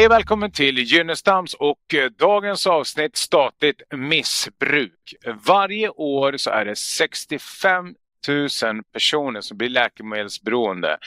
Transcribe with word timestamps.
Hej 0.00 0.06
och 0.06 0.12
välkommen 0.12 0.52
till 0.52 0.78
Gynnestams 0.78 1.54
och 1.54 1.94
eh, 1.94 2.10
dagens 2.10 2.66
avsnitt 2.66 3.16
statligt 3.16 3.82
missbruk. 3.96 5.14
Varje 5.46 5.88
år 5.88 6.36
så 6.36 6.50
är 6.50 6.64
det 6.64 6.76
65 6.76 7.94
000 8.28 8.48
personer 8.92 9.40
som 9.40 9.56
blir 9.56 9.68
läkemedelsberoende 9.68 10.98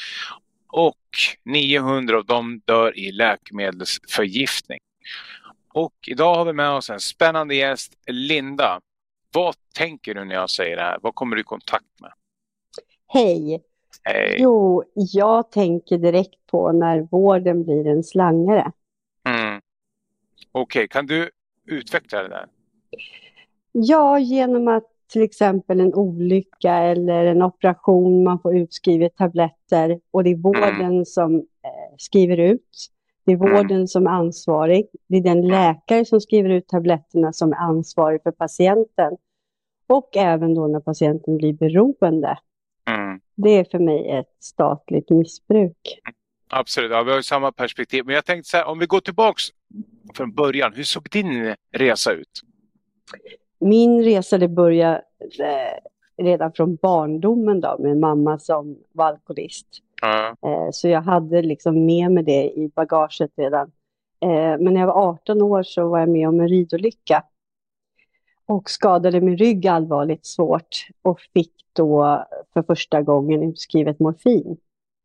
och 0.72 0.98
900 1.46 2.18
av 2.18 2.26
dem 2.26 2.62
dör 2.66 3.00
i 3.00 3.12
läkemedelsförgiftning. 3.12 4.80
Och 5.74 5.94
idag 6.08 6.36
har 6.36 6.46
vi 6.46 6.54
med 6.54 6.70
oss 6.70 6.90
en 6.90 7.00
spännande 7.00 7.56
gäst, 7.56 7.94
Linda. 8.08 8.80
Vad 9.34 9.56
tänker 9.76 10.14
du 10.14 10.26
när 10.26 10.36
jag 10.36 10.50
säger 10.50 10.76
det 10.76 10.84
här? 10.84 11.00
Vad 11.02 11.16
kommer 11.16 11.36
du 11.36 11.42
i 11.42 11.46
kontakt 11.46 12.00
med? 12.02 12.12
Hej! 13.08 13.64
Hej. 14.04 14.38
Jo, 14.40 14.84
jag 14.94 15.52
tänker 15.52 15.98
direkt 15.98 16.48
på 16.52 16.72
när 16.72 17.08
vården 17.12 17.64
blir 17.64 17.88
en 17.88 18.04
slangare. 18.04 18.72
Mm. 20.54 20.64
Okej, 20.64 20.88
kan 20.88 21.06
du 21.06 21.30
utveckla 21.66 22.24
det 22.24 22.30
där? 22.30 22.48
Ja, 23.72 24.20
genom 24.20 24.68
att 24.68 24.90
till 25.14 25.22
exempel 25.22 25.80
en 25.80 25.94
olycka 25.94 26.74
eller 26.74 27.26
en 27.26 27.42
operation, 27.42 28.24
man 28.24 28.40
får 28.40 28.58
utskrivet 28.58 29.16
tabletter 29.16 30.00
och 30.12 30.24
det 30.24 30.30
är 30.30 30.36
vården 30.36 31.06
som 31.06 31.36
eh, 31.36 31.96
skriver 31.98 32.38
ut. 32.38 32.90
Det 33.26 33.32
är 33.32 33.38
vården 33.38 33.88
som 33.88 34.08
är 34.08 34.12
ansvarig. 34.12 34.88
Det 35.08 35.18
är 35.18 35.22
den 35.22 35.48
läkare 35.48 36.06
som 36.06 36.22
skriver 36.22 36.50
ut 36.50 36.68
tabletterna 36.68 37.34
som 37.34 37.52
är 37.54 37.58
ansvarig 37.58 38.24
för 38.24 38.32
patienten. 38.32 39.18
Och 39.88 40.18
även 40.18 40.54
då 40.54 40.68
när 40.68 40.80
patienten 40.80 41.38
blir 41.38 41.54
beroende. 41.54 42.38
Mm. 42.90 43.20
Det 43.36 43.50
är 43.50 43.64
för 43.64 43.80
mig 43.80 44.10
ett 44.10 44.36
statligt 44.40 45.10
missbruk. 45.10 46.00
Absolut, 46.56 46.92
ja, 46.92 47.04
vi 47.04 47.10
har 47.10 47.18
ju 47.18 47.24
samma 47.24 47.52
perspektiv. 47.52 48.06
Men 48.06 48.16
jag 48.16 48.26
tänkte 48.26 48.50
så 48.50 48.58
här, 48.58 48.66
om 48.66 48.80
vi 48.80 48.86
går 48.86 49.00
tillbaks 49.00 49.44
från 50.14 50.34
början. 50.34 50.74
Hur 50.74 50.84
såg 50.84 51.10
din 51.12 51.56
resa 51.72 52.12
ut? 52.12 52.42
Min 53.60 54.04
resa 54.04 54.38
det 54.38 54.48
började 54.48 55.02
eh, 55.40 56.24
redan 56.24 56.54
från 56.54 56.76
barndomen 56.76 57.62
då, 57.62 57.78
med 57.80 57.98
mamma 57.98 58.40
som 58.40 58.78
var 58.92 59.06
alkoholist. 59.06 59.68
Eh, 60.50 60.70
så 60.72 60.88
jag 60.88 61.02
hade 61.02 61.42
liksom 61.42 61.86
med 61.86 62.12
mig 62.12 62.24
det 62.24 62.44
i 62.44 62.72
bagaget 62.76 63.32
redan. 63.38 63.72
Eh, 64.22 64.30
men 64.60 64.74
när 64.74 64.80
jag 64.80 64.88
var 64.88 65.10
18 65.10 65.42
år 65.42 65.64
så 65.64 65.90
var 65.90 66.00
jag 66.00 66.10
med 66.10 66.28
om 66.28 66.40
en 66.40 66.48
ridolycka. 66.48 67.24
Och 68.46 68.70
skadade 68.70 69.22
min 69.22 69.38
rygg 69.38 69.68
allvarligt 69.68 70.26
svårt 70.26 70.88
och 71.02 71.22
fick 71.34 71.54
då 71.74 72.26
för 72.54 72.64
första 72.64 73.02
gången 73.02 73.44
utskrivet 73.44 74.00
morfin. 74.00 74.58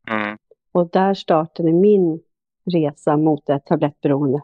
Mm. 0.09 0.37
Och 0.71 0.89
där 0.89 1.13
startade 1.13 1.73
min 1.73 2.19
resa 2.65 3.17
mot 3.17 3.49
ett 3.49 3.65
tablettberoende. 3.65 4.41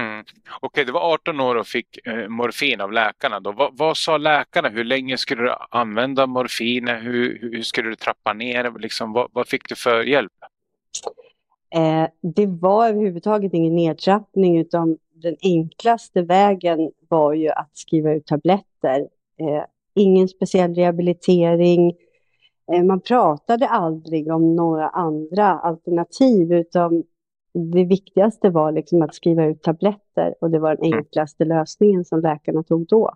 Mm. 0.00 0.24
Okej, 0.60 0.84
du 0.84 0.92
var 0.92 1.12
18 1.12 1.40
år 1.40 1.54
och 1.54 1.66
fick 1.66 2.06
eh, 2.06 2.28
morfin 2.28 2.80
av 2.80 2.92
läkarna. 2.92 3.40
Då. 3.40 3.52
Vad, 3.52 3.78
vad 3.78 3.96
sa 3.96 4.16
läkarna? 4.18 4.68
Hur 4.68 4.84
länge 4.84 5.16
skulle 5.16 5.42
du 5.42 5.54
använda 5.70 6.26
morfin? 6.26 6.88
Hur, 6.88 7.38
hur 7.40 7.62
skulle 7.62 7.88
du 7.88 7.96
trappa 7.96 8.32
ner? 8.32 8.78
Liksom, 8.78 9.12
vad, 9.12 9.28
vad 9.32 9.48
fick 9.48 9.68
du 9.68 9.74
för 9.74 10.02
hjälp? 10.02 10.32
Eh, 11.74 12.08
det 12.20 12.46
var 12.46 12.88
överhuvudtaget 12.88 13.54
ingen 13.54 13.76
nedtrappning 13.76 14.58
utan 14.58 14.98
den 15.14 15.36
enklaste 15.42 16.22
vägen 16.22 16.90
var 17.08 17.32
ju 17.32 17.48
att 17.48 17.70
skriva 17.72 18.12
ut 18.12 18.26
tabletter. 18.26 19.00
Eh, 19.40 19.64
ingen 19.94 20.28
speciell 20.28 20.74
rehabilitering. 20.74 21.92
Eh, 22.72 22.84
man 22.84 23.00
pratade 23.00 23.68
aldrig 23.68 24.32
om 24.32 24.56
några 24.56 24.88
andra 24.88 25.46
alternativ 25.46 26.52
utan 26.52 27.04
det 27.72 27.84
viktigaste 27.84 28.50
var 28.50 28.72
liksom 28.72 29.02
att 29.02 29.14
skriva 29.14 29.46
ut 29.46 29.62
tabletter 29.62 30.34
och 30.40 30.50
det 30.50 30.58
var 30.58 30.76
den 30.76 30.94
enklaste 30.94 31.44
lösningen 31.44 32.04
som 32.04 32.20
läkarna 32.20 32.62
tog 32.62 32.86
då. 32.86 33.14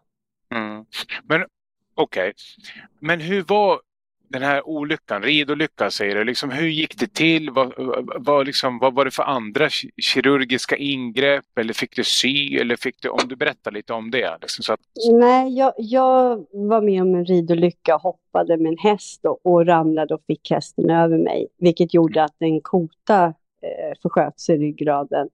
Mm. 0.55 0.85
Men 1.25 1.45
okej, 1.95 2.33
men 2.99 3.21
hur 3.21 3.43
var 3.43 3.81
den 4.35 4.43
här 4.43 4.69
olyckan, 4.69 5.23
ridolyckan 5.23 5.91
säger 5.91 6.15
du, 6.15 6.25
liksom, 6.25 6.51
hur 6.51 6.69
gick 6.69 6.99
det 6.99 7.15
till? 7.15 7.51
Vad, 7.51 7.73
vad, 8.17 8.47
liksom, 8.47 8.79
vad 8.79 8.95
var 8.95 9.05
det 9.05 9.11
för 9.11 9.23
andra 9.23 9.69
kirurgiska 10.03 10.77
ingrepp? 10.77 11.59
Eller 11.59 11.73
fick 11.73 11.97
du 11.97 12.05
sy? 12.05 12.57
Eller 12.57 12.77
fick 12.77 13.03
du, 13.03 13.09
om 13.09 13.29
du 13.29 13.37
berättar 13.37 13.71
lite 13.71 13.93
om 13.93 14.11
det. 14.11 14.39
Liksom, 14.41 14.63
så 14.63 14.73
att... 14.73 14.81
Nej, 15.13 15.59
jag, 15.59 15.73
jag 15.77 16.47
var 16.53 16.81
med 16.81 17.03
om 17.03 17.15
en 17.15 17.25
ridolycka 17.25 17.97
hoppade 17.97 18.57
med 18.57 18.73
en 18.73 18.79
häst 18.79 19.25
och, 19.25 19.41
och 19.43 19.67
ramlade 19.67 20.15
och 20.15 20.23
fick 20.27 20.51
hästen 20.51 20.91
över 20.91 21.19
mig. 21.19 21.49
Vilket 21.59 21.95
gjorde 21.95 22.25
att 22.25 22.37
en 22.39 22.61
kota 22.61 23.25
eh, 23.63 23.99
försköts 24.03 24.51
i 24.51 24.57
ryggraden. 24.57 25.29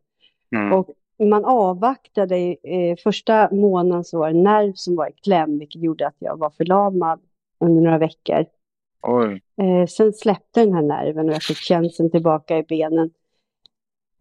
Mm. 0.56 0.72
Och 0.72 0.88
man 1.18 1.44
avvaktade, 1.44 2.36
eh, 2.62 2.96
första 3.02 3.48
månaden 3.54 4.04
så 4.04 4.18
var 4.18 4.30
det 4.30 4.38
en 4.38 4.42
nerv 4.42 4.72
som 4.74 4.96
var 4.96 5.08
i 5.08 5.12
kläm 5.12 5.58
vilket 5.58 5.82
gjorde 5.82 6.06
att 6.06 6.16
jag 6.18 6.38
var 6.38 6.50
förlamad 6.50 7.20
under 7.60 7.82
några 7.82 7.98
veckor. 7.98 8.44
Oj. 9.02 9.42
Eh, 9.62 9.86
sen 9.86 10.12
släppte 10.12 10.60
den 10.64 10.74
här 10.74 10.82
nerven 10.82 11.28
och 11.28 11.34
jag 11.34 11.42
fick 11.42 11.56
känseln 11.56 12.10
tillbaka 12.10 12.58
i 12.58 12.62
benen. 12.62 13.10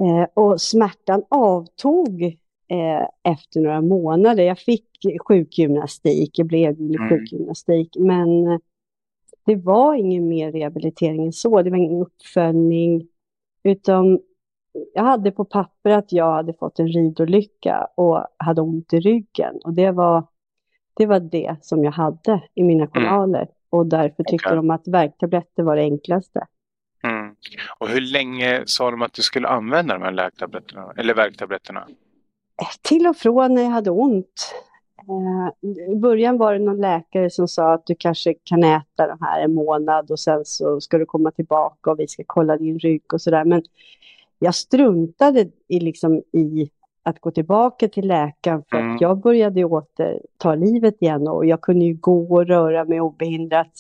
Eh, 0.04 0.28
och 0.34 0.62
smärtan 0.62 1.24
avtog 1.30 2.24
eh, 2.68 3.08
efter 3.24 3.62
några 3.62 3.82
månader. 3.82 4.44
Jag 4.44 4.60
fick 4.60 4.86
sjukgymnastik, 5.28 6.40
jag 6.40 6.48
blev 6.48 6.80
Mm. 6.80 7.10
sjukgymnastik, 7.10 7.96
men 8.00 8.60
det 9.46 9.56
var 9.56 9.96
ingen 9.96 10.28
mer 10.28 10.52
rehabilitering 10.52 11.26
än 11.26 11.34
så. 11.34 11.62
Det 11.62 11.70
var 11.70 11.78
ingen 11.78 12.02
uppföljning, 12.02 13.08
utan 13.64 14.20
jag 14.94 15.04
hade 15.04 15.32
på 15.32 15.46
papper 15.46 15.90
att 15.90 16.12
jag 16.12 16.34
hade 16.34 16.54
fått 16.54 16.80
en 16.80 16.88
ridolycka 16.88 17.88
och 17.96 18.26
hade 18.38 18.62
ont 18.62 18.94
i 18.94 19.00
ryggen. 19.00 19.60
Och 19.64 19.74
det 19.74 19.92
var 19.92 20.24
det, 20.94 21.06
var 21.06 21.20
det 21.20 21.56
som 21.62 21.84
jag 21.84 21.92
hade 21.92 22.44
i 22.54 22.64
mina 22.64 22.88
journaler. 22.88 23.48
Och 23.70 23.86
därför 23.86 24.24
tyckte 24.24 24.56
de 24.56 24.70
att 24.72 24.88
värktabletter 24.88 25.64
var 25.64 25.76
det 25.76 25.82
enklaste. 25.82 26.48
Mm. 27.04 27.36
Och 27.80 27.90
hur 27.90 28.02
länge 28.02 28.64
sa 28.66 28.92
de 28.92 29.02
att 29.02 29.14
du 29.14 29.22
skulle 29.22 29.48
använda 29.48 29.94
de 29.94 30.04
här 30.04 30.12
läktabletterna? 30.12 30.94
Eller 30.98 31.14
värktabletterna? 31.14 31.88
Till 32.82 33.08
och 33.08 33.18
från 33.18 33.56
när 33.56 33.62
jag 33.62 33.70
hade 33.70 33.92
ont. 33.92 34.54
Eh, 35.00 35.70
I 35.92 35.96
början 35.96 36.38
var 36.38 36.54
det 36.54 36.60
någon 36.60 36.82
läkare 36.82 37.30
som 37.30 37.48
sa 37.48 37.74
att 37.74 37.86
du 37.86 37.96
kanske 38.00 38.34
kan 38.44 38.64
äta 38.64 39.08
de 39.08 39.18
här 39.22 39.42
en 39.42 39.54
månad 39.54 40.12
och 40.12 40.20
sen 40.20 40.46
så 40.46 40.82
ska 40.82 40.98
du 40.98 41.06
komma 41.06 41.32
tillbaka 41.32 41.92
och 41.92 42.00
vi 42.00 42.08
ska 42.08 42.24
kolla 42.28 42.58
din 42.58 42.80
rygg 42.80 43.14
och 43.14 43.22
sådär. 43.22 43.46
Men 43.46 43.64
jag 44.40 44.56
struntade 44.56 45.50
i, 45.68 45.80
liksom, 45.80 46.18
i 46.18 46.70
att 47.10 47.20
gå 47.20 47.32
tillbaka 47.32 47.88
till 47.88 48.08
läkaren 48.08 48.64
för 48.70 48.78
Mm. 48.78 48.96
att 48.96 49.02
jag 49.02 49.22
började 49.22 49.60
ju 49.60 49.66
återta 49.66 50.56
livet 50.56 51.02
igen 51.02 51.28
och 51.28 51.46
jag 51.46 51.62
kunde 51.62 51.86
ju 51.86 51.94
gå 51.94 52.34
och 52.36 52.48
röra 52.48 52.86
mig 52.86 53.02
obehindrat. 53.02 53.72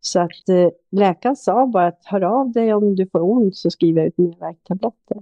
Så 0.00 0.20
att 0.20 0.48
eh, 0.48 0.68
läkaren 0.90 1.36
sa 1.36 1.66
bara 1.66 1.86
att 1.86 2.00
hör 2.04 2.20
av 2.20 2.52
dig 2.52 2.74
om 2.74 2.96
du 2.96 3.06
får 3.12 3.20
ont 3.20 3.56
så 3.56 3.70
skriver 3.70 4.00
jag 4.00 4.08
ut 4.08 4.18
mer 4.18 4.36
värktabletter. 4.40 5.16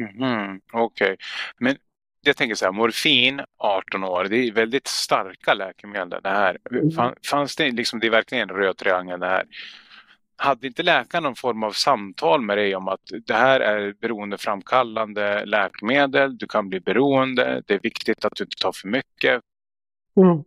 Mhm, 0.00 0.60
Okej. 0.72 1.16
Men 1.58 1.76
jag 2.22 2.36
tänker 2.36 2.54
så 2.54 2.64
här, 2.64 2.72
morfin, 2.72 3.40
18 3.58 4.04
år, 4.04 4.24
det 4.30 4.36
är 4.36 4.52
väldigt 4.52 4.86
starka 4.86 5.54
läkemedel 5.54 6.20
det 6.22 6.28
här. 6.28 6.58
Mm. 6.70 6.90
Fan- 6.90 7.14
Fanns 7.30 7.56
det 7.56 7.70
liksom, 7.70 8.00
det 8.00 8.06
är 8.06 8.10
verkligen 8.10 8.50
en 8.50 8.56
röd 8.56 8.76
triangel 8.76 9.20
det 9.20 9.26
här. 9.26 9.44
Hade 10.42 10.66
inte 10.66 10.82
läkaren 10.82 11.24
någon 11.24 11.34
form 11.34 11.62
av 11.62 11.70
samtal 11.70 12.40
med 12.40 12.58
dig 12.58 12.76
om 12.76 12.88
att 12.88 13.00
det 13.26 13.34
här 13.34 13.60
är 13.60 13.94
beroendeframkallande 14.00 15.44
läkemedel, 15.46 16.38
du 16.38 16.46
kan 16.46 16.68
bli 16.68 16.80
beroende, 16.80 17.62
det 17.66 17.74
är 17.74 17.80
viktigt 17.82 18.24
att 18.24 18.32
du 18.36 18.44
inte 18.44 18.56
tar 18.62 18.72
för 18.72 18.88
mycket? 18.88 19.42
Nej. 20.14 20.44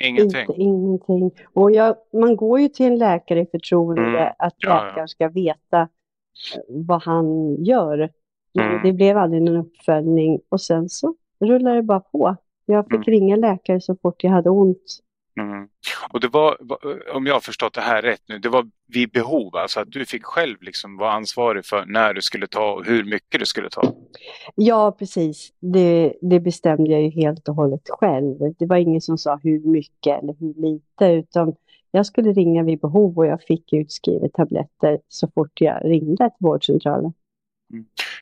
Ingenting? 0.00 0.40
Inte, 0.40 0.52
ingenting. 0.62 1.30
Och 1.52 1.72
jag, 1.72 1.96
man 2.12 2.36
går 2.36 2.60
ju 2.60 2.68
till 2.68 2.86
en 2.86 2.98
läkare 2.98 3.40
i 3.40 3.46
förtroende 3.46 4.02
Mm. 4.02 4.32
att 4.38 4.54
Ja, 4.58 4.68
ja. 4.68 4.84
läkaren 4.84 5.08
ska 5.08 5.28
veta 5.28 5.80
eh, 5.80 5.88
vad 6.68 7.02
han 7.02 7.56
gör. 7.64 8.10
Mm. 8.58 8.82
det 8.82 8.92
blev 8.92 9.18
aldrig 9.18 9.42
någon 9.42 9.56
uppföljning 9.56 10.40
och 10.48 10.60
sen 10.60 10.88
så 10.88 11.14
rullade 11.40 11.76
det 11.76 11.82
bara 11.82 12.00
på. 12.00 12.36
Jag 12.66 12.84
fick 12.84 12.92
Mm. 12.94 13.02
ringa 13.20 13.36
läkare 13.36 13.80
så 13.80 13.96
fort 14.02 14.24
jag 14.24 14.30
hade 14.30 14.50
ont. 14.50 15.00
Mm. 15.40 15.68
Och 16.10 16.20
det 16.20 16.28
var, 16.28 16.56
om 17.16 17.26
jag 17.26 17.34
har 17.34 17.40
förstått 17.40 17.74
det 17.74 17.80
här 17.80 18.02
rätt 18.02 18.22
nu, 18.26 18.38
det 18.38 18.48
var 18.48 18.70
vid 18.86 19.10
behov, 19.10 19.56
alltså 19.56 19.80
att 19.80 19.92
du 19.92 20.06
fick 20.06 20.24
själv 20.24 20.62
liksom 20.62 20.96
vara 20.96 21.12
ansvarig 21.12 21.66
för 21.66 21.84
när 21.86 22.14
du 22.14 22.22
skulle 22.22 22.46
ta 22.46 22.72
och 22.72 22.84
hur 22.84 23.04
mycket 23.04 23.40
du 23.40 23.46
skulle 23.46 23.70
ta? 23.70 23.94
Ja, 24.54 24.96
precis. 24.98 25.52
Det, 25.60 26.14
det 26.20 26.40
bestämde 26.40 26.90
jag 26.90 27.02
ju 27.02 27.10
helt 27.10 27.48
och 27.48 27.54
hållet 27.54 27.88
själv. 27.88 28.54
Det 28.58 28.66
var 28.66 28.76
ingen 28.76 29.00
som 29.00 29.18
sa 29.18 29.40
hur 29.42 29.60
mycket 29.60 30.22
eller 30.22 30.34
hur 30.40 30.54
lite, 30.62 31.06
utan 31.06 31.54
jag 31.90 32.06
skulle 32.06 32.32
ringa 32.32 32.62
vid 32.62 32.80
behov 32.80 33.18
och 33.18 33.26
jag 33.26 33.42
fick 33.42 33.72
utskrivet 33.72 34.32
tabletter 34.32 34.98
så 35.08 35.28
fort 35.34 35.60
jag 35.60 35.84
ringde 35.84 36.24
till 36.30 36.36
vårdcentralen. 36.38 37.12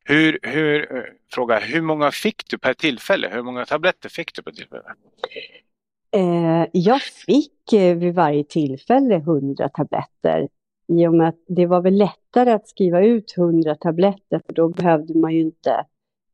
Hur, 0.05 0.38
hur, 0.43 0.97
eh, 0.97 1.03
fråga, 1.32 1.58
hur 1.58 1.81
många 1.81 2.11
fick 2.11 2.50
du 2.50 2.58
per 2.58 2.75
tillfälle? 2.75 3.29
Hur 3.32 3.43
många 3.43 3.65
tabletter 3.65 4.08
fick 4.08 4.35
du 4.35 4.43
per 4.43 4.53
tillfälle? 4.53 4.82
Eh, 6.12 6.67
jag 6.73 7.00
fick 7.03 7.73
eh, 7.73 7.97
vid 7.97 8.14
varje 8.14 8.44
tillfälle 8.44 9.14
100 9.17 9.69
tabletter. 9.69 10.49
I 10.88 11.06
och 11.06 11.14
med 11.14 11.29
att 11.29 11.38
det 11.49 11.67
var 11.67 11.81
väl 11.81 11.94
lättare 11.97 12.50
att 12.53 12.69
skriva 12.69 13.00
ut 13.05 13.35
100 13.38 13.75
tabletter 13.75 14.41
för 14.47 14.53
då 14.53 14.69
behövde 14.69 15.19
man 15.19 15.32
ju 15.32 15.41
inte 15.41 15.70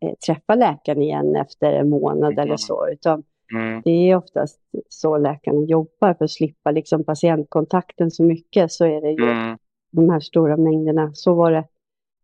eh, 0.00 0.14
träffa 0.26 0.54
läkaren 0.54 1.02
igen 1.02 1.36
efter 1.36 1.72
en 1.72 1.88
månad 1.88 2.32
Mm. 2.32 2.38
eller 2.46 2.56
så. 2.56 2.88
Utan 2.88 3.22
Mm. 3.54 3.82
det 3.84 3.90
är 3.90 4.16
oftast 4.16 4.60
så 4.88 5.18
läkarna 5.18 5.64
jobbar 5.64 6.14
för 6.14 6.24
att 6.24 6.30
slippa 6.30 6.70
liksom 6.70 7.04
patientkontakten 7.04 8.10
så 8.10 8.22
mycket. 8.22 8.72
Så 8.72 8.84
är 8.84 9.00
det 9.00 9.10
ju 9.10 9.30
Mm. 9.30 9.58
de 9.90 10.10
här 10.10 10.20
stora 10.20 10.56
mängderna. 10.56 11.10
Så 11.14 11.34
var 11.34 11.52
det 11.52 11.64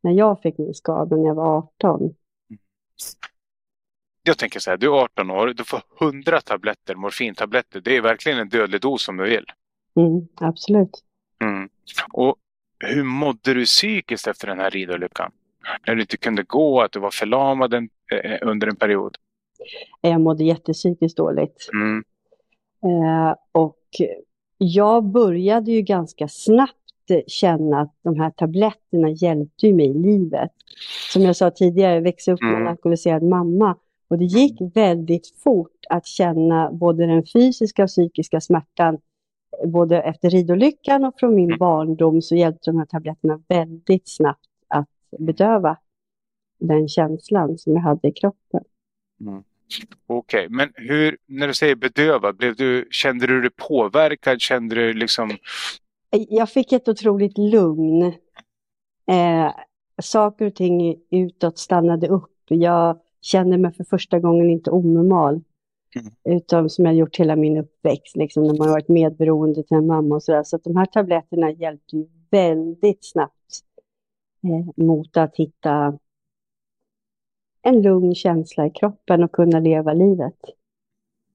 när 0.03 0.13
jag 0.13 0.41
fick 0.43 0.59
min 0.59 0.75
skada 0.75 1.17
när 1.17 1.27
jag 1.27 1.35
var 1.35 1.57
18. 1.57 2.15
Jag 4.27 4.39
tänker 4.39 4.61
så 4.61 4.71
här, 4.71 4.77
du 4.77 4.87
är 4.87 4.91
18 5.03 5.31
år, 5.31 5.47
du 5.47 5.65
får 5.65 5.81
100 6.01 6.41
tabletter, 6.41 6.95
morfintabletter. 6.95 7.81
Det 7.81 7.97
är 7.97 8.01
verkligen 8.01 8.39
en 8.39 8.49
dödlig 8.49 8.81
dos 8.81 9.09
om 9.09 9.17
du 9.17 9.25
vill. 9.25 9.45
Mm, 9.97 10.29
absolut. 10.37 11.05
Mm. 11.43 11.69
Och 12.13 12.37
hur 12.79 13.03
mådde 13.03 13.55
du 13.55 13.65
psykiskt 13.65 14.27
efter 14.27 14.47
den 14.47 14.59
här 14.59 14.71
ridolyckan? 14.71 15.33
När 15.87 15.95
du 15.95 16.01
inte 16.01 16.17
kunde 16.17 16.43
gå, 16.43 16.81
att 16.83 16.93
du 16.93 17.01
var 17.01 17.11
förlamad 17.11 17.75
en, 17.75 17.89
eh, 18.13 18.39
under 18.43 18.67
en 18.67 18.77
period. 18.77 19.17
Jag 20.01 20.21
mådde 20.21 20.45
jättepsykiskt 20.45 21.17
dåligt. 21.17 21.69
Mm. 21.73 22.05
Eh, 22.85 23.35
och 23.53 23.79
jag 24.59 25.05
började 25.05 25.73
ju 25.73 25.83
ganska 25.83 26.29
snabbt 26.29 26.75
känna 27.27 27.81
att 27.81 27.95
de 28.03 28.21
här 28.21 28.31
tabletterna 28.31 29.11
hjälpte 29.11 29.73
mig 29.73 29.87
i 29.87 29.95
livet. 29.95 30.51
Som 31.13 31.23
jag 31.23 31.37
sa 31.37 31.51
tidigare, 31.51 31.95
jag 31.95 32.03
växte 32.03 32.33
upp 32.33 32.41
med 32.41 32.51
en 32.51 32.57
Mm. 32.57 32.69
alkoholiserad 32.69 33.23
mamma. 33.23 33.77
Och 34.09 34.19
det 34.19 34.25
gick 34.25 34.61
väldigt 34.75 35.35
fort 35.43 35.81
att 35.91 36.07
känna 36.07 36.73
både 36.73 37.07
den 37.07 37.23
fysiska 37.33 37.83
och 37.83 37.89
psykiska 37.89 38.41
smärtan. 38.41 38.99
Både 39.67 40.03
efter 40.03 40.31
ridolyckan 40.31 41.05
och 41.05 41.15
från 41.19 41.35
min 41.35 41.45
Mm. 41.49 41.59
barndom 41.59 42.23
så 42.23 42.37
hjälpte 42.37 42.71
de 42.71 42.79
här 42.79 42.87
tabletterna 42.87 43.43
väldigt 43.49 44.09
snabbt 44.09 44.49
att 44.69 44.89
bedöva 45.19 45.77
den 46.59 46.89
känslan 46.89 47.59
som 47.59 47.73
jag 47.73 47.81
hade 47.81 48.09
i 48.09 48.13
kroppen. 48.13 48.65
Okej, 50.07 50.49
men 50.49 50.73
hur, 50.75 51.17
när 51.27 51.49
du 51.49 51.55
säger 51.55 51.75
bedöva, 51.75 52.33
blev 52.33 52.57
du, 52.57 52.89
kände 52.91 53.27
du 53.27 53.41
dig 53.41 53.51
påverkad? 53.51 54.41
Kände 54.41 54.75
du 54.75 54.93
liksom... 54.93 55.31
Jag 56.11 56.51
fick 56.51 56.73
ett 56.73 56.89
otroligt 56.89 57.39
lugn. 57.39 58.03
Eh, 59.07 59.55
saker 60.03 60.47
och 60.47 60.55
ting 60.55 60.97
utåt 61.11 61.59
stannade 61.59 62.09
upp. 62.09 62.31
Jag 62.49 62.99
kände 63.25 63.59
mig 63.59 63.73
för 63.73 63.85
första 63.85 64.19
gången 64.19 64.51
inte 64.51 64.71
onormal. 64.71 65.41
Mm. 65.97 66.39
Utan 66.39 66.71
som 66.71 66.85
jag 66.85 66.95
gjort 66.95 67.17
hela 67.17 67.37
min 67.37 67.57
uppväxt, 67.57 68.17
liksom, 68.17 68.43
när 68.43 68.55
man 68.55 68.67
har 68.67 68.75
varit 68.75 68.89
medberoende 68.89 69.63
till 69.63 69.77
en 69.77 69.87
mamma 69.87 70.15
och 70.15 70.23
sådär. 70.23 70.43
Så 70.43 70.57
att 70.57 70.65
de 70.65 70.77
här 70.77 70.87
tabletterna 70.87 71.51
hjälpte 71.51 71.97
ju 71.97 72.07
väldigt 72.31 73.05
snabbt 73.05 73.61
eh, 74.45 74.85
mot 74.85 75.17
att 75.17 75.37
hitta 75.37 75.99
en 77.63 77.83
lugn 77.83 78.15
känsla 78.15 78.67
i 78.67 78.71
kroppen 78.71 79.25
och 79.25 79.33
kunna 79.33 79.61
leva 79.61 79.93
livet. 79.93 80.39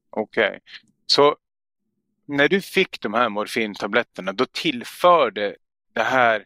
Okej. 0.10 0.60
Så 1.06 1.36
när 2.26 2.48
du 2.48 2.62
fick 2.62 3.02
de 3.02 3.14
här 3.14 3.30
morfintabletterna, 3.30 4.34
då 4.34 4.46
tillförde 4.52 5.56
det 5.94 6.02
här 6.04 6.46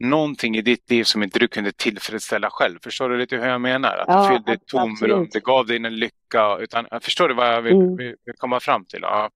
någonting 0.00 0.56
i 0.56 0.62
ditt 0.62 0.90
liv 0.90 1.04
som 1.04 1.22
inte 1.22 1.38
du 1.38 1.48
kunde 1.48 1.72
tillfredsställa 1.72 2.48
själv. 2.50 2.78
Förstår 2.82 3.08
du 3.08 3.18
lite 3.18 3.36
hur 3.36 3.46
jag 3.46 3.60
menar? 3.60 3.96
Att 3.96 4.04
Ja, 4.08 4.22
det 4.22 4.28
fyllde 4.34 4.52
ett 4.52 4.66
tomrum, 4.66 5.28
det 5.32 5.42
gav 5.44 5.66
dig 5.66 5.76
en 5.76 5.96
lycka. 5.96 6.58
Utan, 6.60 6.86
förstår 7.00 7.28
du 7.28 7.34
vad 7.34 7.48
jag 7.54 7.62
vill, 7.62 7.72
Mm. 7.76 7.96
vill, 7.96 8.14
komma 8.36 8.60
fram 8.60 8.84
till? 8.84 8.98
Ja. 9.02 9.30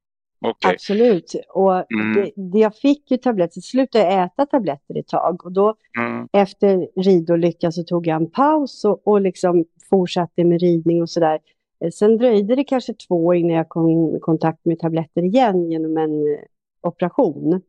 Okej. 0.44 0.70
Absolut. 0.70 1.34
Och 1.48 1.92
Mm. 1.92 2.14
det, 2.14 2.30
det 2.52 2.58
jag 2.58 2.76
fick 2.76 3.10
ju 3.10 3.16
tabletter, 3.16 3.60
slutade 3.60 4.04
jag 4.04 4.24
äta 4.24 4.46
tabletter 4.46 4.98
ett 4.98 5.08
tag. 5.08 5.44
Och 5.46 5.52
då 5.52 5.74
Mm. 5.98 6.28
efter 6.32 6.88
ridolyckan 7.02 7.72
så 7.72 7.82
tog 7.84 8.06
jag 8.06 8.16
en 8.16 8.30
paus 8.30 8.84
och, 8.84 9.06
och 9.08 9.20
liksom 9.20 9.64
fortsatte 9.90 10.44
med 10.44 10.60
ridning 10.60 11.02
och 11.02 11.10
sådär. 11.10 11.38
Eh, 11.84 11.90
Sen 11.90 12.16
dröjde 12.18 12.56
det 12.56 12.64
kanske 12.64 12.94
två 12.94 13.26
år 13.26 13.36
innan 13.36 13.56
jag 13.56 13.68
kom 13.68 14.16
i 14.16 14.20
kontakt 14.20 14.64
med 14.64 14.78
tabletter 14.78 15.22
igen 15.24 15.70
genom 15.70 15.96
en 15.96 16.10
eh, 16.34 16.38
operation. 16.82 17.62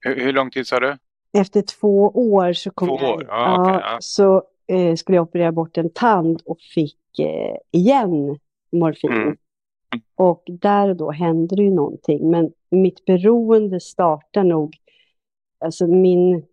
Hur, 0.00 0.16
hur 0.20 0.32
lång 0.32 0.50
tid 0.50 0.66
sa 0.66 0.80
du? 0.80 0.96
Efter 1.32 1.62
två 1.62 2.10
år 2.14 2.52
så, 2.52 2.70
kom 2.70 2.88
Två 2.88 2.98
jag, 3.00 3.14
år? 3.14 3.26
Ja, 3.28 3.62
okej, 3.62 3.80
ja. 3.84 3.98
så 4.00 4.42
eh, 4.66 4.94
skulle 4.94 5.16
jag 5.16 5.22
operera 5.22 5.52
bort 5.52 5.78
en 5.78 5.90
tand 5.90 6.42
och 6.44 6.60
fick 6.60 7.18
eh, 7.18 7.56
igen 7.70 8.38
morfin. 8.72 9.12
Mm. 9.12 9.36
Och 10.14 10.42
där 10.46 10.88
och 10.88 10.96
då 10.96 11.10
hände 11.10 11.56
det 11.56 11.62
ju 11.62 11.70
någonting. 11.70 12.30
Men 12.30 12.52
mitt 12.70 13.04
beroende 13.04 13.80
startar 13.80 14.44
nog, 14.44 14.76
alltså 15.60 15.86
min 15.86 16.46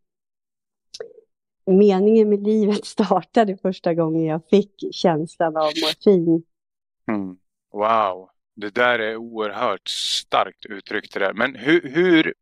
meningen 1.66 2.30
med 2.30 2.44
livet 2.44 2.86
startade 2.86 3.58
första 3.58 3.94
gången 3.94 4.26
jag 4.26 4.42
fick 4.50 4.84
känslan 4.92 5.58
av 5.58 5.64
morfin. 5.64 6.44
Mm. 7.08 7.38
Wow, 7.72 8.30
det 8.56 8.76
där 8.76 9.00
är 9.00 9.16
oerhört 9.16 9.88
starkt 9.88 10.66
uttryckt 10.66 11.14
det 11.14 11.20
där. 11.20 11.34
Men 11.34 11.56
hur, 11.56 11.82
hur, 11.82 12.34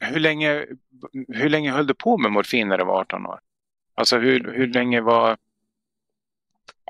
hur, 0.00 0.20
länge, 0.20 0.66
hur 1.28 1.48
länge 1.48 1.70
höll 1.70 1.86
du 1.86 1.94
på 1.94 2.18
med 2.18 2.32
morfin 2.32 2.68
när 2.68 2.78
du 2.78 2.84
var 2.84 3.00
18 3.00 3.26
år? 3.26 3.40
Alltså 3.94 4.18
hur, 4.18 4.52
hur 4.52 4.66
länge 4.66 5.00
var... 5.00 5.36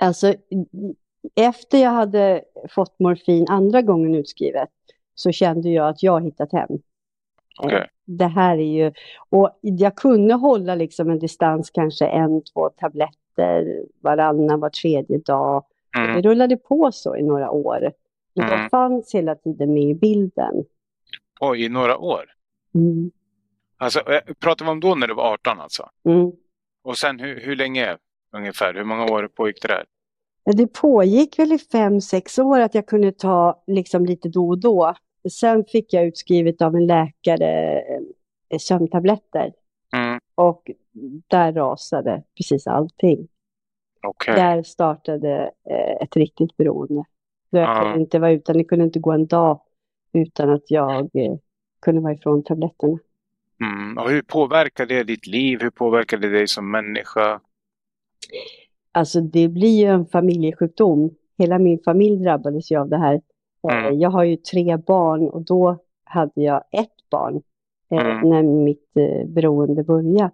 Alltså, 0.00 0.34
efter 1.36 1.78
jag 1.78 1.90
hade 1.90 2.42
fått 2.70 2.98
morfin 2.98 3.46
andra 3.48 3.82
gången 3.82 4.14
utskrivet 4.14 4.68
så 5.14 5.32
kände 5.32 5.68
jag 5.70 5.88
att 5.88 6.02
jag 6.02 6.24
hittat 6.24 6.52
hem. 6.52 6.68
Okej. 7.58 7.88
Det 8.04 8.26
här 8.26 8.58
är 8.58 8.72
ju, 8.84 8.92
och 9.28 9.58
jag 9.60 9.96
kunde 9.96 10.34
hålla 10.34 10.74
liksom 10.74 11.10
en 11.10 11.18
distans, 11.18 11.70
kanske 11.70 12.06
en, 12.06 12.42
två 12.44 12.68
tabletter 12.68 13.82
varannan, 14.02 14.60
var 14.60 14.70
tredje 14.70 15.18
dag. 15.18 15.64
Det 15.92 15.98
Mm. 15.98 16.22
rullade 16.22 16.56
på 16.56 16.92
så 16.92 17.16
i 17.16 17.22
några 17.22 17.50
år. 17.50 17.92
Men 18.34 18.46
Mm. 18.46 18.60
jag 18.60 18.70
fanns 18.70 19.14
hela 19.14 19.34
tiden 19.34 19.72
med 19.74 19.82
i 19.82 19.94
bilden. 19.94 20.64
Oj, 21.40 21.64
i 21.64 21.68
några 21.68 21.96
år? 21.98 22.24
Mm. 22.78 23.10
Alltså, 23.76 23.98
eh, 24.12 24.20
pratar 24.40 24.64
vi 24.64 24.70
om 24.70 24.80
då 24.80 24.94
när 24.94 25.06
du 25.06 25.14
var 25.14 25.32
18 25.32 25.60
alltså? 25.60 25.88
Mm. 26.04 26.32
Och 26.84 26.98
sen 26.98 27.20
hur, 27.20 27.40
hur 27.40 27.56
länge 27.56 27.96
ungefär? 28.36 28.74
Hur 28.74 28.84
många 28.84 29.04
år 29.04 29.28
pågick 29.34 29.62
det 29.62 29.68
där? 29.68 29.84
Det 30.56 30.66
pågick 30.66 31.38
väl 31.38 31.52
i 31.52 31.58
fem, 31.58 32.00
sex 32.00 32.38
år 32.38 32.60
att 32.60 32.74
jag 32.74 32.86
kunde 32.86 33.12
ta 33.12 33.62
liksom 33.66 34.06
lite 34.06 34.28
då 34.28 34.48
och 34.48 34.58
då. 34.58 34.94
Sen 35.32 35.64
fick 35.64 35.92
jag 35.92 36.04
utskrivet 36.06 36.62
av 36.62 36.76
en 36.76 36.86
läkare 36.86 37.78
eh, 38.48 38.58
sömntabletter. 38.58 39.52
Mm. 39.96 40.20
Och 40.34 40.70
där 41.26 41.52
rasade 41.52 42.22
precis 42.36 42.66
allting. 42.66 43.28
Okej. 44.06 44.34
Där 44.34 44.62
startade 44.62 45.50
eh, 45.70 46.02
ett 46.02 46.16
riktigt 46.16 46.56
beroende. 46.56 47.04
Jag 47.50 47.62
Ja. 47.62 47.82
kunde 47.82 48.00
inte 48.00 48.18
vara 48.18 48.30
utan, 48.30 48.58
det 48.58 48.64
kunde 48.64 48.84
inte 48.84 48.98
gå 48.98 49.12
en 49.12 49.26
dag 49.26 49.60
utan 50.12 50.50
att 50.50 50.70
jag 50.70 51.00
eh, 51.16 51.36
kunde 51.80 52.00
vara 52.00 52.12
ifrån 52.12 52.42
tabletterna. 52.44 52.98
Mm. 53.60 53.98
Och 53.98 54.10
hur 54.10 54.22
påverkar 54.22 54.86
det 54.86 55.02
ditt 55.02 55.26
liv? 55.26 55.58
Hur 55.62 55.70
påverkar 55.70 56.18
det 56.18 56.28
dig 56.28 56.48
som 56.48 56.70
människa? 56.70 57.40
Alltså 58.92 59.20
det 59.20 59.48
blir 59.48 59.78
ju 59.80 59.84
en 59.86 60.06
familjesjukdom. 60.06 61.10
Hela 61.38 61.58
min 61.58 61.78
familj 61.84 62.16
drabbades 62.24 62.70
ju 62.70 62.76
av 62.80 62.88
det 62.88 62.98
här. 62.98 63.14
Eh, 63.14 63.20
Mm. 63.86 63.98
Jag 63.98 64.10
har 64.10 64.24
ju 64.24 64.36
tre 64.36 64.76
barn 64.76 65.28
och 65.28 65.42
då 65.42 65.78
hade 66.04 66.42
jag 66.42 66.64
ett 66.72 67.10
barn 67.10 67.42
eh, 67.90 67.98
Mm. 68.06 68.30
när 68.30 68.42
mitt 68.42 68.96
eh, 68.96 69.26
beroende 69.28 69.84
började. 69.84 70.30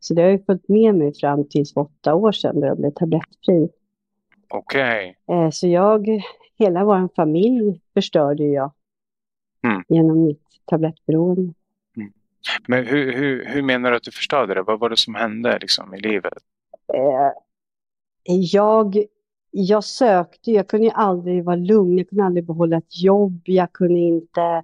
Så 0.00 0.14
det 0.14 0.22
har 0.22 0.30
ju 0.30 0.38
följt 0.38 0.68
med 0.68 0.94
mig 0.94 1.14
fram 1.14 1.48
tills 1.48 1.74
för 1.74 1.80
åtta 1.80 2.14
år 2.14 2.32
sedan 2.32 2.60
då 2.60 2.66
jag 2.66 2.76
blev 2.78 2.90
tablettfri. 2.90 3.68
Okej. 4.48 5.16
Eh, 5.30 5.50
Så 5.50 5.66
jag, 5.68 6.22
hela 6.58 6.84
vår 6.84 7.08
familj 7.16 7.80
förstörde 7.94 8.44
jag 8.44 8.72
Mm. 9.64 9.82
genom 9.88 10.24
mitt 10.24 10.47
tablettberoende. 10.68 11.54
Men 12.66 12.86
hur, 12.86 13.12
hur, 13.12 13.44
hur 13.44 13.62
menar 13.62 13.90
du 13.90 13.96
att 13.96 14.02
du 14.02 14.10
förstörde 14.10 14.54
det? 14.54 14.62
Vad 14.62 14.80
var 14.80 14.90
det 14.90 14.96
som 14.96 15.14
hände 15.14 15.58
liksom, 15.60 15.94
i 15.94 16.00
livet? 16.00 16.32
Eh, 16.94 17.32
Jag, 18.52 19.04
jag 19.50 19.84
sökte, 19.84 20.52
jag 20.52 20.68
kunde 20.68 20.86
ju 20.86 20.92
aldrig 20.92 21.44
vara 21.44 21.56
lugn, 21.56 21.98
jag 21.98 22.08
kunde 22.08 22.24
aldrig 22.24 22.44
behålla 22.46 22.76
ett 22.76 23.02
jobb, 23.02 23.40
jag 23.44 23.72
kunde 23.72 23.98
inte, 24.00 24.62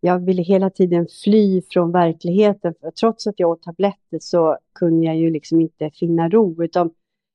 jag 0.00 0.18
ville 0.18 0.42
hela 0.42 0.70
tiden 0.70 1.06
fly 1.24 1.62
från 1.70 1.92
verkligheten. 1.92 2.74
För 2.80 2.90
trots 2.90 3.26
att 3.26 3.40
jag 3.40 3.50
åt 3.50 3.62
tabletter 3.62 4.18
så 4.20 4.58
kunde 4.74 5.06
jag 5.06 5.16
ju 5.16 5.30
liksom 5.30 5.60
inte 5.60 5.90
finna 5.90 6.28
ro, 6.28 6.62
utan 6.64 6.90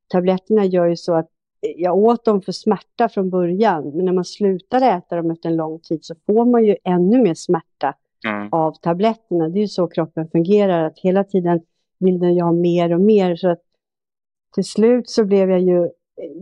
tabletterna 0.07 0.65
gör 0.65 0.85
ju 0.85 0.95
så 0.95 1.13
att 1.13 1.29
jag 1.61 1.97
åt 1.97 2.25
dem 2.25 2.41
för 2.41 2.51
smärta 2.51 3.09
från 3.09 3.29
början, 3.29 3.89
men 3.95 4.05
när 4.05 4.13
man 4.13 4.25
slutar 4.25 4.97
äta 4.97 5.15
dem 5.15 5.31
efter 5.31 5.49
en 5.49 5.55
lång 5.55 5.79
tid 5.79 5.99
så 6.05 6.15
får 6.25 6.45
man 6.45 6.65
ju 6.65 6.75
ännu 6.83 7.21
mer 7.21 7.33
smärta 7.33 7.95
Mm. 8.27 8.49
av 8.51 8.71
tabletterna. 8.81 9.49
Det 9.49 9.59
är 9.59 9.61
ju 9.61 9.67
så 9.67 9.87
kroppen 9.87 10.29
fungerar, 10.31 10.83
att 10.83 10.99
hela 10.99 11.23
tiden 11.23 11.61
vill 11.99 12.19
den 12.19 12.35
ju 12.35 12.41
ha 12.41 12.51
mer 12.51 12.93
och 12.93 13.01
mer. 13.01 13.35
Så 13.35 13.49
att 13.49 13.61
till 14.55 14.63
slut 14.63 15.09
så 15.09 15.25
blev 15.25 15.49
jag 15.51 15.59
ju, 15.61 15.89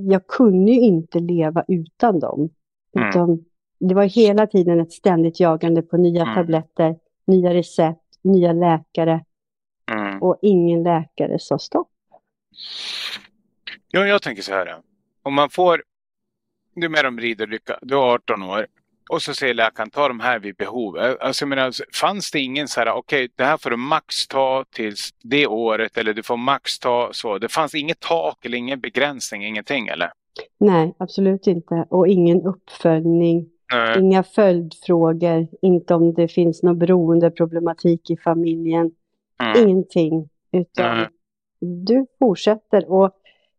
jag 0.10 0.27
kunde 0.27 0.72
ju 0.72 0.79
inte 0.79 1.19
leva 1.19 1.63
utan 1.67 2.19
dem. 2.19 2.50
Mm. 2.96 3.10
Utan 3.10 3.46
det 3.79 3.96
var 3.96 4.03
hela 4.03 4.48
tiden 4.48 4.79
ett 4.79 4.91
ständigt 4.91 5.39
jagande 5.39 5.81
på 5.81 5.98
nya 5.98 6.22
Mm. 6.22 6.36
tabletter, 6.36 6.96
nya 7.27 7.53
recept, 7.53 8.01
nya 8.22 8.53
läkare 8.53 9.24
Mm. 9.91 10.22
och 10.24 10.38
ingen 10.41 10.84
läkare 10.84 11.39
sa 11.39 11.60
stopp. 11.60 11.89
Ja, 13.91 14.05
jag 14.05 14.22
tänker 14.22 14.41
så 14.41 14.51
här. 14.53 14.75
Om 15.22 15.34
man 15.34 15.50
får, 15.50 15.84
du 16.75 16.86
är 16.86 16.89
med 16.89 17.05
om 17.05 17.19
ridolycka, 17.19 17.79
du 17.81 17.96
är 17.96 18.13
18 18.13 18.43
år 18.43 18.67
och 19.10 19.22
så 19.22 19.34
säger 19.34 19.54
läkaren 19.54 19.90
ta 19.90 20.08
de 20.08 20.20
här 20.20 20.40
vid 20.40 20.56
behov. 20.56 20.98
Alltså, 21.20 21.44
jag 21.44 21.50
menar, 21.50 21.96
fanns 21.96 22.32
det 22.32 22.40
ingen 22.40 22.68
så 22.68 22.80
här, 22.80 22.92
okej 22.92 23.26
okay, 23.26 23.30
det 23.36 23.44
här 23.44 23.58
får 23.58 23.70
du 23.70 23.78
max 23.78 24.28
ta 24.28 24.66
tills 24.72 25.10
det 25.24 25.48
året 25.48 25.98
eller 25.98 26.14
du 26.14 26.24
får 26.24 26.38
max 26.38 26.80
ta 26.80 27.10
så. 27.12 27.38
Det 27.38 27.50
fanns 27.50 27.76
inget 27.76 28.00
tak 28.00 28.46
eller 28.46 28.58
ingen 28.58 28.80
begränsning, 28.80 29.46
ingenting 29.46 29.88
eller? 29.88 30.12
Nej, 30.58 30.96
absolut 30.98 31.48
inte. 31.48 31.86
Och 31.90 32.08
ingen 32.08 32.42
uppföljning. 32.42 33.50
Nej. 33.74 34.00
Inga 34.00 34.24
följdfrågor, 34.24 35.48
inte 35.62 35.94
om 35.94 36.14
det 36.14 36.28
finns 36.28 36.64
någon 36.64 36.80
beroendeproblematik 36.80 38.10
i 38.10 38.18
familjen. 38.18 38.92
Mm. 39.44 39.68
Ingenting, 39.68 40.30
utan 40.52 40.98
Nej. 40.98 41.08
du 41.60 42.06
fortsätter. 42.20 42.92
Och 42.92 43.12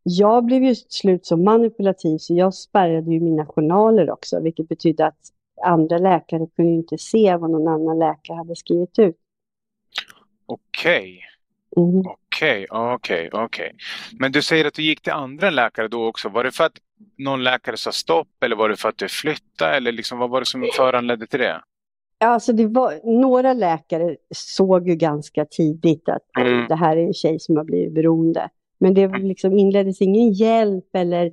jag 0.02 0.44
blev 0.44 0.62
ju 0.64 0.74
slut 0.74 1.26
så 1.26 1.36
manipulativ 1.36 2.18
så 2.18 2.34
jag 2.34 2.54
spärrade 2.54 3.12
ju 3.12 3.20
mina 3.20 3.46
journaler 3.46 4.10
också, 4.10 4.40
vilket 4.40 4.68
betyder 4.68 5.04
att 5.04 5.18
andra 5.64 5.98
läkare 5.98 6.46
kunde 6.56 6.72
inte 6.72 6.98
se 6.98 7.36
vad 7.36 7.50
någon 7.50 7.68
annan 7.68 7.98
läkare 7.98 8.36
hade 8.36 8.56
skrivit 8.56 8.98
ut. 8.98 9.16
Okej. 10.46 11.24
Mm. 11.76 12.02
Okej, 12.06 12.66
okej, 12.70 13.30
okej. 13.32 13.76
Men 14.18 14.32
du 14.32 14.42
säger 14.42 14.64
att 14.64 14.74
du 14.74 14.82
gick 14.82 15.02
till 15.02 15.12
andra 15.12 15.50
läkare 15.50 15.88
då 15.88 16.06
också. 16.06 16.28
Var 16.28 16.44
det 16.44 16.50
för 16.50 16.64
att 16.64 16.78
någon 17.18 17.44
läkare 17.44 17.76
sa 17.76 17.92
stopp 17.92 18.42
eller 18.44 18.56
var 18.56 18.68
det 18.68 18.76
för 18.76 18.88
att 18.88 18.98
du 18.98 19.08
flyttade? 19.08 19.76
Eller 19.76 19.92
liksom, 19.92 20.18
vad 20.18 20.30
var 20.30 20.40
det 20.40 20.46
som 20.46 20.68
föranledde 20.76 21.26
till 21.26 21.40
det? 21.40 21.60
Alltså 22.20 22.52
det 22.52 22.66
var, 22.66 23.20
några 23.20 23.52
läkare 23.52 24.16
såg 24.30 24.88
ju 24.88 24.94
ganska 24.94 25.44
tidigt 25.44 26.08
att 26.08 26.22
mm. 26.38 26.68
det 26.68 26.74
här 26.74 26.96
är 26.96 27.06
en 27.06 27.14
tjej 27.14 27.40
som 27.40 27.56
har 27.56 27.64
blivit 27.64 27.94
beroende. 27.94 28.48
Men 28.78 28.94
det 28.94 29.02
mm. 29.02 29.26
liksom 29.26 29.58
inleddes 29.58 30.00
ingen 30.00 30.32
hjälp 30.32 30.94
eller 30.94 31.32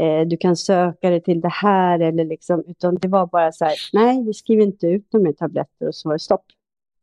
eh, 0.00 0.26
du 0.26 0.36
kan 0.36 0.56
söka 0.56 1.10
dig 1.10 1.22
till 1.22 1.40
det 1.40 1.52
här 1.52 2.00
eller 2.00 2.24
liksom, 2.24 2.64
utan 2.66 2.94
det 2.94 3.08
var 3.08 3.26
bara 3.26 3.52
så 3.52 3.64
här, 3.64 3.74
nej 3.92 4.24
vi 4.26 4.34
skriver 4.34 4.62
inte 4.62 4.86
ut 4.86 5.06
de 5.10 5.26
här 5.26 5.32
tabletter 5.32 5.88
och 5.88 5.94
så 5.94 6.08
var 6.08 6.14
det 6.14 6.18
stopp. 6.18 6.44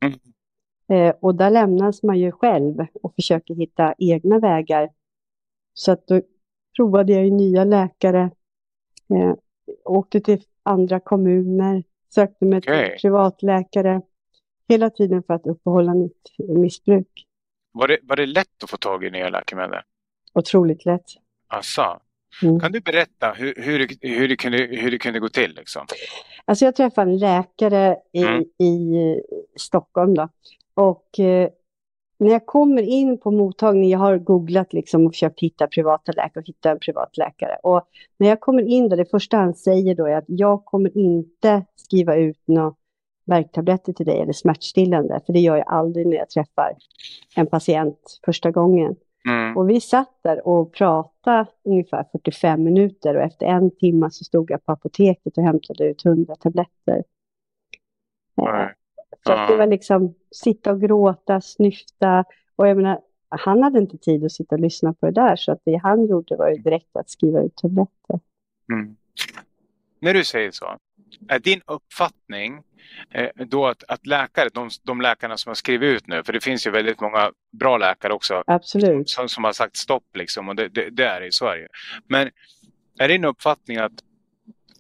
Mm. 0.05 0.19
Eh, 0.89 1.15
och 1.21 1.35
där 1.35 1.50
lämnas 1.50 2.03
man 2.03 2.19
ju 2.19 2.31
själv 2.31 2.85
och 3.03 3.15
försöker 3.15 3.55
hitta 3.55 3.93
egna 3.97 4.39
vägar. 4.39 4.89
Så 5.73 5.91
att 5.91 6.07
då 6.07 6.21
provade 6.75 7.13
jag 7.13 7.25
ju 7.25 7.31
nya 7.31 7.63
läkare, 7.63 8.31
eh, 9.13 9.33
åkte 9.85 10.19
till 10.19 10.43
andra 10.63 11.00
kommuner, 11.00 11.83
sökte 12.09 12.45
mig 12.45 12.57
okay. 12.57 12.89
till 12.89 13.00
privatläkare. 13.01 14.01
Hela 14.67 14.89
tiden 14.89 15.23
för 15.23 15.33
att 15.33 15.47
uppehålla 15.47 15.93
mitt 15.93 16.29
missbruk. 16.38 17.27
Var 17.71 17.88
det, 17.88 18.00
var 18.03 18.15
det 18.15 18.25
lätt 18.25 18.63
att 18.63 18.69
få 18.69 18.77
tag 18.77 19.03
i 19.03 19.12
nya 19.12 19.29
läkemedel? 19.29 19.81
Otroligt 20.33 20.85
lätt. 20.85 21.05
Asså. 21.47 22.00
Mm. 22.41 22.59
Kan 22.59 22.71
du 22.71 22.81
berätta 22.81 23.31
hur, 23.31 23.53
hur, 23.57 23.87
hur, 24.01 24.27
det 24.27 24.35
kunde, 24.35 24.57
hur 24.57 24.91
det 24.91 24.97
kunde 24.97 25.19
gå 25.19 25.29
till? 25.29 25.53
Liksom? 25.55 25.85
Alltså 26.45 26.65
jag 26.65 26.75
träffade 26.75 27.11
en 27.11 27.17
läkare 27.17 27.97
i, 28.11 28.23
mm. 28.23 28.41
i 28.41 28.93
Stockholm 29.55 30.13
då, 30.13 30.29
och 30.73 31.19
eh, 31.19 31.49
när 32.17 32.31
jag 32.31 32.45
kommer 32.45 32.81
in 32.81 33.17
på 33.17 33.31
mottagningen, 33.31 33.89
jag 33.89 33.99
har 33.99 34.17
googlat 34.17 34.73
liksom 34.73 35.05
och 35.05 35.13
försökt 35.13 35.39
hitta 35.39 35.67
privata 35.67 36.11
läkare 36.11 36.41
och 36.41 36.47
hitta 36.47 36.71
en 36.71 36.79
privat 36.79 37.17
läkare. 37.17 37.57
Och 37.63 37.87
när 38.17 38.29
jag 38.29 38.39
kommer 38.39 38.63
in 38.63 38.89
där, 38.89 38.97
det 38.97 39.05
första 39.05 39.37
han 39.37 39.53
säger 39.53 39.95
då 39.95 40.07
är 40.07 40.15
att 40.15 40.25
jag 40.27 40.65
kommer 40.65 40.97
inte 40.97 41.65
skriva 41.75 42.15
ut 42.15 42.41
några 42.45 42.73
värktabletter 43.25 43.93
till 43.93 44.05
dig 44.05 44.21
eller 44.21 44.33
smärtstillande, 44.33 45.21
för 45.25 45.33
det 45.33 45.39
gör 45.39 45.57
jag 45.57 45.67
aldrig 45.67 46.07
när 46.07 46.17
jag 46.17 46.29
träffar 46.29 46.75
en 47.35 47.47
patient 47.47 48.19
första 48.25 48.51
gången. 48.51 48.95
Mm. 49.29 49.57
Och 49.57 49.69
vi 49.69 49.81
satt 49.81 50.17
där 50.21 50.47
och 50.47 50.73
pratade 50.73 51.47
ungefär 51.63 52.05
45 52.11 52.63
minuter 52.63 53.15
och 53.15 53.21
efter 53.23 53.45
en 53.45 53.71
timme 53.75 54.11
så 54.11 54.23
stod 54.23 54.51
jag 54.51 54.65
på 54.65 54.71
apoteket 54.71 55.37
och 55.37 55.43
hämtade 55.43 55.85
ut 55.89 56.05
100 56.05 56.35
tabletter. 56.35 57.03
Mm. 58.41 58.69
Så 59.25 59.31
det 59.31 59.57
var 59.57 59.67
liksom 59.67 60.15
sitta 60.31 60.71
och 60.71 60.81
gråta, 60.81 61.41
snyfta. 61.41 62.25
Och 62.55 62.67
jag 62.67 62.77
menar, 62.77 63.01
han 63.29 63.63
hade 63.63 63.79
inte 63.79 63.97
tid 63.97 64.25
att 64.25 64.31
sitta 64.31 64.55
och 64.55 64.61
lyssna 64.61 64.93
på 64.93 65.05
det 65.05 65.11
där. 65.11 65.35
Så 65.35 65.51
att 65.51 65.61
det 65.65 65.75
han 65.75 66.05
gjorde 66.07 66.35
var 66.35 66.49
ju 66.49 66.57
direkt 66.57 66.95
att 66.95 67.09
skriva 67.09 67.41
ut 67.41 67.55
tabletter. 67.55 68.19
Mm. 68.71 68.95
När 69.99 70.13
du 70.13 70.23
säger 70.23 70.51
så, 70.51 70.77
är 71.27 71.39
din 71.39 71.61
uppfattning 71.65 72.63
då 73.45 73.67
att, 73.67 73.83
att 73.87 74.05
läkare, 74.05 74.49
de, 74.53 74.69
de 74.83 75.01
läkarna 75.01 75.37
som 75.37 75.49
har 75.49 75.55
skrivit 75.55 75.95
ut 75.95 76.07
nu, 76.07 76.23
för 76.23 76.33
det 76.33 76.43
finns 76.43 76.67
ju 76.67 76.71
väldigt 76.71 77.01
många 77.01 77.31
bra 77.51 77.77
läkare 77.77 78.13
också 78.13 78.43
Absolut. 78.47 79.09
Som, 79.09 79.29
som 79.29 79.43
har 79.43 79.53
sagt 79.53 79.75
stopp 79.75 80.17
liksom 80.17 80.49
och 80.49 80.55
det, 80.55 80.67
det, 80.67 80.89
det 80.89 81.05
är 81.05 81.19
det 81.19 81.27
i 81.27 81.31
Sverige. 81.31 81.67
Men 82.07 82.29
är 82.99 83.07
din 83.07 83.25
uppfattning 83.25 83.77
att, 83.77 83.91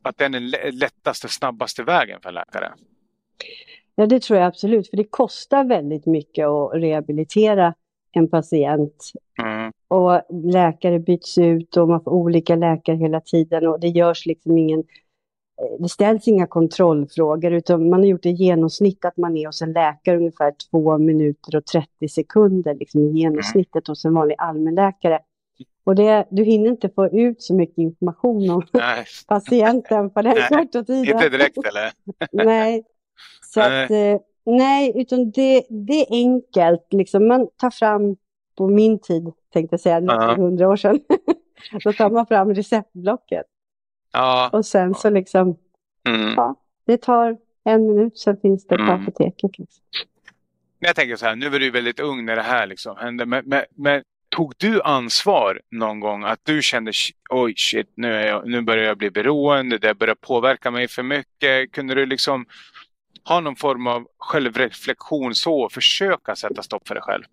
att 0.01 0.17
den 0.17 0.35
är 0.35 0.71
lättaste, 0.71 1.27
snabbaste 1.27 1.83
vägen 1.83 2.21
för 2.21 2.31
läkare? 2.31 2.73
Ja, 3.95 4.05
det 4.05 4.21
tror 4.21 4.39
jag 4.39 4.47
absolut, 4.47 4.89
för 4.89 4.97
det 4.97 5.03
kostar 5.03 5.63
väldigt 5.63 6.05
mycket 6.05 6.47
att 6.47 6.71
rehabilitera 6.73 7.73
en 8.11 8.29
patient. 8.29 9.11
Mm. 9.41 9.71
Och 9.87 10.21
läkare 10.53 10.99
byts 10.99 11.37
ut 11.37 11.77
och 11.77 11.87
man 11.87 12.03
får 12.03 12.11
olika 12.11 12.55
läkare 12.55 12.95
hela 12.95 13.21
tiden 13.21 13.67
och 13.67 13.79
det 13.79 13.87
görs 13.87 14.25
liksom 14.25 14.57
ingen 14.57 14.83
det 15.79 15.89
ställs 15.89 16.27
inga 16.27 16.47
kontrollfrågor 16.47 17.51
utan 17.51 17.89
man 17.89 17.99
har 17.99 18.07
gjort 18.07 18.25
ett 18.25 18.39
genomsnitt 18.39 19.05
att 19.05 19.17
man 19.17 19.37
är 19.37 19.45
hos 19.45 19.61
en 19.61 19.73
läkare 19.73 20.17
ungefär 20.17 20.53
två 20.69 20.97
minuter 20.97 21.55
och 21.55 21.65
30 21.65 22.07
sekunder 22.09 22.75
liksom 22.75 23.01
i 23.01 23.19
genomsnittet 23.19 23.87
hos 23.87 24.05
en 24.05 24.13
vanlig 24.13 24.35
allmänläkare. 24.37 25.19
Och 25.85 25.95
det, 25.95 26.27
du 26.31 26.43
hinner 26.43 26.69
inte 26.69 26.89
få 26.89 27.07
ut 27.07 27.41
så 27.41 27.55
mycket 27.55 27.77
information 27.77 28.49
om 28.49 28.63
Nej. 28.71 29.05
patienten 29.27 30.09
på 30.09 30.21
den 30.21 30.35
korta 30.49 30.83
tiden. 30.83 31.15
Inte 31.15 31.29
direkt 31.29 31.57
eller? 31.57 31.91
Nej, 32.45 32.83
så 33.41 33.59
nej. 33.59 33.83
Att, 33.83 33.91
eh, 33.91 34.21
nej, 34.45 34.91
utan 34.95 35.31
det, 35.31 35.65
det 35.69 36.01
är 36.01 36.07
enkelt. 36.09 36.87
Liksom. 36.93 37.27
Man 37.27 37.47
tar 37.57 37.69
fram, 37.69 38.15
på 38.57 38.67
min 38.67 38.99
tid 38.99 39.31
tänkte 39.53 39.73
jag 39.73 39.79
säga, 39.79 40.01
uh 40.01 40.31
100 40.31 40.69
år 40.69 40.75
sedan, 40.75 40.99
då 41.83 41.93
tar 41.93 42.09
man 42.09 42.27
fram 42.27 42.53
receptblocket. 42.53 43.45
Ja. 44.13 44.49
Och 44.53 44.65
sen 44.65 44.95
så 44.95 45.09
liksom, 45.09 45.57
mm. 46.07 46.33
ja, 46.37 46.55
det 46.85 46.97
tar 46.97 47.37
en 47.63 47.87
minut, 47.87 48.17
sen 48.17 48.37
finns 48.37 48.67
det 48.67 48.77
på 48.77 48.83
mm. 48.83 49.01
apoteket. 49.01 49.59
Liksom. 49.59 49.83
Jag 50.79 50.95
tänker 50.95 51.15
så 51.15 51.25
här, 51.25 51.35
nu 51.35 51.49
var 51.49 51.59
du 51.59 51.71
väldigt 51.71 51.99
ung 51.99 52.25
när 52.25 52.35
det 52.35 52.41
här 52.41 52.67
liksom 52.67 52.97
hände, 52.97 53.25
men, 53.25 53.43
men, 53.45 53.63
men 53.75 54.03
tog 54.29 54.53
du 54.57 54.81
ansvar 54.81 55.61
någon 55.71 55.99
gång 55.99 56.23
att 56.23 56.39
du 56.43 56.61
kände 56.61 56.91
oj 57.29 57.53
shit, 57.57 57.91
nu, 57.95 58.13
är 58.13 58.27
jag, 58.27 58.47
nu 58.47 58.61
börjar 58.61 58.83
jag 58.83 58.97
bli 58.97 59.11
beroende, 59.11 59.77
det 59.77 59.93
börjar 59.93 60.15
påverka 60.15 60.71
mig 60.71 60.87
för 60.87 61.03
mycket. 61.03 61.71
Kunde 61.71 61.95
du 61.95 62.05
liksom 62.05 62.45
ha 63.23 63.39
någon 63.39 63.55
form 63.55 63.87
av 63.87 64.07
självreflektion 64.17 65.35
så 65.35 65.69
försöka 65.69 66.35
sätta 66.35 66.63
stopp 66.63 66.87
för 66.87 66.95
dig 66.95 67.01
själv? 67.03 67.23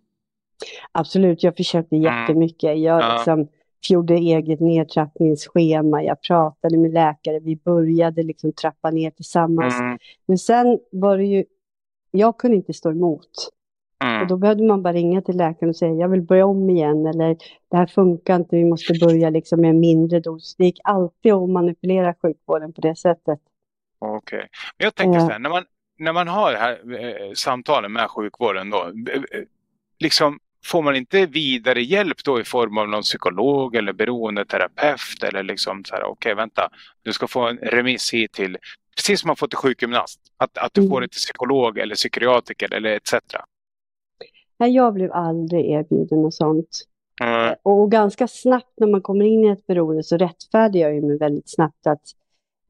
Absolut, 0.92 1.42
jag 1.42 1.56
försökte 1.56 1.96
mm. 1.96 2.04
jättemycket. 2.04 2.78
Jag 2.78 3.02
ja. 3.02 3.16
liksom 3.16 3.48
gjorde 3.88 4.14
eget 4.14 4.60
nedtrappningsschema, 4.60 6.02
jag 6.02 6.22
pratade 6.22 6.78
med 6.78 6.92
läkare, 6.92 7.40
vi 7.40 7.56
började 7.56 8.22
liksom 8.22 8.52
trappa 8.52 8.90
ner 8.90 9.10
tillsammans. 9.10 9.80
Mm. 9.80 9.98
Men 10.26 10.38
sen 10.38 10.78
var 10.92 11.18
det 11.18 11.24
ju, 11.24 11.44
jag 12.10 12.38
kunde 12.38 12.56
inte 12.56 12.72
stå 12.72 12.90
emot. 12.90 13.50
Mm. 14.04 14.22
Och 14.22 14.28
då 14.28 14.36
behövde 14.36 14.64
man 14.64 14.82
bara 14.82 14.92
ringa 14.92 15.22
till 15.22 15.36
läkaren 15.36 15.70
och 15.70 15.76
säga 15.76 15.94
jag 15.94 16.08
vill 16.08 16.22
börja 16.22 16.46
om 16.46 16.70
igen 16.70 17.06
eller 17.06 17.36
det 17.70 17.76
här 17.76 17.86
funkar 17.86 18.36
inte, 18.36 18.56
vi 18.56 18.64
måste 18.64 18.94
börja 19.00 19.30
liksom 19.30 19.60
med 19.60 19.70
en 19.70 19.80
mindre 19.80 20.20
dos. 20.20 20.56
Det 20.56 20.64
gick 20.64 20.80
alltid 20.84 21.32
att 21.32 21.50
manipulera 21.50 22.14
sjukvården 22.22 22.72
på 22.72 22.80
det 22.80 22.96
sättet. 22.96 23.40
Okej, 23.98 24.16
okay. 24.16 24.48
men 24.78 24.84
jag 24.84 24.94
tänker 24.94 25.20
så 25.20 25.26
här, 25.26 25.38
när 25.38 25.50
man, 25.50 25.64
när 25.98 26.12
man 26.12 26.28
har 26.28 26.52
det 26.52 26.58
här 26.58 27.02
eh, 27.04 27.32
samtalen 27.34 27.92
med 27.92 28.10
sjukvården 28.10 28.70
då, 28.70 28.90
liksom 29.98 30.38
får 30.64 30.82
man 30.82 30.96
inte 30.96 31.26
vidare 31.26 31.82
hjälp 31.82 32.24
då 32.24 32.40
i 32.40 32.44
form 32.44 32.78
av 32.78 32.88
någon 32.88 33.02
psykolog 33.02 33.76
eller 33.76 33.92
beroendeterapeut 33.92 35.22
eller 35.22 35.42
liksom 35.42 35.84
så 35.84 35.94
här, 35.94 36.02
okej 36.02 36.12
okay, 36.12 36.34
vänta, 36.34 36.68
du 37.02 37.12
ska 37.12 37.26
få 37.26 37.48
en 37.48 37.56
remiss 37.56 38.14
hit 38.14 38.32
till, 38.32 38.56
precis 38.96 39.20
som 39.20 39.28
man 39.28 39.36
får 39.36 39.48
till 39.48 39.56
sjukgymnast, 39.56 40.20
att, 40.36 40.58
att 40.58 40.74
du 40.74 40.80
mm. 40.80 40.90
får 40.90 41.00
det 41.00 41.08
till 41.08 41.18
psykolog 41.18 41.78
eller 41.78 41.94
psykiatriker 41.94 42.74
eller 42.74 42.90
etc. 42.90 43.14
Nej, 44.58 44.74
jag 44.74 44.94
blev 44.94 45.12
aldrig 45.12 45.70
erbjuden 45.70 46.22
något 46.22 46.34
sånt. 46.34 46.68
Mm. 47.22 47.54
Och 47.62 47.90
ganska 47.90 48.28
snabbt 48.28 48.72
när 48.76 48.86
man 48.86 49.02
kommer 49.02 49.24
in 49.24 49.44
i 49.44 49.48
ett 49.48 49.66
beroende 49.66 50.02
så 50.02 50.16
rättfärdigar 50.16 50.90
jag 50.90 51.04
mig 51.04 51.18
väldigt 51.18 51.50
snabbt 51.50 51.86
att 51.86 52.02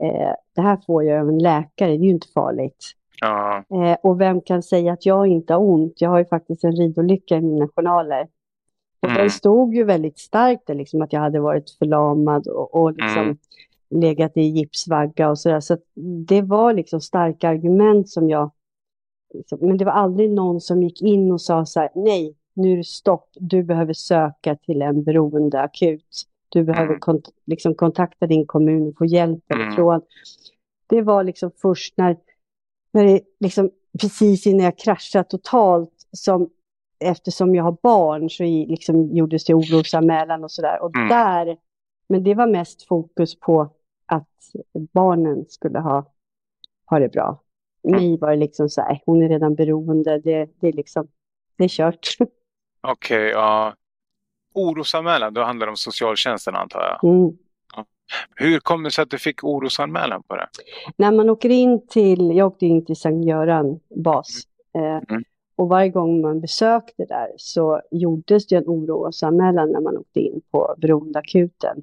eh, 0.02 0.34
det 0.54 0.60
här 0.60 0.78
får 0.86 1.04
jag 1.04 1.20
av 1.20 1.28
en 1.28 1.38
läkare, 1.38 1.88
det 1.88 1.94
är 1.94 2.04
ju 2.04 2.10
inte 2.10 2.28
farligt. 2.34 2.92
Ja. 3.20 3.64
Eh, 3.70 3.96
och 4.02 4.20
vem 4.20 4.40
kan 4.40 4.62
säga 4.62 4.92
att 4.92 5.06
jag 5.06 5.26
inte 5.26 5.54
har 5.54 5.60
ont? 5.60 6.00
Jag 6.00 6.10
har 6.10 6.18
ju 6.18 6.24
faktiskt 6.24 6.64
en 6.64 6.72
ridolycka 6.72 7.36
i 7.36 7.40
mina 7.40 7.68
journaler. 7.68 8.28
Och 9.00 9.08
mm. 9.08 9.20
den 9.20 9.30
stod 9.30 9.74
ju 9.74 9.84
väldigt 9.84 10.18
starkt 10.18 10.66
där, 10.66 10.74
liksom 10.74 11.02
att 11.02 11.12
jag 11.12 11.20
hade 11.20 11.40
varit 11.40 11.70
förlamad 11.70 12.46
och, 12.46 12.74
och 12.74 12.92
liksom 12.92 13.22
mm. 13.22 13.38
legat 13.90 14.36
i 14.36 14.40
gipsvagga 14.40 15.30
och 15.30 15.38
sådär. 15.38 15.60
Så 15.60 15.78
det 16.26 16.42
var 16.42 16.72
liksom 16.72 17.00
starka 17.00 17.48
argument 17.48 18.08
som 18.08 18.28
jag... 18.28 18.50
Liksom, 19.34 19.58
men 19.62 19.76
det 19.76 19.84
var 19.84 19.92
aldrig 19.92 20.30
någon 20.30 20.60
som 20.60 20.82
gick 20.82 21.02
in 21.02 21.32
och 21.32 21.40
sa 21.40 21.66
så 21.66 21.80
här, 21.80 21.90
nej, 21.94 22.34
nu 22.54 22.72
är 22.72 22.76
det 22.76 22.84
stopp, 22.84 23.28
du 23.34 23.62
behöver 23.62 23.92
söka 23.92 24.56
till 24.56 24.82
en 24.82 25.04
beroendeakut. 25.04 26.26
Du 26.48 26.64
behöver 26.64 26.88
Mm. 26.88 27.00
kont 27.00 27.28
liksom 27.46 27.74
kontakta 27.74 28.26
din 28.26 28.46
kommun 28.46 28.88
och 28.88 28.98
få 28.98 29.06
hjälp 29.06 29.44
Mm. 29.48 30.00
Det 30.86 31.02
var 31.02 31.24
liksom 31.24 31.50
först 31.62 31.96
när, 31.96 32.16
när 32.92 33.04
det 33.04 33.20
liksom 33.40 33.70
precis 34.00 34.46
innan 34.46 34.64
jag 34.64 34.78
kraschade 34.78 35.24
totalt 35.24 35.92
som 36.12 36.50
eftersom 37.04 37.54
jag 37.54 37.64
har 37.64 37.76
barn 37.82 38.30
så 38.30 38.44
i- 38.44 38.66
liksom 38.66 39.16
gjordes 39.16 39.44
det 39.44 39.54
orosanmälan 39.54 40.44
och 40.44 40.50
sådär. 40.50 40.82
Och 40.82 40.96
Mm. 40.96 41.08
där, 41.08 41.56
men 42.08 42.22
det 42.24 42.34
var 42.34 42.46
mest 42.46 42.82
fokus 42.88 43.40
på 43.40 43.70
att 44.06 44.28
barnen 44.92 45.44
skulle 45.48 45.78
ha, 45.78 46.06
ha 46.86 46.98
det 46.98 47.08
bra. 47.08 47.42
Mig 47.82 48.18
var 48.18 48.30
det 48.30 48.36
liksom 48.36 48.68
så 48.68 48.80
här, 48.80 49.00
hon 49.06 49.22
är 49.22 49.28
redan 49.28 49.54
beroende, 49.54 50.18
det, 50.18 50.48
det 50.60 50.68
är 50.68 50.72
liksom, 50.72 51.08
det 51.56 51.64
är 51.64 51.68
kört. 51.68 52.08
Okej, 52.80 53.28
ja. 53.30 53.74
Orosanmälan, 54.54 55.34
då 55.34 55.42
handlar 55.42 55.66
det 55.66 55.70
om 55.70 55.76
socialtjänsten 55.76 56.54
antar 56.56 56.80
jag. 56.80 57.10
Mm. 57.12 57.36
Hur 58.36 58.58
kom 58.60 58.82
det 58.82 58.90
sig 58.90 59.02
att 59.02 59.10
du 59.10 59.18
fick 59.18 59.44
orosanmälan 59.44 60.22
på 60.22 60.36
det? 60.36 60.48
När 60.96 61.12
man 61.12 61.30
åker 61.30 61.50
in 61.50 61.86
till, 61.86 62.36
jag 62.36 62.46
åkte 62.46 62.66
in 62.66 62.84
till 62.84 62.96
Sankt 62.96 63.26
Göran 63.26 63.80
bas. 63.96 64.28
Eh, 64.74 65.00
Mm. 65.10 65.24
och 65.56 65.68
varje 65.68 65.88
gång 65.90 66.20
man 66.20 66.40
besökte 66.40 67.04
där 67.04 67.28
så 67.36 67.80
gjordes 67.90 68.46
det 68.46 68.56
en 68.56 68.64
orosanmälan 68.66 69.70
när 69.70 69.80
man 69.80 69.96
åkte 69.98 70.20
in 70.20 70.40
på 70.50 70.74
beroendeakuten. 70.78 71.82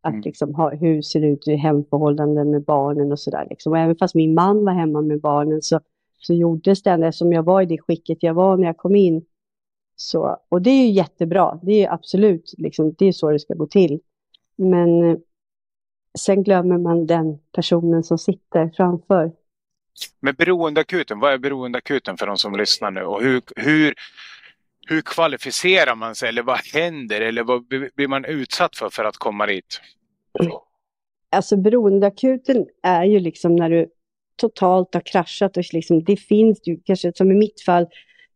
Att 0.00 0.12
Mm. 0.12 0.22
liksom 0.22 0.54
ha, 0.54 0.70
hur 0.74 1.02
ser 1.02 1.20
det 1.20 1.26
ut 1.26 1.48
i 1.48 1.54
hemförhållanden 1.56 2.50
med 2.50 2.64
barnen 2.64 3.12
och 3.12 3.18
sådär. 3.20 3.46
Liksom. 3.50 3.72
Och 3.72 3.78
även 3.78 3.96
fast 3.96 4.14
min 4.14 4.34
man 4.34 4.64
var 4.64 4.72
hemma 4.72 5.00
med 5.00 5.20
barnen 5.20 5.62
så, 5.62 5.80
så 6.18 6.34
gjordes 6.34 6.82
den 6.82 7.02
eftersom 7.02 7.32
jag 7.32 7.42
var 7.42 7.62
i 7.62 7.66
det 7.66 7.78
skicket 7.78 8.22
jag 8.22 8.34
var 8.34 8.56
när 8.56 8.66
jag 8.66 8.76
kom 8.76 8.96
in. 8.96 9.24
Så, 9.96 10.36
och 10.48 10.62
det 10.62 10.70
är 10.70 10.84
ju 10.86 10.90
jättebra, 10.90 11.58
det 11.62 11.84
är 11.84 11.92
absolut, 11.92 12.54
liksom, 12.58 12.94
det 12.98 13.06
är 13.06 13.12
så 13.12 13.30
det 13.30 13.38
ska 13.38 13.54
gå 13.54 13.66
till. 13.66 14.00
Men 14.56 15.10
eh, 15.10 15.16
sen 16.18 16.42
glömmer 16.42 16.78
man 16.78 17.06
den 17.06 17.38
personen 17.52 18.02
som 18.02 18.18
sitter 18.18 18.70
framför. 18.76 19.32
Med 20.20 20.36
beroendeakuten, 20.36 21.20
vad 21.20 21.32
är 21.32 21.38
beroendeakuten 21.38 22.16
för 22.16 22.26
de 22.26 22.36
som 22.36 22.56
lyssnar 22.56 22.90
nu? 22.90 23.02
Och 23.02 23.22
hur, 23.22 23.42
hur, 23.56 23.94
hur 24.86 25.02
kvalificerar 25.02 25.94
man 25.94 26.14
sig? 26.14 26.28
Eller 26.28 26.42
vad 26.42 26.58
händer? 26.74 27.20
Eller 27.20 27.42
vad 27.42 27.66
blir 27.66 27.90
blir 27.96 28.08
man 28.08 28.24
utsatt 28.24 28.76
för 28.76 28.90
för 28.90 29.04
att 29.04 29.16
komma 29.16 29.46
dit? 29.46 29.80
Alltså 31.30 31.56
beroendeakuten 31.56 32.66
är 32.82 33.04
ju 33.04 33.20
liksom 33.20 33.56
när 33.56 33.70
du 33.70 33.88
totalt 34.36 34.94
har 34.94 35.00
kraschat 35.00 35.56
och 35.56 35.64
liksom, 35.72 36.04
det 36.04 36.16
finns 36.16 36.60
ju, 36.64 36.80
kanske 36.84 37.12
som 37.14 37.30
i 37.30 37.34
mitt 37.34 37.60
fall, 37.60 37.86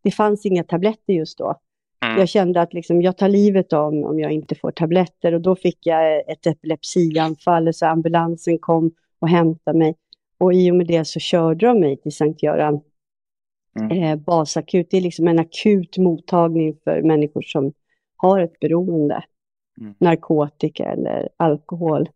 det 0.03 0.11
fanns 0.11 0.47
inga 0.47 0.65
tabletter 0.65 1.13
just 1.13 1.39
då. 1.39 1.61
Mm. 2.05 2.19
Jag 2.19 2.29
kände 2.29 2.61
att 2.61 2.75
liksom, 2.75 3.03
jag 3.03 3.17
tar 3.19 3.29
livet 3.29 3.73
av 3.73 3.95
mig 3.95 4.05
om 4.05 4.19
jag 4.21 4.33
inte 4.33 4.55
får 4.55 4.71
tabletter 4.71 5.35
och 5.35 5.41
då 5.41 5.57
fick 5.57 5.79
jag 5.87 6.31
ett 6.31 6.47
epilepsianfall 6.47 7.75
så 7.75 7.87
ambulansen 7.87 8.59
kom 8.59 8.91
och 9.19 9.29
hämtade 9.29 9.79
mig. 9.79 9.95
Och 10.39 10.55
i 10.55 10.71
och 10.71 10.77
med 10.77 10.87
det 10.87 11.05
så 11.05 11.21
körde 11.21 11.67
de 11.67 11.81
mig 11.81 11.97
till 11.97 12.13
Sankt 12.13 12.43
Göran 12.43 12.81
Mm. 13.81 14.03
eh, 14.03 14.17
basakut. 14.17 14.91
Det 14.91 14.97
är 14.97 15.01
liksom 15.01 15.29
en 15.29 15.39
akut 15.39 15.99
mottagning 15.99 16.77
för 16.85 17.03
människor 17.03 17.43
som 17.43 17.73
har 18.17 18.41
ett 18.41 18.61
beroende. 18.61 19.25
Mm. 19.81 19.95
Narkotika 19.99 20.85
eller 20.85 21.29
alkohol. 21.37 22.09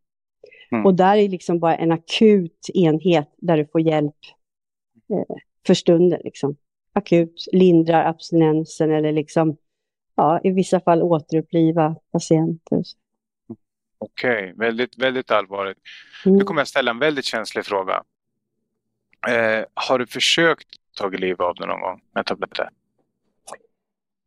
Mm. 0.72 0.86
Och 0.86 0.94
där 0.94 1.16
är 1.16 1.28
liksom 1.28 1.58
bara 1.58 1.76
en 1.76 1.92
akut 1.92 2.66
enhet 2.74 3.34
där 3.36 3.56
du 3.56 3.66
får 3.66 3.80
hjälp 3.80 4.16
eh, 5.12 5.36
för 5.66 5.74
stunden. 5.74 6.20
Liksom. 6.24 6.56
Akut, 6.92 7.44
lindrar 7.52 8.04
abstinensen 8.04 8.90
eller 8.90 9.12
liksom, 9.12 9.56
ja, 10.20 10.40
i 10.44 10.50
vissa 10.50 10.80
fall 10.80 11.02
återuppliva 11.02 11.96
patienter. 12.12 12.82
Okej, 13.98 14.54
väldigt, 14.56 14.98
väldigt 14.98 15.30
allvarligt. 15.30 15.78
Mm. 16.26 16.38
Nu 16.38 16.44
kommer 16.44 16.60
jag 16.60 16.68
ställa 16.68 16.90
en 16.90 16.98
väldigt 16.98 17.24
känslig 17.24 17.64
fråga. 17.64 18.02
Eh, 19.28 19.64
har 19.74 19.98
du 19.98 20.06
försökt 20.06 20.68
ta 20.98 21.08
liv 21.08 21.42
av 21.42 21.54
dig 21.54 21.66
någon 21.66 21.80
gång 21.80 22.00
med 22.14 22.26
tabletter? 22.26 22.70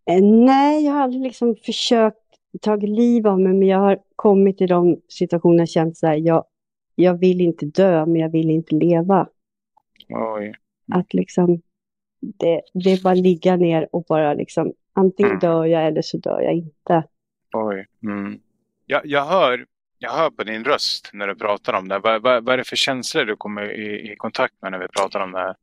Eh, 0.10 0.24
Nej, 0.24 0.86
jag 0.86 0.94
har 0.94 1.02
aldrig 1.02 1.24
liksom 1.24 1.56
försökt 1.56 2.18
ta 2.62 2.76
liv 2.76 3.28
av 3.28 3.40
mig, 3.40 3.54
men 3.54 3.68
jag 3.68 3.80
har 3.80 4.00
kommit 4.16 4.62
i 4.62 4.68
de 4.68 5.02
situationer 5.08 5.60
jag 5.60 5.70
känt 5.70 5.98
så 5.98 6.08
här, 6.08 6.16
jag, 6.16 6.46
jag 6.96 7.20
vill 7.20 7.42
inte 7.42 7.66
dö, 7.66 8.06
men 8.06 8.16
jag 8.16 8.30
vill 8.30 8.50
inte 8.50 8.76
leva. 8.76 9.28
Oj. 10.10 10.54
Att 10.92 11.14
liksom, 11.14 11.62
det, 12.20 12.62
det 12.74 12.92
är 12.92 13.04
bara 13.04 13.14
ligga 13.14 13.56
ner 13.56 13.90
och 13.92 14.04
bara 14.04 14.34
liksom, 14.34 14.74
antingen 14.94 15.32
Mm. 15.32 15.40
dör 15.40 15.66
jag 15.66 15.88
eller 15.88 16.02
så 16.02 16.18
dör 16.18 16.42
jag 16.42 16.54
inte. 16.54 17.04
Oj. 17.54 17.88
Mm. 18.04 18.40
Jag, 18.86 19.02
jag, 19.06 19.26
hör, 19.26 19.66
jag 19.98 20.12
hör 20.12 20.30
på 20.30 20.44
din 20.44 20.64
röst 20.64 21.10
när 21.14 21.28
du 21.28 21.36
pratar 21.36 21.74
om 21.74 21.88
det. 21.88 22.00
Vad, 22.00 22.22
vad, 22.22 22.46
vad 22.46 22.54
är 22.54 22.58
det 22.58 22.64
för 22.68 22.76
känslor 22.76 23.26
du 23.26 23.36
kommer 23.36 23.72
i, 23.80 24.12
i 24.12 24.16
kontakt 24.16 24.54
med 24.62 24.72
när 24.72 24.80
vi 24.80 24.88
pratar 24.88 25.20
om 25.20 25.32
det 25.32 25.40
här? 25.40 25.56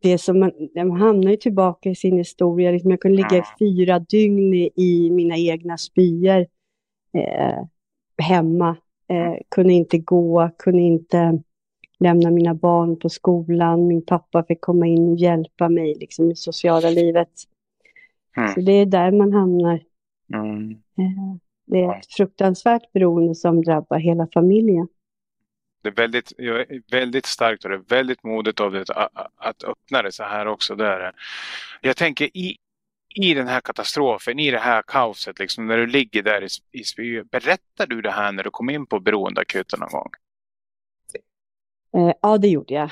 Det 0.00 0.12
är 0.12 0.18
som 0.18 0.40
man, 0.40 0.52
man 0.76 0.90
hamnar 1.00 1.30
ju 1.30 1.36
tillbaka 1.36 1.90
i 1.90 1.94
sin 1.94 2.18
historia. 2.18 2.70
Liksom 2.70 2.90
jag 2.90 3.00
kunde 3.00 3.16
ligga 3.16 3.28
Mm. 3.36 3.44
fyra 3.58 3.98
dygn 3.98 4.54
i, 4.54 4.70
i 4.76 5.10
mina 5.10 5.36
egna 5.36 5.78
spyor 5.78 6.40
eh, 7.12 7.64
hemma. 8.22 8.76
Eh, 9.08 9.34
kunde 9.48 9.72
inte 9.72 9.98
gå, 9.98 10.50
kunde 10.58 10.82
inte 10.82 11.42
lämna 12.00 12.30
mina 12.30 12.54
barn 12.54 12.98
på 12.98 13.08
skolan. 13.08 13.86
Min 13.86 14.06
pappa 14.06 14.44
fick 14.44 14.60
komma 14.60 14.86
in 14.86 15.08
och 15.08 15.16
hjälpa 15.16 15.68
mig 15.68 15.94
liksom, 16.00 16.30
i 16.30 16.36
sociala 16.36 16.90
livet. 16.90 17.28
Mm. 18.36 18.54
Så 18.54 18.60
det 18.60 18.72
är 18.72 18.86
där 18.86 19.12
man 19.12 19.32
hamnar. 19.32 19.80
Mm. 20.34 20.70
Eh, 20.70 21.36
det 21.66 21.80
är 21.80 21.98
ett 21.98 22.12
fruktansvärt 22.12 22.92
beroende 22.92 23.34
som 23.34 23.62
drabbar 23.62 23.98
hela 23.98 24.28
familjen. 24.34 24.88
Det 25.82 25.88
är 25.88 25.92
väldigt, 25.92 26.32
väldigt 26.92 27.26
starkt 27.26 27.64
och 27.64 27.70
det 27.70 27.76
är 27.76 27.84
väldigt 27.88 28.22
modigt 28.22 28.60
av 28.60 28.72
dig 28.72 28.84
att, 29.36 29.64
öppna 29.64 30.02
det 30.02 30.12
så 30.12 30.22
här 30.22 30.46
också. 30.46 30.74
Det 30.74 30.86
är 30.86 30.98
det. 30.98 31.12
Jag 31.80 31.96
tänker 31.96 32.36
i, 32.36 32.56
i 33.14 33.34
den 33.34 33.46
här 33.46 33.60
katastrofen, 33.60 34.38
i 34.38 34.50
det 34.50 34.58
här 34.58 34.82
kaoset, 34.86 35.38
liksom, 35.38 35.66
när 35.66 35.76
du 35.76 35.86
ligger 35.86 36.22
där 36.22 36.42
i, 36.42 36.48
i 36.80 36.84
spy, 36.84 37.22
berättar 37.22 37.86
du 37.86 38.02
det 38.02 38.10
här 38.10 38.32
när 38.32 38.42
du 38.42 38.50
kom 38.50 38.70
in 38.70 38.86
på 38.86 39.00
beroendeakuten 39.00 39.80
någon 39.80 39.90
gång? 39.90 40.10
Eh, 41.96 42.14
ja, 42.22 42.38
det 42.38 42.48
gjorde 42.48 42.74
jag. 42.74 42.90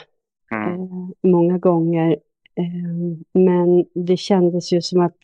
Mm. 0.50 0.72
eh, 0.72 1.08
många 1.22 1.58
gånger. 1.58 2.16
Men 3.32 3.84
det 3.94 4.16
kändes 4.16 4.72
ju 4.72 4.82
som 4.82 5.00
att 5.00 5.16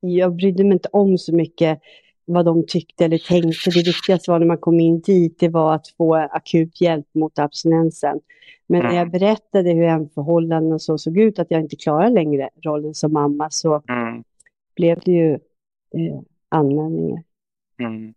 jag 0.00 0.36
brydde 0.36 0.64
mig 0.64 0.72
inte 0.72 0.88
om 0.92 1.18
så 1.18 1.34
mycket 1.34 1.80
vad 2.24 2.44
de 2.44 2.66
tyckte 2.66 3.04
eller 3.04 3.18
tänkte. 3.18 3.70
Det 3.70 3.86
viktigaste 3.86 4.30
var 4.30 4.38
när 4.38 4.46
man 4.46 4.58
kom 4.58 4.80
in 4.80 5.00
dit, 5.00 5.38
det 5.40 5.48
var 5.48 5.74
att 5.74 5.88
få 5.88 6.14
akut 6.14 6.80
hjälp 6.80 7.06
mot 7.14 7.38
abstinensen. 7.38 8.20
Men 8.66 8.80
när 8.82 8.88
jag 8.92 8.98
Mm. 8.98 9.10
berättade 9.10 9.70
hur 9.72 9.86
hemförhållandena 9.86 10.78
så 10.78 10.98
såg 10.98 11.18
ut, 11.18 11.38
att 11.38 11.50
jag 11.50 11.60
inte 11.60 11.76
klarar 11.76 12.10
längre 12.10 12.48
rollen 12.64 12.94
som 12.94 13.12
mamma, 13.12 13.50
så 13.50 13.82
Mm. 13.88 14.24
blev 14.76 15.00
det 15.04 15.12
ju 15.12 15.32
eh, 15.94 16.20
anmälningar. 16.48 17.22
Mm. 17.80 18.00
Men 18.02 18.14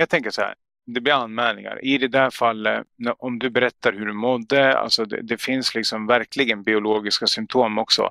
jag 0.00 0.08
tänker 0.08 0.30
så 0.30 0.40
här, 0.40 0.54
det 0.86 1.00
blir 1.00 1.12
anmälningar. 1.12 1.84
I 1.84 1.98
det 1.98 2.08
där 2.08 2.30
fallet, 2.30 2.86
om 3.18 3.38
du 3.38 3.50
berättar 3.50 3.92
hur 3.92 4.06
du 4.06 4.12
mådde, 4.12 4.78
alltså 4.78 5.04
det, 5.04 5.22
det 5.22 5.40
finns 5.40 5.74
liksom 5.74 6.06
verkligen 6.06 6.62
biologiska 6.62 7.26
symptom 7.26 7.78
också. 7.78 8.10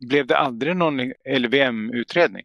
Blev 0.00 0.26
det 0.26 0.36
aldrig 0.36 0.76
någon 0.76 1.12
LVM-utredning? 1.38 2.44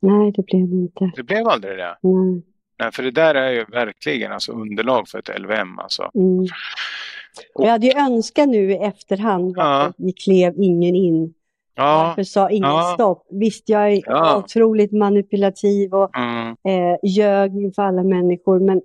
Nej, 0.00 0.32
det 0.32 0.46
blev 0.46 0.68
det 0.68 0.76
inte. 0.76 1.10
Det 1.16 1.22
blev 1.22 1.48
aldrig 1.48 1.78
det? 1.78 1.98
Nej. 2.02 2.42
Nej, 2.78 2.92
för 2.92 3.02
det 3.02 3.10
där 3.10 3.34
är 3.34 3.50
ju 3.50 3.64
verkligen 3.64 4.32
alltså 4.32 4.52
underlag 4.52 5.08
för 5.08 5.18
ett 5.18 5.40
LVM. 5.40 5.78
Alltså. 5.78 6.10
Mm. 6.14 6.46
Och 7.54 7.64
jag 7.64 7.70
hade 7.70 7.86
ju 7.86 7.92
önskat 7.92 8.48
nu 8.48 8.72
i 8.72 8.76
efterhand, 8.76 9.56
varför 9.56 10.12
klev 10.24 10.54
ingen 10.56 10.94
in? 10.94 11.34
Ja, 11.78 12.04
Varför 12.08 12.22
sa 12.22 12.50
ingen 12.50 12.68
Ja. 12.70 12.90
stopp? 12.94 13.26
Visst, 13.30 13.68
jag 13.68 13.92
är 13.92 14.02
Ja. 14.06 14.38
otroligt 14.38 14.92
manipulativ 14.92 15.94
och 15.94 16.16
mm, 16.18 16.48
eh, 16.68 16.98
ljög 17.02 17.56
inför 17.56 17.82
alla 17.82 18.02
människor. 18.04 18.60
Men 18.60 18.82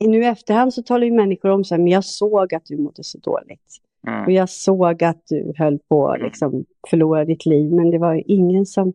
nu 0.00 0.22
i 0.22 0.26
efterhand 0.26 0.74
så 0.74 0.82
talar 0.82 1.04
ju 1.06 1.12
människor 1.12 1.50
om 1.50 1.64
så 1.64 1.74
här, 1.74 1.82
men 1.82 1.92
jag 1.92 2.04
såg 2.04 2.54
att 2.54 2.64
du 2.66 2.76
mådde 2.76 3.04
så 3.04 3.18
dåligt. 3.18 3.76
Och 4.02 4.08
mm, 4.08 4.30
jag 4.34 4.50
såg 4.50 5.04
att 5.04 5.22
du 5.28 5.52
höll 5.56 5.78
på 5.88 6.08
att 6.08 6.16
Mm. 6.16 6.26
liksom, 6.26 6.64
förlora 6.90 7.24
ditt 7.24 7.46
liv. 7.46 7.72
Men 7.72 7.90
det 7.90 7.98
var 7.98 8.14
ju 8.14 8.22
ingen 8.26 8.66
som 8.66 8.92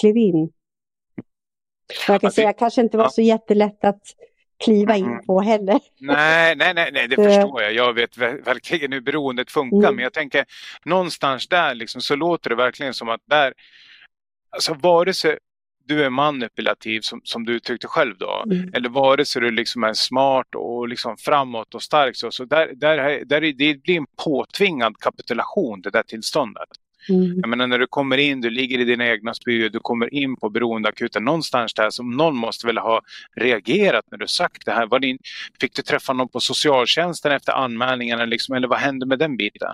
klev 0.00 0.16
in. 0.16 0.36
Och 0.44 0.50
jag 2.08 2.20
kan 2.20 2.26
Alltså, 2.26 2.40
säga, 2.40 2.52
kanske 2.52 2.80
inte 2.80 2.98
var 2.98 3.08
så 3.08 3.22
jättelätt 3.22 3.84
att 3.84 4.00
kliva 4.64 4.96
in 4.96 5.04
Mm. 5.06 5.26
på 5.26 5.40
heller. 5.40 5.80
Nej, 6.00 6.56
nej, 6.56 6.74
nej, 6.74 6.90
nej, 6.92 7.08
det 7.08 7.16
förstår 7.16 7.62
jag. 7.62 7.72
Jag 7.74 7.92
vet 7.92 8.16
ver- 8.18 8.44
verkligen 8.44 8.92
hur 8.92 9.00
beroendet 9.00 9.50
funkar. 9.50 9.76
Mm. 9.78 9.94
Men 9.94 10.02
jag 10.02 10.12
tänker 10.12 10.44
någonstans 10.84 11.48
där 11.48 11.74
liksom, 11.74 12.00
så 12.00 12.16
låter 12.16 12.50
det 12.50 12.56
verkligen 12.56 12.94
som 12.94 13.08
att 13.08 13.20
där, 13.26 13.52
alltså 14.50 14.74
vare 14.74 15.14
sig 15.14 15.38
du 15.84 16.04
är 16.04 16.10
manipulativ 16.10 17.00
som, 17.00 17.20
som 17.24 17.44
du 17.44 17.52
uttryckte 17.56 17.86
själv 17.88 18.18
då, 18.18 18.42
Mm. 18.46 18.70
eller 18.74 18.88
vare 18.88 19.24
sig 19.24 19.42
du 19.42 19.50
liksom 19.50 19.84
är 19.84 19.92
smart 19.94 20.54
och 20.54 20.88
liksom 20.88 21.16
framåt 21.16 21.74
och 21.74 21.82
stark 21.82 22.16
så, 22.16 22.30
så 22.30 22.44
där, 22.44 22.70
där, 22.74 23.24
där 23.24 23.44
är, 23.44 23.52
det 23.52 23.82
blir 23.82 23.96
en 23.96 24.06
påtvingad 24.24 24.96
kapitulation 25.00 25.80
det 25.80 25.90
där 25.90 26.02
tillståndet. 26.02 26.68
Mm. 27.08 27.38
Jag 27.40 27.48
menar 27.48 27.66
när 27.66 27.78
du 27.78 27.86
kommer 27.86 28.18
in, 28.18 28.40
du 28.40 28.50
ligger 28.50 28.78
i 28.78 28.84
dina 28.84 29.08
egna 29.08 29.34
spyor, 29.34 29.68
du 29.68 29.78
kommer 29.78 30.14
in 30.14 30.36
på 30.36 30.50
beroendeakuten. 30.50 31.24
Någonstans 31.24 31.74
där 31.74 31.90
som 31.90 32.10
någon 32.10 32.36
måste 32.36 32.66
väl 32.66 32.78
ha 32.78 33.00
reagerat 33.36 34.04
när 34.10 34.18
du 34.18 34.26
sagt 34.26 34.66
det 34.66 34.72
här. 34.72 34.86
Var 34.86 34.98
din, 34.98 35.18
fick 35.60 35.76
du 35.76 35.82
träffa 35.82 36.12
någon 36.12 36.28
på 36.28 36.40
socialtjänsten 36.40 37.32
efter 37.32 37.52
anmälningarna 37.52 38.24
liksom, 38.24 38.54
eller 38.54 38.68
vad 38.68 38.78
hände 38.78 39.06
med 39.06 39.18
den 39.18 39.36
biten? 39.36 39.72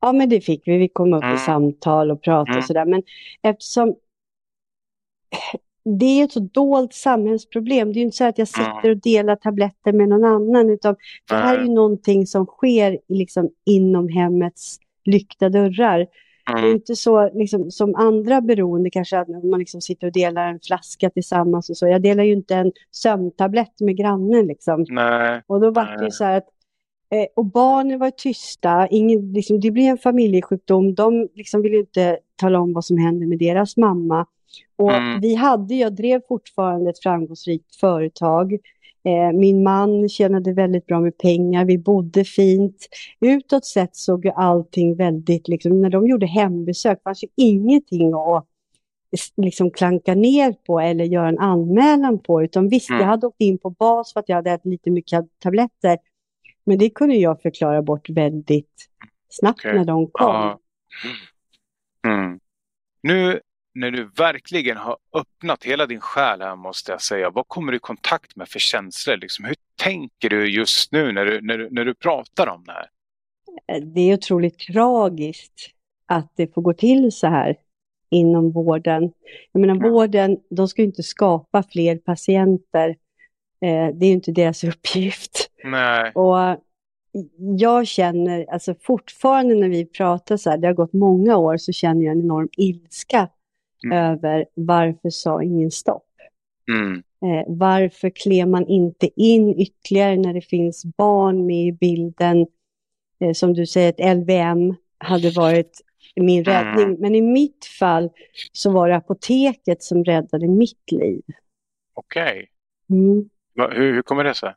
Ja 0.00 0.12
men 0.12 0.28
det 0.28 0.40
fick 0.40 0.62
vi. 0.68 0.78
Vi 0.78 0.88
kom 0.88 1.14
upp 1.14 1.22
mm. 1.22 1.34
i 1.34 1.38
samtal 1.38 2.10
och 2.10 2.22
pratade 2.22 2.50
mm. 2.50 2.58
och 2.58 2.64
sådär. 2.64 2.84
Men 2.84 3.02
eftersom 3.42 3.94
det 5.84 6.20
är 6.20 6.24
ett 6.24 6.32
så 6.32 6.40
dolt 6.40 6.94
samhällsproblem. 6.94 7.92
Det 7.92 7.98
är 7.98 8.00
ju 8.00 8.04
inte 8.04 8.16
så 8.16 8.24
att 8.24 8.38
jag 8.38 8.48
sitter 8.48 8.90
och 8.90 8.96
delar 8.96 9.36
tabletter 9.36 9.92
med 9.92 10.08
någon 10.08 10.24
annan, 10.24 10.70
utan 10.70 10.96
det 11.28 11.34
här 11.34 11.58
är 11.58 11.62
ju 11.62 11.68
någonting 11.68 12.26
som 12.26 12.46
sker 12.46 12.98
liksom 13.08 13.50
inom 13.66 14.08
hemmets 14.08 14.78
lyckta 15.04 15.48
dörrar. 15.48 16.06
Mm. 16.50 16.62
Det 16.62 16.68
är 16.68 16.72
inte 16.72 16.96
så 16.96 17.30
liksom, 17.34 17.70
som 17.70 17.94
andra 17.94 18.40
beroende 18.40 18.90
kanske, 18.90 19.18
att 19.18 19.28
man 19.28 19.58
liksom 19.58 19.80
sitter 19.80 20.06
och 20.06 20.12
delar 20.12 20.46
en 20.46 20.60
flaska 20.60 21.10
tillsammans 21.10 21.70
och 21.70 21.76
så. 21.76 21.86
Jag 21.86 22.02
delar 22.02 22.24
ju 22.24 22.32
inte 22.32 22.54
en 22.54 22.72
sömntablett 22.90 23.80
med 23.80 23.96
grannen 23.96 24.46
liksom. 24.46 24.84
Nej. 24.88 25.42
Och 25.46 25.60
då 25.60 25.70
var 25.70 25.96
det 25.98 26.04
ju 26.04 26.10
så 26.10 26.24
här 26.24 26.36
att 26.38 26.48
eh, 27.10 27.26
och 27.36 27.44
barnen 27.44 27.98
var 27.98 28.10
tysta, 28.10 28.86
ingen, 28.86 29.32
liksom, 29.32 29.60
det 29.60 29.70
blir 29.70 29.88
en 29.88 29.98
familjesjukdom. 29.98 30.94
De 30.94 31.28
liksom 31.34 31.62
vill 31.62 31.74
inte 31.74 32.18
tala 32.36 32.60
om 32.60 32.72
vad 32.72 32.84
som 32.84 32.98
händer 32.98 33.26
med 33.26 33.38
deras 33.38 33.76
mamma. 33.76 34.26
Och 34.76 34.92
mm. 34.92 35.20
vi 35.20 35.34
hade, 35.34 35.74
jag 35.74 35.92
drev 35.92 36.20
fortfarande 36.28 36.90
ett 36.90 37.02
framgångsrikt 37.02 37.76
företag. 37.76 38.58
Eh, 39.04 39.32
min 39.32 39.62
man 39.62 40.08
tjänade 40.08 40.52
väldigt 40.52 40.86
bra 40.86 41.00
med 41.00 41.18
pengar, 41.18 41.64
vi 41.64 41.78
bodde 41.78 42.24
fint. 42.24 42.88
Utåt 43.20 43.66
sett 43.66 43.96
såg 43.96 44.24
ju 44.24 44.30
allting 44.30 44.96
väldigt, 44.96 45.48
liksom, 45.48 45.82
när 45.82 45.90
de 45.90 46.06
gjorde 46.08 46.26
hembesök 46.26 47.02
fanns 47.02 47.24
ju 47.24 47.28
ingenting 47.36 48.12
att 48.14 48.46
liksom 49.36 49.70
klanka 49.70 50.14
ner 50.14 50.52
på 50.52 50.80
eller 50.80 51.04
göra 51.04 51.28
en 51.28 51.38
anmälan 51.38 52.18
på. 52.18 52.42
Utan 52.42 52.68
visst, 52.68 52.90
mm. 52.90 53.00
jag 53.00 53.08
hade 53.08 53.26
åkt 53.26 53.40
in 53.40 53.58
på 53.58 53.70
bas 53.70 54.12
för 54.12 54.20
att 54.20 54.28
jag 54.28 54.36
hade 54.36 54.50
ätit 54.50 54.66
lite 54.66 54.90
mycket 54.90 55.24
tabletter. 55.38 55.98
Men 56.64 56.78
det 56.78 56.90
kunde 56.90 57.14
jag 57.14 57.42
förklara 57.42 57.82
bort 57.82 58.10
väldigt 58.10 58.88
snabbt 59.28 59.60
okay. 59.60 59.74
när 59.74 59.84
de 59.84 60.10
kom. 60.10 60.36
Uh. 60.36 60.56
Mm. 62.06 62.40
Nu 63.02 63.40
när 63.74 63.90
du 63.90 64.04
verkligen 64.04 64.76
har 64.76 64.96
öppnat 65.12 65.64
hela 65.64 65.86
din 65.86 66.00
själ 66.00 66.40
här 66.40 66.56
måste 66.56 66.92
jag 66.92 67.02
säga, 67.02 67.30
vad 67.30 67.48
kommer 67.48 67.72
du 67.72 67.76
i 67.76 67.80
kontakt 67.80 68.36
med 68.36 68.48
för 68.48 68.58
känslor? 68.58 69.16
Liksom, 69.16 69.44
hur 69.44 69.56
tänker 69.82 70.30
du 70.30 70.50
just 70.50 70.92
nu 70.92 71.12
när 71.12 71.24
du, 71.24 71.40
när, 71.40 71.58
du, 71.58 71.68
när 71.70 71.84
du 71.84 71.94
pratar 71.94 72.46
om 72.46 72.64
det 72.64 72.72
här? 72.72 72.86
Det 73.80 74.00
är 74.00 74.14
otroligt 74.14 74.58
tragiskt 74.58 75.70
att 76.06 76.32
det 76.36 76.54
får 76.54 76.62
gå 76.62 76.72
till 76.72 77.12
så 77.12 77.26
här 77.26 77.56
inom 78.10 78.50
vården. 78.50 79.12
Jag 79.52 79.60
menar 79.60 79.74
ja. 79.74 79.90
vården, 79.90 80.38
de 80.50 80.68
ska 80.68 80.82
ju 80.82 80.86
inte 80.86 81.02
skapa 81.02 81.62
fler 81.62 81.96
patienter. 81.96 82.88
Eh, 83.60 83.88
det 83.94 84.06
är 84.06 84.12
inte 84.12 84.32
deras 84.32 84.64
uppgift. 84.64 85.50
Nej. 85.64 86.12
Och 86.14 86.60
jag 87.58 87.86
känner, 87.86 88.46
alltså 88.52 88.74
fortfarande 88.80 89.54
när 89.54 89.68
vi 89.68 89.84
pratar 89.84 90.36
så 90.36 90.50
här, 90.50 90.58
det 90.58 90.66
har 90.66 90.74
gått 90.74 90.92
många 90.92 91.36
år, 91.36 91.56
så 91.56 91.72
känner 91.72 92.04
jag 92.04 92.12
en 92.12 92.20
enorm 92.20 92.48
ilska 92.56 93.28
mm. 93.84 93.98
över 93.98 94.46
varför 94.54 95.10
sa 95.10 95.42
ingen 95.42 95.70
stopp? 95.70 96.06
Mm. 96.68 96.96
Eh, 96.98 97.44
varför 97.46 98.10
klev 98.10 98.48
man 98.48 98.66
inte 98.66 99.08
in 99.16 99.60
ytterligare 99.60 100.16
när 100.16 100.34
det 100.34 100.40
finns 100.40 100.84
barn 100.84 101.46
med 101.46 101.66
i 101.66 101.72
bilden? 101.72 102.46
Eh, 103.20 103.32
som 103.32 103.54
du 103.54 103.66
säger, 103.66 103.88
ett 103.88 104.16
LVM 104.16 104.74
hade 104.98 105.30
varit 105.30 105.80
min 106.16 106.42
mm. 106.42 106.44
räddning. 106.44 106.84
Mm. 106.84 107.00
Men 107.00 107.14
i 107.14 107.22
mitt 107.22 107.64
fall 107.78 108.10
så 108.52 108.70
var 108.70 108.88
det 108.88 108.96
apoteket 108.96 109.82
som 109.82 110.04
räddade 110.04 110.48
mitt 110.48 110.92
liv. 110.92 111.22
Okej. 111.94 112.32
Okay. 112.32 112.46
Mm. 112.98 113.28
Hur, 113.54 113.92
hur 113.92 114.02
kommer 114.02 114.24
det 114.24 114.34
sig? 114.34 114.54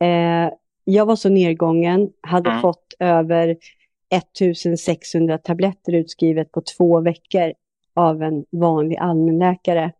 Eh, 0.00 0.52
jag 0.84 1.06
var 1.06 1.16
så 1.16 1.28
nedgången, 1.28 2.12
hade 2.20 2.50
mm. 2.50 2.62
fått 2.62 2.94
över 2.98 3.56
1600 4.10 5.38
tabletter 5.38 5.92
utskrivet 5.92 6.52
på 6.52 6.62
två 6.76 7.00
veckor 7.00 7.52
av 7.98 8.22
en 8.22 8.44
vanlig 8.50 8.96
allmänläkare. 8.96 9.92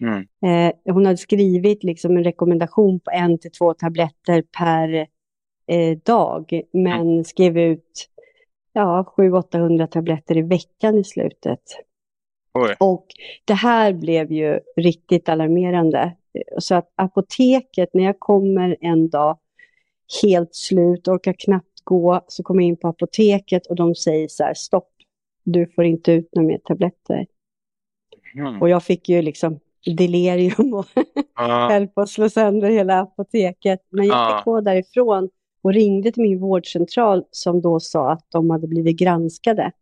Mm. 0.00 0.26
Eh, 0.46 0.94
hon 0.94 1.06
hade 1.06 1.16
skrivit 1.16 1.84
liksom 1.84 2.16
en 2.16 2.24
rekommendation 2.24 3.00
på 3.00 3.10
en 3.10 3.38
till 3.38 3.50
två 3.50 3.74
tabletter 3.74 4.42
per 4.58 5.06
eh, 5.66 5.98
dag, 6.04 6.62
men 6.72 7.08
mm. 7.08 7.24
skrev 7.24 7.58
ut 7.58 8.08
ja, 8.72 9.14
700-800 9.16 9.86
tabletter 9.86 10.36
i 10.36 10.42
veckan 10.42 10.98
i 10.98 11.04
slutet. 11.04 11.62
Oj. 12.54 12.76
Och 12.80 13.06
det 13.44 13.54
här 13.54 13.92
blev 13.92 14.32
ju 14.32 14.60
riktigt 14.76 15.28
alarmerande. 15.28 16.16
Så 16.58 16.74
att 16.74 16.92
apoteket, 16.94 17.88
när 17.92 18.04
jag 18.04 18.18
kommer 18.18 18.76
en 18.80 19.08
dag 19.08 19.38
helt 20.22 20.54
slut, 20.54 21.08
orkar 21.08 21.34
knappt 21.38 21.84
gå, 21.84 22.20
så 22.28 22.42
kommer 22.42 22.62
jag 22.62 22.68
in 22.68 22.76
på 22.76 22.88
apoteket 22.88 23.66
och 23.66 23.76
de 23.76 23.94
säger 23.94 24.28
så 24.28 24.44
här, 24.44 24.54
stopp, 24.54 24.90
du 25.46 25.66
får 25.66 25.84
inte 25.84 26.12
ut 26.12 26.28
några 26.32 26.48
mer 26.48 26.58
tabletter. 26.58 27.26
Mm. 28.34 28.62
Och 28.62 28.68
jag 28.68 28.84
fick 28.84 29.08
ju 29.08 29.22
liksom 29.22 29.60
delirium 29.96 30.74
och 30.74 30.86
ah. 31.34 31.68
höll 31.72 31.88
på 31.88 32.00
att 32.00 32.08
slå 32.08 32.28
sönder 32.28 32.70
hela 32.70 33.00
apoteket. 33.00 33.80
Men 33.90 34.06
jag 34.06 34.28
fick 34.28 34.46
ah. 34.46 34.50
gå 34.50 34.60
därifrån 34.60 35.30
och 35.62 35.72
ringde 35.72 36.12
till 36.12 36.22
min 36.22 36.40
vårdcentral 36.40 37.24
som 37.30 37.60
då 37.60 37.80
sa 37.80 38.12
att 38.12 38.26
de 38.30 38.50
hade 38.50 38.68
blivit 38.68 38.98
granskade. 38.98 39.72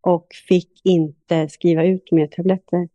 Och 0.00 0.26
fick 0.48 0.80
inte 0.84 1.48
skriva 1.48 1.84
ut 1.84 2.12
mer 2.12 2.26
tabletter. 2.26 2.88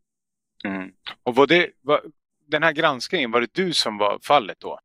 Mm. 0.65 0.91
Och 1.23 1.35
var 1.35 1.47
det, 1.47 1.69
var, 1.81 2.01
den 2.47 2.63
här 2.63 2.73
granskningen, 2.73 3.31
var 3.31 3.41
det 3.41 3.53
du 3.53 3.73
som 3.73 3.97
var 3.97 4.19
fallet 4.21 4.59
då? 4.59 4.79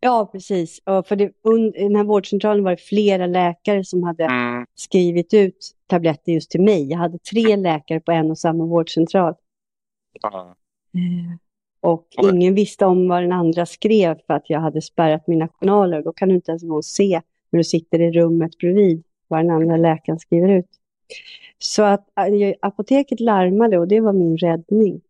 Ja, 0.00 0.28
precis. 0.32 0.80
Och 0.84 1.06
för 1.06 1.16
det, 1.16 1.32
under 1.42 1.82
den 1.82 1.96
här 1.96 2.04
vårdcentralen 2.04 2.64
var 2.64 2.70
det 2.70 2.76
flera 2.76 3.26
läkare 3.26 3.84
som 3.84 4.02
hade 4.02 4.24
mm. 4.24 4.66
skrivit 4.74 5.34
ut 5.34 5.74
tabletter 5.86 6.32
just 6.32 6.50
till 6.50 6.62
mig. 6.62 6.90
Jag 6.90 6.98
hade 6.98 7.18
tre 7.18 7.56
läkare 7.56 8.00
på 8.00 8.12
en 8.12 8.30
och 8.30 8.38
samma 8.38 8.66
vårdcentral. 8.66 9.34
Mm. 10.94 11.38
Och 11.80 12.06
okay. 12.18 12.36
ingen 12.36 12.54
visste 12.54 12.86
om 12.86 13.08
vad 13.08 13.22
den 13.22 13.32
andra 13.32 13.66
skrev 13.66 14.18
för 14.26 14.34
att 14.34 14.50
jag 14.50 14.60
hade 14.60 14.82
spärrat 14.82 15.26
mina 15.26 15.48
journaler. 15.48 16.02
Då 16.02 16.12
kan 16.12 16.28
du 16.28 16.34
inte 16.34 16.50
ens 16.50 16.86
se 16.86 17.20
när 17.50 17.58
du 17.58 17.64
sitter 17.64 18.00
i 18.00 18.12
rummet 18.12 18.58
bredvid 18.58 19.04
vad 19.28 19.40
den 19.40 19.50
andra 19.50 19.76
läkaren 19.76 20.18
skriver 20.18 20.48
ut. 20.48 20.70
Så 21.58 21.82
att 21.82 22.08
äh, 22.18 22.54
apoteket 22.60 23.20
larmade 23.20 23.78
och 23.78 23.88
det 23.88 24.00
var 24.00 24.12
min 24.12 24.36
räddning. 24.36 25.00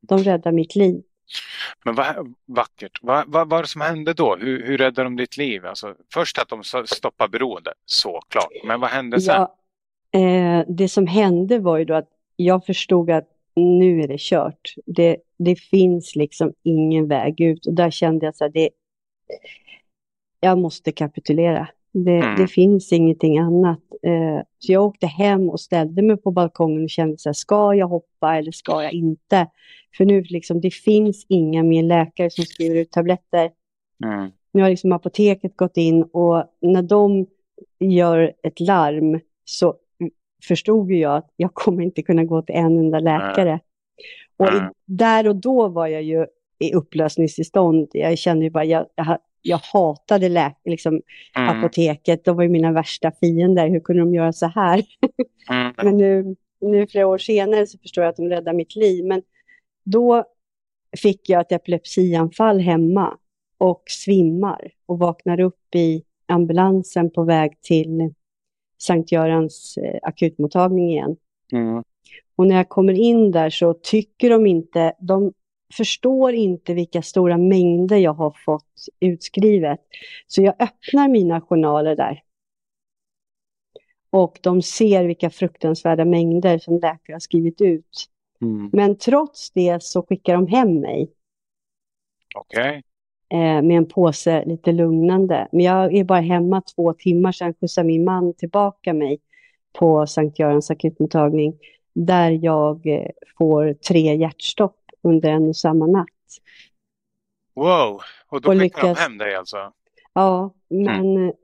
De 0.00 0.18
räddade 0.18 0.56
mitt 0.56 0.76
liv. 0.76 1.02
Men 1.84 1.94
vad 1.94 2.34
vackert. 2.46 2.98
Vad, 3.02 3.24
vad 3.26 3.48
var 3.48 3.62
det 3.62 3.68
som 3.68 3.80
hände 3.80 4.14
då? 4.14 4.36
Hur, 4.36 4.66
hur 4.66 4.78
räddade 4.78 5.04
de 5.04 5.16
ditt 5.16 5.36
liv? 5.36 5.66
Alltså, 5.66 5.94
först 6.14 6.38
att 6.38 6.48
de 6.48 6.64
stoppade 6.86 7.30
beroende, 7.30 7.72
såklart. 7.84 8.52
Men 8.64 8.80
vad 8.80 8.90
hände 8.90 9.20
sen? 9.20 9.34
Ja, 9.34 9.56
eh, 10.20 10.64
det 10.68 10.88
som 10.88 11.06
hände 11.06 11.58
var 11.58 11.78
ju 11.78 11.84
då 11.84 11.94
att 11.94 12.08
jag 12.36 12.66
förstod 12.66 13.10
att 13.10 13.28
nu 13.56 14.00
är 14.00 14.08
det 14.08 14.20
kört. 14.20 14.74
Det, 14.86 15.16
det 15.38 15.56
finns 15.56 16.16
liksom 16.16 16.52
ingen 16.62 17.08
väg 17.08 17.40
ut. 17.40 17.66
Och 17.66 17.74
där 17.74 17.90
kände 17.90 18.26
jag 18.26 18.48
att 18.48 18.72
jag 20.40 20.58
måste 20.58 20.92
kapitulera. 20.92 21.68
Det, 21.92 22.16
mm. 22.16 22.36
det, 22.36 22.48
finns 22.48 22.92
ingenting 22.92 23.38
annat. 23.38 23.80
Eh, 24.04 24.42
så 24.58 24.72
jag 24.72 24.84
åkte 24.84 25.06
hem 25.06 25.50
och 25.50 25.60
ställde 25.60 26.02
mig 26.02 26.16
på 26.16 26.30
balkongen 26.30 26.82
och 26.82 26.90
kände 26.90 27.18
så 27.18 27.28
här, 27.28 27.34
ska 27.34 27.74
jag 27.74 27.88
hoppa 27.88 28.36
eller 28.36 28.52
ska 28.52 28.82
jag 28.82 28.92
inte? 28.92 29.46
För 29.96 30.04
nu 30.04 30.22
liksom, 30.22 30.60
det 30.60 30.70
finns 30.70 31.26
inga 31.28 31.62
mer 31.62 31.82
läkare 31.82 32.30
som 32.30 32.44
skriver 32.44 32.76
ut 32.76 32.90
tabletter. 32.90 33.50
Mm. 34.04 34.30
Nu 34.52 34.62
har 34.62 34.70
liksom 34.70 34.92
apoteket 34.92 35.56
gått 35.56 35.76
in 35.76 36.02
och 36.02 36.44
när 36.60 36.82
de 36.82 37.26
gör 37.80 38.32
ett 38.42 38.60
larm 38.60 39.20
så 39.44 39.74
förstod 40.48 40.92
jag 40.92 41.16
att 41.16 41.30
jag 41.36 41.54
kommer 41.54 41.82
inte 41.82 42.02
kunna 42.02 42.24
gå 42.24 42.42
till 42.42 42.54
en 42.54 42.78
enda 42.78 42.98
läkare. 42.98 43.50
Mm. 43.50 43.60
Och 44.36 44.48
i, 44.48 44.60
där 44.84 45.28
och 45.28 45.36
då 45.36 45.68
var 45.68 45.86
jag 45.86 46.02
ju 46.02 46.26
i 46.58 46.74
upplösningstillstånd. 46.74 47.88
Jag 47.92 48.18
kände 48.18 48.44
ju 48.44 48.50
bara, 48.50 48.64
jag, 48.64 48.86
jag, 48.94 49.18
jag 49.46 49.58
hatade 49.58 50.28
lä 50.28 50.54
liksom, 50.64 51.00
mm. 51.36 51.48
apoteket. 51.48 52.24
De 52.24 52.36
var 52.36 52.42
ju 52.42 52.48
mina 52.48 52.72
värsta 52.72 53.12
fiender. 53.20 53.68
Hur 53.68 53.80
kunde 53.80 54.02
de 54.02 54.14
göra 54.14 54.32
så 54.32 54.46
här? 54.46 54.84
Mm. 55.50 55.74
Men 55.82 55.96
nu, 55.96 56.36
nu 56.60 56.86
flera 56.86 57.06
år 57.06 57.18
senare 57.18 57.66
så 57.66 57.78
förstår 57.78 58.04
jag 58.04 58.10
att 58.10 58.16
de 58.16 58.28
räddade 58.28 58.56
mitt 58.56 58.76
liv. 58.76 59.04
Men 59.04 59.22
då 59.84 60.24
fick 60.96 61.28
jag 61.28 61.40
ett 61.40 61.52
epilepsianfall 61.52 62.60
hemma 62.60 63.18
och 63.58 63.82
svimmar 63.86 64.70
och 64.86 64.98
vaknar 64.98 65.40
upp 65.40 65.74
i 65.74 66.02
ambulansen 66.26 67.10
på 67.10 67.24
väg 67.24 67.60
till 67.62 68.14
Sankt 68.78 69.12
Görans 69.12 69.76
eh, 69.76 69.98
akutmottagning 70.02 70.90
igen. 70.90 71.16
Mm. 71.52 71.82
Och 72.36 72.46
när 72.46 72.56
jag 72.56 72.68
kommer 72.68 72.92
in 72.92 73.30
där 73.30 73.50
så 73.50 73.74
tycker 73.74 74.30
de 74.30 74.46
inte, 74.46 74.92
de 74.98 75.32
förstår 75.76 76.34
inte 76.34 76.74
vilka 76.74 77.02
stora 77.02 77.38
mängder 77.38 77.96
jag 77.96 78.14
har 78.14 78.36
fått 78.44 78.86
utskrivet. 79.00 79.80
Så 80.26 80.42
jag 80.42 80.54
öppnar 80.62 81.08
mina 81.08 81.40
journaler 81.40 81.96
där. 81.96 82.22
Och 84.10 84.38
de 84.42 84.62
ser 84.62 85.04
vilka 85.04 85.30
fruktansvärda 85.30 86.04
mängder 86.04 86.58
som 86.58 86.74
läkare 86.74 87.14
har 87.14 87.20
skrivit 87.20 87.60
ut. 87.60 88.08
Mm. 88.40 88.70
Men 88.72 88.98
trots 88.98 89.50
det 89.50 89.82
så 89.82 90.02
skickar 90.02 90.34
de 90.34 90.46
hem 90.46 90.80
mig 90.80 91.10
Okej. 92.34 92.82
eh, 93.28 93.62
med 93.62 93.76
en 93.76 93.86
påse 93.86 94.44
lite 94.44 94.72
lugnande. 94.72 95.48
Men 95.52 95.60
jag 95.60 95.94
är 95.94 96.04
bara 96.04 96.20
hemma 96.20 96.62
två 96.76 96.92
timmar, 96.92 97.32
sen 97.32 97.54
skjutsar 97.54 97.84
min 97.84 98.04
man 98.04 98.34
tillbaka 98.34 98.92
mig 98.92 99.20
på 99.72 100.06
Sankt 100.06 100.38
Görans 100.38 100.70
akutmottagning 100.70 101.58
där 101.94 102.30
jag 102.30 102.86
eh, 102.86 103.10
får 103.38 103.74
tre 103.74 104.14
hjärtstopp 104.16 104.83
under 105.04 105.30
en 105.30 105.48
och 105.48 105.56
samma 105.56 105.86
natt. 105.86 106.08
Wow, 107.54 108.00
och 108.26 108.40
då 108.40 108.52
Och 108.52 108.58
skickar 108.60 108.82
de 108.82 108.88
lyckas- 108.88 108.98
hem 108.98 109.18
dig 109.18 109.34
alltså? 109.34 109.72
Ja, 110.12 110.54
men 110.68 111.28
eh, 111.28 111.34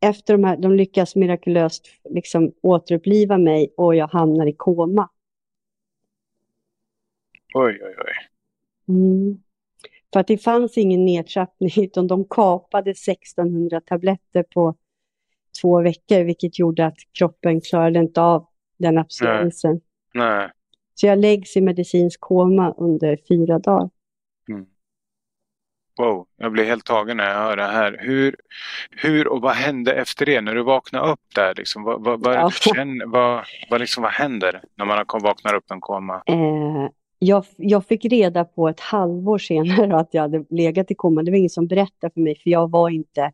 efter 0.00 0.34
de 0.34 0.44
här, 0.44 0.56
de 0.56 0.72
lyckas 0.72 1.16
mirakulöst 1.16 1.86
liksom 2.10 2.52
återuppliva 2.62 3.38
mig 3.38 3.74
och 3.76 3.94
jag 3.94 4.08
hamnar 4.08 4.46
i 4.46 4.52
koma. 4.52 5.08
Oj, 7.54 7.80
oj, 7.82 7.94
oj. 7.98 8.14
Mm. 8.88 9.42
För 10.12 10.20
att 10.20 10.26
det 10.26 10.38
fanns 10.38 10.78
ingen 10.78 11.04
nedtrappning 11.04 11.70
utan 11.84 12.06
de 12.06 12.24
kapade 12.24 12.90
1600 12.90 13.80
tabletter 13.80 14.42
på 14.42 14.74
två 15.62 15.82
veckor 15.82 16.24
vilket 16.24 16.58
gjorde 16.58 16.86
att 16.86 16.96
kroppen 17.18 17.60
klarade 17.60 17.98
inte 17.98 18.22
av 18.22 18.46
den 18.76 18.98
abstinensen. 18.98 19.80
Nej. 20.14 20.50
Så 20.94 21.06
jag 21.06 21.18
läggs 21.18 21.56
i 21.56 21.60
medicinsk 21.60 22.20
koma 22.20 22.74
under 22.76 23.18
fyra 23.28 23.58
dagar. 23.58 23.90
Mm. 24.48 24.66
Wow, 25.98 26.26
jag 26.36 26.52
blir 26.52 26.64
helt 26.64 26.84
tagen 26.84 27.16
när 27.16 27.24
jag 27.24 27.34
hör 27.34 27.56
det 27.56 27.66
här. 27.66 27.98
Hur, 28.00 28.36
hur 28.90 29.28
och 29.28 29.40
vad 29.40 29.52
hände 29.52 29.92
efter 29.92 30.26
det 30.26 30.40
när 30.40 30.54
du 30.54 30.62
vaknade 30.62 31.12
upp 31.12 31.34
där? 31.34 31.54
Liksom, 31.54 31.82
vad, 31.82 32.04
vad, 32.04 32.20
vad, 32.24 32.34
Ja. 32.34 32.50
känner, 32.50 33.06
vad, 33.06 33.44
vad, 33.70 33.80
liksom, 33.80 34.02
vad 34.02 34.12
händer 34.12 34.62
när 34.74 34.84
man 34.84 35.04
vaknar 35.22 35.54
upp 35.54 35.70
en 35.70 35.80
koma? 35.80 36.22
Eh, 36.26 36.88
jag, 37.18 37.44
jag 37.56 37.86
fick 37.86 38.04
reda 38.04 38.44
på 38.44 38.68
ett 38.68 38.80
halvår 38.80 39.38
senare 39.38 39.96
att 39.96 40.08
jag 40.10 40.22
hade 40.22 40.44
legat 40.50 40.90
i 40.90 40.94
koma. 40.94 41.22
Det 41.22 41.30
var 41.30 41.38
ingen 41.38 41.50
som 41.50 41.66
berättade 41.66 42.12
för 42.14 42.20
mig 42.20 42.38
för 42.42 42.50
jag 42.50 42.70
var 42.70 42.90
inte 42.90 43.32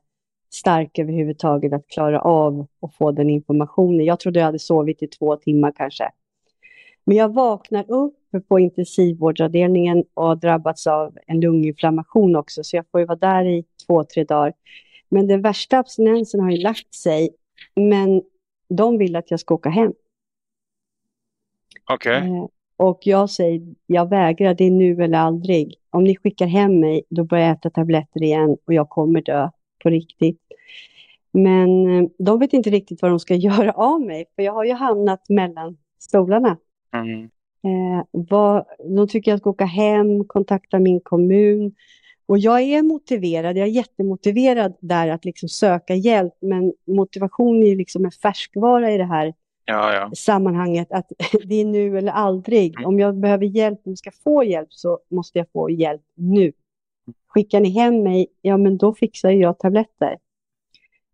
stark 0.52 0.98
överhuvudtaget 0.98 1.72
att 1.72 1.88
klara 1.88 2.20
av 2.20 2.66
att 2.82 2.94
få 2.94 3.12
den 3.12 3.30
informationen. 3.30 4.04
Jag 4.04 4.20
trodde 4.20 4.38
jag 4.38 4.46
hade 4.46 4.58
sovit 4.58 5.02
i 5.02 5.06
två 5.06 5.36
timmar 5.36 5.72
kanske. 5.76 6.10
Men 7.10 7.16
jag 7.16 7.34
vaknar 7.34 7.90
upp 7.90 8.14
på 8.48 8.58
intensivvårdsavdelningen 8.58 10.04
och 10.14 10.38
drabbats 10.38 10.86
av 10.86 11.18
en 11.26 11.40
lunginflammation 11.40 12.36
också 12.36 12.64
så 12.64 12.76
jag 12.76 12.84
får 12.90 13.00
ju 13.00 13.06
vara 13.06 13.18
där 13.18 13.44
i 13.44 13.64
två, 13.86 14.04
tre 14.04 14.24
dagar. 14.24 14.52
Men 15.08 15.26
den 15.26 15.42
värsta 15.42 15.78
abstinensen 15.78 16.40
har 16.40 16.50
ju 16.50 16.56
lagt 16.56 16.94
sig 16.94 17.30
men 17.74 18.22
de 18.68 18.98
vill 18.98 19.16
att 19.16 19.30
jag 19.30 19.40
ska 19.40 19.54
åka 19.54 19.68
hem. 19.68 19.92
Okej, 21.90 22.20
Eh, 22.20 22.46
Och 22.76 23.00
jag 23.02 23.30
säger, 23.30 23.62
jag 23.86 24.08
vägrar, 24.08 24.54
det 24.54 24.64
är 24.64 24.70
nu 24.70 25.02
eller 25.02 25.18
aldrig. 25.18 25.74
Om 25.90 26.04
ni 26.04 26.16
skickar 26.16 26.46
hem 26.46 26.80
mig, 26.80 27.02
då 27.08 27.24
börjar 27.24 27.44
jag 27.44 27.56
äta 27.56 27.70
tabletter 27.70 28.22
igen 28.22 28.56
och 28.66 28.74
jag 28.74 28.88
kommer 28.88 29.22
dö 29.22 29.50
på 29.82 29.90
riktigt. 29.90 30.40
Men 31.32 31.98
eh, 31.98 32.08
de 32.18 32.38
vet 32.38 32.52
inte 32.52 32.70
riktigt 32.70 33.02
vad 33.02 33.10
de 33.10 33.20
ska 33.20 33.34
göra 33.48 33.72
av 33.72 34.00
mig, 34.00 34.26
för 34.36 34.42
jag 34.42 34.52
har 34.52 34.64
ju 34.64 34.72
hamnat 34.72 35.28
mellan 35.28 35.76
stolarna. 35.98 36.56
Mm. 36.92 37.30
Eh, 37.62 38.04
vad, 38.10 38.64
de 38.96 39.08
tycker 39.08 39.30
jag 39.30 39.40
ska 39.40 39.50
åka 39.50 39.64
hem, 39.64 40.24
kontakta 40.24 40.78
min 40.78 41.00
kommun. 41.00 41.74
Och 42.26 42.38
jag 42.38 42.60
är 42.60 42.82
motiverad, 42.82 43.56
jag 43.56 43.68
är 43.68 43.72
jättemotiverad 43.72 44.76
där 44.80 45.08
att 45.08 45.24
liksom 45.24 45.48
söka 45.48 45.94
hjälp, 45.94 46.34
men 46.40 46.72
motivation 46.86 47.62
är 47.62 47.76
liksom 47.76 48.04
en 48.04 48.10
färskvara 48.10 48.92
i 48.92 48.98
det 48.98 49.04
här 49.04 49.34
ja, 49.64 49.94
ja. 49.94 50.10
sammanhanget 50.16 50.92
att 50.92 51.12
det 51.44 51.54
är 51.54 51.64
nu 51.64 51.98
eller 51.98 52.12
aldrig. 52.12 52.74
Mm. 52.76 52.88
Om 52.88 52.98
jag 52.98 53.16
behöver 53.16 53.44
hjälp, 53.44 53.80
om 53.84 53.90
jag 53.90 53.98
ska 53.98 54.10
få 54.24 54.44
hjälp 54.44 54.72
så 54.72 54.98
måste 55.10 55.38
jag 55.38 55.46
få 55.52 55.70
hjälp 55.70 56.02
nu. 56.14 56.52
Skickar 57.28 57.60
ni 57.60 57.70
hem 57.70 58.02
mig, 58.02 58.26
ja 58.40 58.56
men 58.56 58.76
då 58.76 58.94
fixar 58.94 59.30
jag 59.30 59.58
tabletter. 59.58 60.18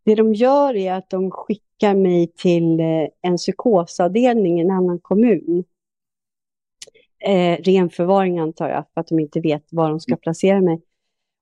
Det 0.04 0.14
de 0.14 0.34
gör 0.34 0.76
är 0.76 0.92
att 0.92 1.10
de 1.10 1.30
skickar 1.76 1.94
mig 1.94 2.32
till 2.36 2.80
eh, 2.80 3.08
en 3.22 3.36
psykosavdelning 3.36 4.58
i 4.58 4.62
en 4.62 4.70
annan 4.70 4.98
kommun. 4.98 5.64
Eh, 7.18 7.62
ren 7.62 7.90
förvaring 7.90 8.38
antar 8.38 8.68
jag, 8.68 8.84
för 8.94 9.00
att 9.00 9.08
de 9.08 9.20
inte 9.20 9.40
vet 9.40 9.64
var 9.70 9.90
de 9.90 10.00
ska 10.00 10.16
placera 10.16 10.60
mig. 10.60 10.82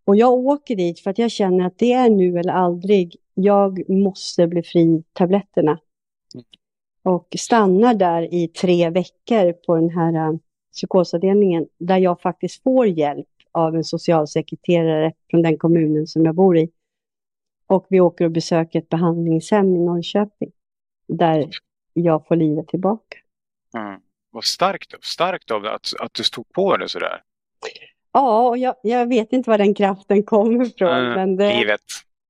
Och 0.04 0.16
jag 0.16 0.32
åker 0.32 0.76
dit 0.76 1.00
för 1.00 1.10
att 1.10 1.18
jag 1.18 1.30
känner 1.30 1.66
att 1.66 1.78
det 1.78 1.92
är 1.92 2.10
nu 2.10 2.38
eller 2.38 2.52
aldrig. 2.52 3.16
Jag 3.34 3.90
måste 3.90 4.46
bli 4.46 4.62
fri 4.62 5.02
tabletterna 5.12 5.78
och 7.02 7.28
stannar 7.38 7.94
där 7.94 8.34
i 8.34 8.48
tre 8.48 8.90
veckor 8.90 9.52
på 9.52 9.74
den 9.76 9.90
här 9.90 10.14
eh, 10.14 10.38
psykosavdelningen 10.72 11.66
där 11.78 11.98
jag 11.98 12.20
faktiskt 12.20 12.62
får 12.62 12.86
hjälp 12.86 13.26
av 13.52 13.76
en 13.76 13.84
socialsekreterare 13.84 15.12
från 15.30 15.42
den 15.42 15.58
kommunen 15.58 16.06
som 16.06 16.24
jag 16.24 16.34
bor 16.34 16.58
i. 16.58 16.70
Och 17.74 17.86
vi 17.90 18.00
åker 18.00 18.24
och 18.24 18.30
besöker 18.30 18.78
ett 18.78 18.88
behandlingshem 18.88 19.76
i 19.76 19.78
Norrköping 19.78 20.52
där 21.08 21.50
jag 21.92 22.26
får 22.26 22.36
livet 22.36 22.68
tillbaka. 22.68 23.18
Mm. 23.76 24.00
Vad 24.30 24.44
starkt, 24.44 25.04
starkt 25.04 25.50
av 25.50 25.62
dig 25.62 25.72
att, 25.72 25.92
att 26.00 26.14
du 26.14 26.24
stod 26.24 26.52
på 26.52 26.76
det 26.76 26.88
sådär. 26.88 27.22
Ja, 28.12 28.48
och 28.48 28.58
jag, 28.58 28.74
jag 28.82 29.08
vet 29.08 29.32
inte 29.32 29.50
var 29.50 29.58
den 29.58 29.74
kraften 29.74 30.22
kommer 30.22 30.66
ifrån, 30.66 30.88
Mm, 30.88 31.12
men 31.12 31.36
det, 31.36 31.58
Livet, 31.58 31.80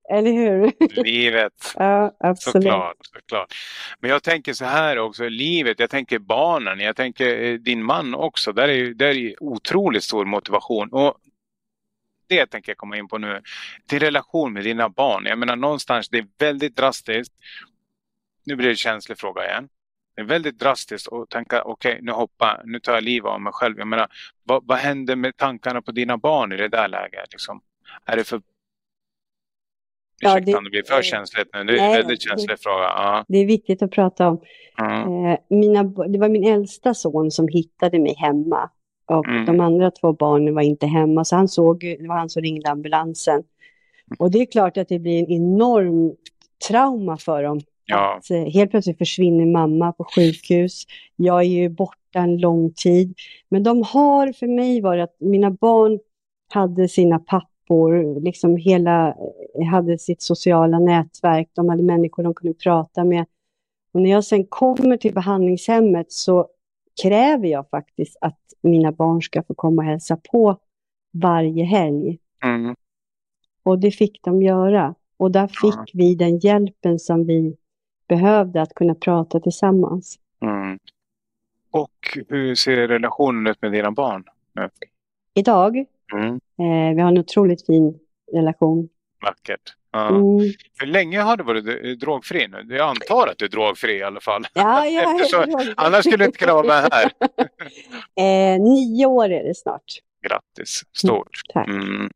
eller 0.09 0.31
hur? 0.31 0.71
livet. 1.03 1.53
ja, 1.75 2.15
absolut. 2.19 2.63
Såklart, 2.63 2.97
såklart. 3.01 3.53
Men 3.99 4.09
jag 4.09 4.23
tänker 4.23 4.53
så 4.53 4.65
här 4.65 4.97
också, 4.99 5.29
livet, 5.29 5.79
jag 5.79 5.89
tänker 5.89 6.19
barnen, 6.19 6.79
jag 6.79 6.95
tänker 6.95 7.43
eh, 7.43 7.53
din 7.53 7.83
man 7.83 8.15
också. 8.15 8.53
Där 8.53 8.67
är 8.67 8.93
där 8.93 9.17
är 9.17 9.43
otroligt 9.43 10.03
stor 10.03 10.25
motivation. 10.25 10.89
Och 10.89 11.17
det 12.27 12.45
tänker 12.45 12.69
jag 12.71 12.77
komma 12.77 12.97
in 12.97 13.07
på 13.07 13.17
nu. 13.17 13.41
Din 13.89 13.99
relation 13.99 14.53
med 14.53 14.63
dina 14.63 14.89
barn. 14.89 15.25
Jag 15.25 15.37
menar 15.39 15.55
någonstans, 15.55 16.09
det 16.09 16.17
är 16.17 16.27
väldigt 16.39 16.75
drastiskt. 16.75 17.33
Nu 18.45 18.55
blir 18.55 18.65
det 18.67 18.71
en 18.73 18.77
känslig 18.77 19.17
fråga 19.17 19.45
igen. 19.49 19.67
Det 20.15 20.21
är 20.21 20.25
väldigt 20.25 20.59
drastiskt 20.59 21.13
att 21.13 21.29
tänka, 21.29 21.63
okej 21.63 21.99
nu 22.01 22.11
hoppar, 22.11 22.61
nu 22.65 22.79
tar 22.79 22.93
jag 22.93 23.03
livet 23.03 23.29
av 23.29 23.41
mig 23.41 23.53
själv. 23.53 23.77
Jag 23.77 23.87
menar, 23.87 24.07
vad, 24.43 24.67
vad 24.67 24.77
händer 24.77 25.15
med 25.15 25.37
tankarna 25.37 25.81
på 25.81 25.91
dina 25.91 26.17
barn 26.17 26.51
i 26.53 26.57
det 26.57 26.67
där 26.67 26.87
läget? 26.87 27.31
Liksom? 27.31 27.61
Är 28.05 28.15
det 28.17 28.23
för... 28.23 28.41
Ja, 30.19 30.29
Ursäkta 30.29 30.51
det- 30.51 30.57
om 30.57 30.63
det 30.63 30.69
blir 30.69 30.83
för 30.83 31.01
känsligt 31.01 31.47
nu. 31.53 31.63
Det 31.63 31.79
är 31.79 31.85
en 31.87 31.91
väldigt 31.93 32.19
det- 32.21 32.29
känslig 32.29 32.59
fråga. 32.59 32.83
Ja. 32.83 33.25
Det 33.27 33.37
är 33.37 33.45
viktigt 33.45 33.81
att 33.81 33.91
prata 33.91 34.27
om. 34.27 34.41
Ja. 34.77 35.01
Eh, 35.31 35.39
mina, 35.49 35.83
det 35.83 36.19
var 36.19 36.29
min 36.29 36.43
äldsta 36.53 36.93
son 36.93 37.31
som 37.31 37.47
hittade 37.47 37.99
mig 37.99 38.15
hemma. 38.17 38.69
Och 39.05 39.27
Mm. 39.27 39.45
de 39.45 39.59
andra 39.59 39.91
två 39.91 40.13
barnen 40.13 40.55
var 40.55 40.61
inte 40.61 40.87
hemma, 40.87 41.25
så 41.25 41.35
han 41.35 41.47
såg, 41.47 41.79
det 41.79 42.07
var 42.07 42.15
han 42.17 42.29
som 42.29 42.41
ringde 42.41 42.69
ambulansen. 42.69 43.43
Och 44.19 44.31
det 44.31 44.41
är 44.41 44.45
klart 44.45 44.77
att 44.77 44.87
det 44.89 44.99
blir 44.99 45.19
en 45.19 45.31
enorm 45.31 46.15
trauma 46.67 47.17
för 47.17 47.43
dem. 47.43 47.59
Ja. 47.85 48.15
Att, 48.17 48.31
eh, 48.31 48.45
helt 48.45 48.71
plötsligt 48.71 48.97
försvinner 48.97 49.45
mamma 49.45 49.91
på 49.91 50.05
sjukhus. 50.15 50.83
Jag 51.15 51.39
är 51.39 51.43
ju 51.43 51.69
borta 51.69 52.19
en 52.19 52.37
lång 52.37 52.73
tid. 52.73 53.13
Men 53.49 53.63
de 53.63 53.83
har 53.83 54.31
för 54.33 54.47
mig 54.47 54.81
varit 54.81 55.03
att 55.03 55.15
mina 55.19 55.51
barn 55.51 55.99
hade 56.53 56.87
sina 56.87 57.19
pappor, 57.19 58.21
liksom 58.21 58.57
hela, 58.57 59.07
eh, 59.59 59.65
hade 59.71 59.97
sitt 59.97 60.21
sociala 60.21 60.79
nätverk, 60.79 61.49
de 61.53 61.69
hade 61.69 61.83
människor 61.83 62.23
de 62.23 62.33
kunde 62.33 62.53
prata 62.53 63.03
med. 63.03 63.25
Och 63.93 64.01
när 64.01 64.09
jag 64.11 64.23
sen 64.23 64.45
kommer 64.45 64.97
till 64.97 65.13
behandlingshemmet 65.13 66.11
så 66.11 66.47
kräver 67.01 67.47
jag 67.47 67.69
faktiskt 67.69 68.17
att 68.21 68.39
mina 68.61 68.91
barn 68.91 69.21
ska 69.21 69.43
få 69.43 69.53
komma 69.53 69.81
och 69.81 69.87
hälsa 69.87 70.17
på 70.31 70.57
varje 71.13 71.63
helg. 71.63 72.19
Mm. 72.43 72.75
Och 73.63 73.79
det 73.79 73.91
fick 73.91 74.23
de 74.23 74.41
göra. 74.41 74.95
Och 75.17 75.31
där 75.31 75.47
fick 75.47 75.73
Ja. 75.75 75.85
vi 75.93 76.15
den 76.15 76.37
hjälpen 76.39 76.99
som 76.99 77.25
vi 77.25 77.57
behövde 78.07 78.61
att 78.61 78.73
kunna 78.73 78.95
prata 78.95 79.39
tillsammans. 79.39 80.19
Mm. 80.41 80.79
Och 81.71 82.17
hur 82.27 82.55
ser 82.55 82.87
relationen 82.87 83.47
ut 83.47 83.61
med 83.61 83.71
dina 83.71 83.91
barn? 83.91 84.23
Idag, 85.33 85.85
Mm. 86.13 86.33
eh, 86.35 86.95
vi 86.95 87.01
har 87.01 87.07
en 87.07 87.17
otroligt 87.17 87.65
fin 87.65 87.99
relation. 88.33 88.89
Vackert. 89.21 89.75
Ja. 89.95 90.07
Mm. 90.07 90.39
Hur 90.79 90.87
länge 90.87 91.19
har 91.21 91.37
du 91.37 91.43
varit 91.43 91.65
eh, 91.67 91.89
drogfri 91.91 92.47
nu? 92.47 92.75
Jag 92.75 92.89
antar 92.89 93.27
att 93.27 93.37
du 93.37 93.45
är 93.45 93.49
drogfri 93.49 93.93
i 93.97 94.03
alla 94.03 94.19
fall. 94.21 94.47
Ja, 94.53 94.85
jag 94.87 95.15
Eftersom-. 95.21 95.73
Annars 95.77 95.99
skulle 95.99 96.17
du 96.17 96.25
inte 96.25 96.37
kunna 96.37 96.53
vara 96.53 96.67
med 96.67 96.89
här. 96.93 97.11
eh, 98.55 98.61
nio 98.61 99.05
år 99.05 99.29
är 99.29 99.43
det 99.43 99.55
snart. 99.55 99.83
Grattis, 100.27 100.81
stort. 100.97 101.41
Tack. 101.53 101.67
Mm. 101.67 102.09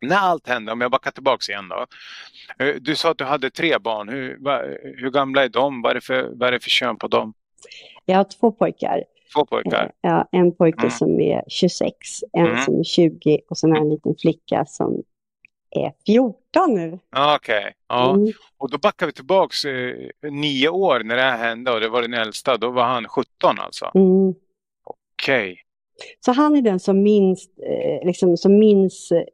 När 0.00 0.16
allt 0.16 0.48
hände, 0.48 0.72
om 0.72 0.80
jag 0.80 0.90
backar 0.90 1.10
tillbaka 1.10 1.52
igen 1.52 1.68
då. 1.68 1.86
Eh, 2.64 2.74
Du 2.80 2.96
sa 2.96 3.10
att 3.10 3.18
du 3.18 3.24
hade 3.24 3.50
tre 3.50 3.78
barn. 3.78 4.08
Hur, 4.08 4.38
hur 5.00 5.10
gamla 5.10 5.44
är 5.44 5.48
de? 5.48 5.82
Vad 5.82 5.90
är, 5.90 5.94
det 5.94 6.00
för, 6.00 6.30
vad 6.34 6.54
är 6.54 6.58
för 6.58 6.70
kön 6.70 6.96
på 6.96 7.08
dem? 7.08 7.34
Jag 8.04 8.16
har 8.16 8.24
två 8.24 8.52
pojkar. 8.52 9.04
Två 9.34 9.40
Eh, 9.40 9.44
pojkar? 9.44 9.90
ja, 10.00 10.28
en 10.32 10.54
pojke 10.54 10.78
Mm. 10.78 10.90
som 10.90 11.20
är 11.20 11.42
26, 11.48 11.96
en 12.32 12.46
Mm. 12.46 12.64
som 12.64 12.80
är 12.80 12.84
20 12.84 13.40
och 13.48 13.58
sen 13.58 13.70
har 13.70 13.76
jag 13.76 13.84
en 13.84 13.90
liten 13.90 14.14
flicka 14.20 14.64
som 14.66 15.02
är 15.70 15.92
14 16.06 16.74
nu. 16.74 16.98
Okej, 17.16 17.58
okay. 17.58 17.72
ja. 17.88 18.14
Mm. 18.14 18.32
Och 18.58 18.70
då 18.70 18.78
backar 18.78 19.06
vi 19.06 19.12
tillbaks 19.12 19.64
eh, 19.64 19.94
nio 20.22 20.68
år 20.68 21.00
när 21.04 21.16
det 21.16 21.22
här 21.22 21.38
hände 21.38 21.72
och 21.72 21.80
det 21.80 21.88
var 21.88 22.02
den 22.02 22.14
äldsta. 22.14 22.56
Då 22.56 22.70
var 22.70 22.84
han 22.84 23.04
17 23.08 23.58
alltså. 23.58 23.90
Mm. 23.94 24.34
Okej. 24.84 25.52
Okay. 25.52 25.56
Så 26.20 26.32
han 26.32 26.56
är 26.56 26.62
den 26.62 26.80
som 26.80 27.02
minns, 27.02 27.48
eh, 27.58 28.06
liksom, 28.06 28.36
som 28.36 28.58
minns 28.58 29.12
eh, 29.12 29.24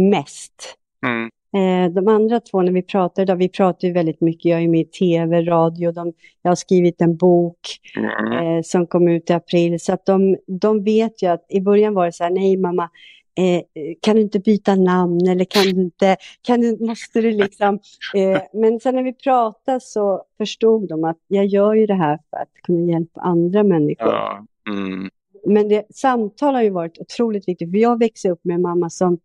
mest. 0.00 0.76
Mm. 1.06 1.30
Eh, 1.56 1.92
de 1.92 2.08
andra 2.08 2.40
två, 2.40 2.62
när 2.62 2.72
vi 2.72 2.82
pratar 2.82 3.22
idag, 3.22 3.36
vi 3.36 3.48
pratar 3.48 3.88
ju 3.88 3.94
väldigt 3.94 4.20
mycket, 4.20 4.44
jag 4.44 4.62
är 4.62 4.68
med 4.68 4.80
i 4.80 4.84
tv, 4.84 5.42
radio, 5.42 5.92
de, 5.92 6.12
jag 6.42 6.50
har 6.50 6.56
skrivit 6.56 7.00
en 7.00 7.16
bok 7.16 7.58
Mm. 7.96 8.32
eh, 8.32 8.62
som 8.62 8.86
kom 8.86 9.08
ut 9.08 9.30
i 9.30 9.32
april, 9.32 9.80
så 9.80 9.92
att 9.92 10.06
de, 10.06 10.36
de 10.46 10.84
vet 10.84 11.22
ju 11.22 11.26
att 11.26 11.46
i 11.48 11.60
början 11.60 11.94
var 11.94 12.06
det 12.06 12.12
så 12.12 12.24
här, 12.24 12.30
nej 12.30 12.56
mamma, 12.56 12.90
eh, 13.34 13.62
kan 14.00 14.16
du 14.16 14.22
inte 14.22 14.40
byta 14.40 14.74
namn 14.74 15.28
eller 15.28 15.44
kan 15.44 15.62
du 15.62 15.70
inte, 15.70 16.16
kan 16.42 16.60
du, 16.60 16.86
måste 16.86 17.20
du 17.20 17.30
liksom, 17.30 17.78
eh, 18.14 18.42
men 18.52 18.80
sen 18.80 18.94
när 18.94 19.02
vi 19.02 19.12
pratade 19.12 19.80
så 19.80 20.24
förstod 20.38 20.88
de 20.88 21.04
att 21.04 21.18
jag 21.28 21.46
gör 21.46 21.74
ju 21.74 21.86
det 21.86 21.94
här 21.94 22.18
för 22.30 22.36
att 22.36 22.52
kunna 22.62 22.92
hjälpa 22.92 23.20
andra 23.20 23.62
människor. 23.62 24.08
Ja. 24.08 24.46
Mm. 24.68 25.10
Men 25.46 25.68
det, 25.68 25.86
samtal 25.94 26.54
har 26.54 26.62
ju 26.62 26.70
varit 26.70 26.98
otroligt 26.98 27.48
viktigt, 27.48 27.70
för 27.70 27.78
jag 27.78 27.98
växer 27.98 28.30
upp 28.30 28.44
med 28.44 28.54
en 28.54 28.62
mamma 28.62 28.90
som, 28.90 29.18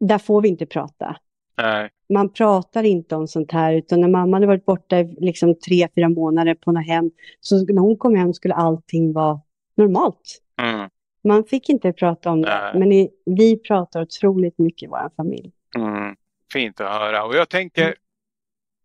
där 0.00 0.18
får 0.18 0.42
vi 0.42 0.48
inte 0.48 0.66
prata. 0.66 1.16
Nej. 1.58 1.90
Man 2.08 2.32
pratar 2.32 2.82
inte 2.82 3.16
om 3.16 3.28
sånt 3.28 3.52
här, 3.52 3.74
utan 3.74 4.00
när 4.00 4.08
mamma 4.08 4.36
hade 4.36 4.46
varit 4.46 4.64
borta 4.64 5.00
i 5.00 5.16
liksom 5.20 5.54
tre, 5.54 5.88
fyra 5.94 6.08
månader 6.08 6.54
på 6.54 6.72
något 6.72 6.86
hem, 6.86 7.10
så 7.40 7.56
när 7.56 7.80
hon 7.80 7.96
kom 7.96 8.14
hem 8.14 8.34
skulle 8.34 8.54
allting 8.54 9.12
vara 9.12 9.40
normalt. 9.74 10.42
Mm. 10.62 10.90
Man 11.26 11.44
fick 11.44 11.68
inte 11.68 11.92
prata 11.92 12.30
om 12.30 12.42
det, 12.42 12.48
Nej. 12.48 12.78
men 12.78 12.92
i, 12.92 13.10
vi 13.24 13.56
pratar 13.58 14.02
otroligt 14.02 14.58
mycket 14.58 14.82
i 14.82 14.86
vår 14.86 15.10
familj. 15.16 15.52
Mm. 15.76 16.16
Fint 16.52 16.80
att 16.80 16.92
höra. 16.92 17.24
Och 17.24 17.34
jag 17.34 17.48
tänker, 17.48 17.94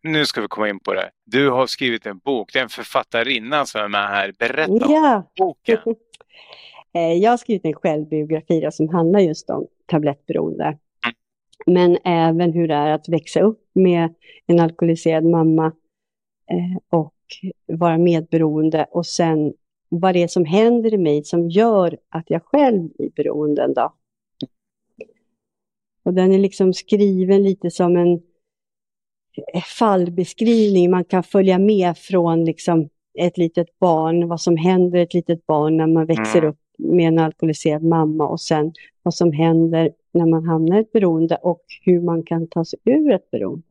nu 0.03 0.25
ska 0.25 0.41
vi 0.41 0.47
komma 0.47 0.69
in 0.69 0.79
på 0.79 0.93
det. 0.93 1.09
Du 1.25 1.49
har 1.49 1.67
skrivit 1.67 2.05
en 2.05 2.17
bok. 2.17 2.53
Det 2.53 2.59
är 2.59 2.63
en 2.63 2.69
författarinna 2.69 3.65
som 3.65 3.81
är 3.81 3.87
med 3.87 4.07
här. 4.07 4.33
Berätta 4.39 4.71
om 4.71 4.79
Ja, 4.89 5.31
boken. 5.37 5.77
Eh, 6.93 7.13
jag 7.13 7.29
har 7.31 7.37
skrivit 7.37 7.65
en 7.65 7.73
självbiografi 7.73 8.67
som 8.71 8.89
handlar 8.89 9.19
just 9.19 9.49
om 9.49 9.67
tablettberoende. 9.85 10.77
Men 11.65 11.97
även 12.03 12.53
hur 12.53 12.67
det 12.67 12.73
är 12.73 12.91
att 12.91 13.09
växa 13.09 13.41
upp 13.41 13.61
med 13.73 14.13
en 14.47 14.59
alkoholiserad 14.59 15.25
mamma 15.25 15.65
eh, 16.51 16.77
och 16.99 17.13
vara 17.67 17.97
medberoende 17.97 18.85
och 18.91 19.05
sen 19.05 19.53
vad 19.93 20.15
det 20.15 20.23
är 20.23 20.27
som 20.27 20.45
händer 20.45 20.93
i 20.93 20.97
mig 20.97 21.23
som 21.23 21.49
gör 21.49 21.97
att 22.09 22.29
jag 22.29 22.43
själv 22.43 22.89
blir 22.97 23.09
beroende 23.09 23.63
en 23.63 23.73
dag. 23.73 23.93
Och 26.03 26.13
den 26.13 26.31
är 26.33 26.39
liksom 26.39 26.73
skriven 26.73 27.43
lite 27.43 27.71
som 27.71 27.97
en 27.97 28.13
eh, 29.53 29.61
fallbeskrivning. 29.79 30.91
Man 30.91 31.05
kan 31.05 31.23
följa 31.23 31.59
med 31.59 31.97
från 31.97 32.45
liksom 32.45 32.89
ett 33.19 33.37
litet 33.37 33.79
barn, 33.79 34.27
vad 34.27 34.41
som 34.41 34.57
händer 34.57 34.99
ett 34.99 35.13
litet 35.13 35.45
barn 35.45 35.77
när 35.77 35.87
man 35.87 36.05
växer 36.05 36.39
Mm. 36.39 36.49
upp 36.49 36.57
med 36.77 37.07
en 37.07 37.19
alkoholiserad 37.19 37.83
mamma 37.83 38.27
och 38.27 38.41
sen 38.41 38.73
vad 39.03 39.13
som 39.13 39.31
händer 39.31 39.91
när 40.11 40.25
man 40.25 40.45
hamnar 40.45 40.77
i 40.77 40.81
ett 40.81 40.91
beroende 40.91 41.35
och 41.35 41.63
hur 41.81 42.01
man 42.01 42.23
kan 42.23 42.47
ta 42.47 42.65
sig 42.65 42.79
ur 42.85 43.11
ett 43.11 43.31
beroende. 43.31 43.63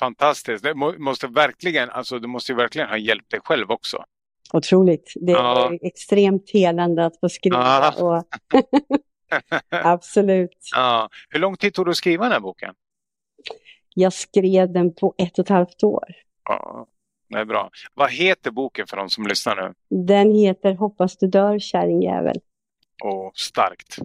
Fantastiskt. 0.00 0.64
Det 0.64 0.74
må, 0.74 0.94
måste 0.98 1.26
verkligen, 1.26 1.90
alltså, 1.90 2.18
du 2.18 2.28
måste 2.28 2.54
verkligen 2.54 2.88
ha 2.88 2.96
hjälpt 2.98 3.30
dig 3.30 3.40
själv 3.44 3.70
också. 3.70 4.04
Otroligt. 4.52 5.12
Det 5.16 5.32
är 5.32 5.36
Ja. 5.36 5.72
extremt 5.82 6.50
helande 6.50 7.06
att 7.06 7.20
få 7.20 7.28
skriva. 7.28 7.56
Ja. 7.98 8.02
Och 8.04 8.24
Absolut. 9.70 10.58
Ja. 10.74 11.08
Hur 11.28 11.40
lång 11.40 11.56
tid 11.56 11.74
tog 11.74 11.86
det 11.86 11.90
att 11.90 11.96
skriva 11.96 12.24
den 12.24 12.32
här 12.32 12.40
boken? 12.40 12.74
Jag 13.94 14.12
skrev 14.12 14.72
den 14.72 14.94
på 14.94 15.14
ett 15.18 15.38
och 15.38 15.44
ett 15.44 15.48
halvt 15.48 15.82
år. 15.84 16.04
Ja, 16.44 16.86
det 17.28 17.38
är 17.38 17.44
bra. 17.44 17.70
Vad 17.94 18.10
heter 18.10 18.50
boken 18.50 18.86
för 18.86 18.96
de 18.96 19.10
som 19.10 19.26
lyssnar 19.26 19.56
nu? 19.56 19.74
Den 20.06 20.34
heter 20.34 20.74
Hoppas 20.74 21.16
du 21.16 21.26
dör 21.26 21.58
kärringjävel. 21.58 22.36
Åh, 23.04 23.30
starkt. 23.34 23.98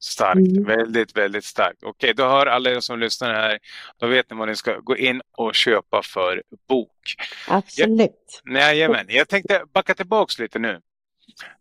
Starkt. 0.00 0.38
Mm. 0.38 0.64
Väldigt, 0.64 1.16
väldigt 1.16 1.44
starkt. 1.44 1.82
Okej, 1.82 2.14
då 2.14 2.22
hör 2.22 2.46
alla 2.46 2.70
er 2.70 2.80
som 2.80 2.98
lyssnar 2.98 3.34
här. 3.34 3.58
Då 3.96 4.06
vet 4.06 4.30
ni 4.30 4.36
vad 4.36 4.48
ni 4.48 4.56
ska 4.56 4.78
gå 4.78 4.96
in 4.96 5.20
och 5.36 5.54
köpa 5.54 6.02
för 6.02 6.42
bok. 6.68 7.14
Absolut. 7.48 8.42
Jajamän, 8.54 9.06
jag 9.08 9.28
tänkte 9.28 9.64
backa 9.72 9.94
tillbaks 9.94 10.38
lite 10.38 10.58
nu. 10.58 10.80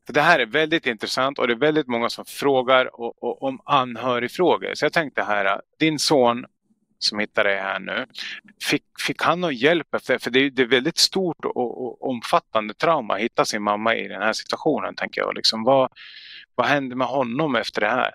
För 0.05 0.13
det 0.13 0.21
här 0.21 0.39
är 0.39 0.45
väldigt 0.45 0.85
intressant 0.85 1.39
och 1.39 1.47
det 1.47 1.53
är 1.53 1.57
väldigt 1.57 1.87
många 1.87 2.09
som 2.09 2.25
frågar 2.25 2.99
och, 3.01 3.23
och, 3.23 3.43
om 3.43 3.61
anhörigfrågor. 3.65 4.71
Så 4.73 4.85
jag 4.85 4.93
tänkte 4.93 5.23
här, 5.23 5.61
din 5.79 5.99
son 5.99 6.45
som 6.99 7.19
hittar 7.19 7.43
dig 7.43 7.57
här 7.57 7.79
nu, 7.79 8.05
fick, 8.63 8.83
fick 8.99 9.21
han 9.21 9.41
någon 9.41 9.55
hjälp 9.55 9.93
efter 9.93 10.17
För 10.17 10.31
det 10.31 10.39
är, 10.39 10.49
det 10.49 10.61
är 10.61 10.67
väldigt 10.67 10.97
stort 10.97 11.45
och, 11.45 11.57
och 11.57 12.09
omfattande 12.09 12.73
trauma 12.73 13.13
att 13.13 13.21
hitta 13.21 13.45
sin 13.45 13.63
mamma 13.63 13.95
i 13.95 14.07
den 14.07 14.21
här 14.21 14.33
situationen, 14.33 14.95
tänker 14.95 15.21
jag. 15.21 15.35
Liksom, 15.35 15.63
vad, 15.63 15.89
vad 16.55 16.67
hände 16.67 16.95
med 16.95 17.07
honom 17.07 17.55
efter 17.55 17.81
det 17.81 17.89
här? 17.89 18.11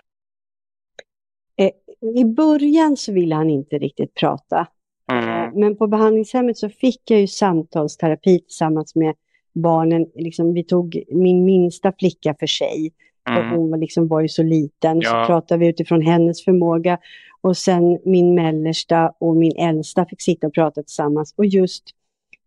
I 2.15 2.25
början 2.25 2.97
så 2.97 3.13
ville 3.13 3.35
han 3.35 3.51
inte 3.51 3.79
riktigt 3.79 4.15
prata. 4.15 4.67
Mm. 5.13 5.29
Eh, 5.29 5.51
Men 5.55 5.77
på 5.77 5.87
behandlingshemmet 5.87 6.59
så 6.59 6.69
fick 6.69 7.11
jag 7.11 7.21
ju 7.21 7.27
samtalsterapi 7.27 8.39
tillsammans 8.41 8.95
med 8.95 9.15
barnen. 9.55 10.07
Liksom, 10.15 10.55
vi 10.55 10.65
tog 10.65 11.03
min 11.09 11.45
minsta 11.45 11.93
flicka 11.99 12.35
för 12.41 12.47
sig. 12.47 12.93
För 13.29 13.41
Mm. 13.41 13.57
hon 13.57 13.71
var, 13.71 13.79
liksom, 13.79 14.09
var 14.09 14.21
ju 14.21 14.29
så 14.29 14.43
liten. 14.43 15.01
Ja. 15.01 15.11
Så 15.11 15.27
pratade 15.27 15.59
vi 15.59 15.67
utifrån 15.69 16.03
hennes 16.03 16.45
förmåga. 16.45 16.99
Och 17.41 17.57
sen 17.57 17.99
min 18.05 18.35
mellersta 18.35 19.13
och 19.19 19.37
min 19.37 19.57
äldsta 19.57 20.07
fick 20.07 20.23
sitta 20.23 20.47
och 20.47 20.55
prata 20.55 20.83
tillsammans. 20.83 21.35
Och 21.37 21.47
just 21.47 21.85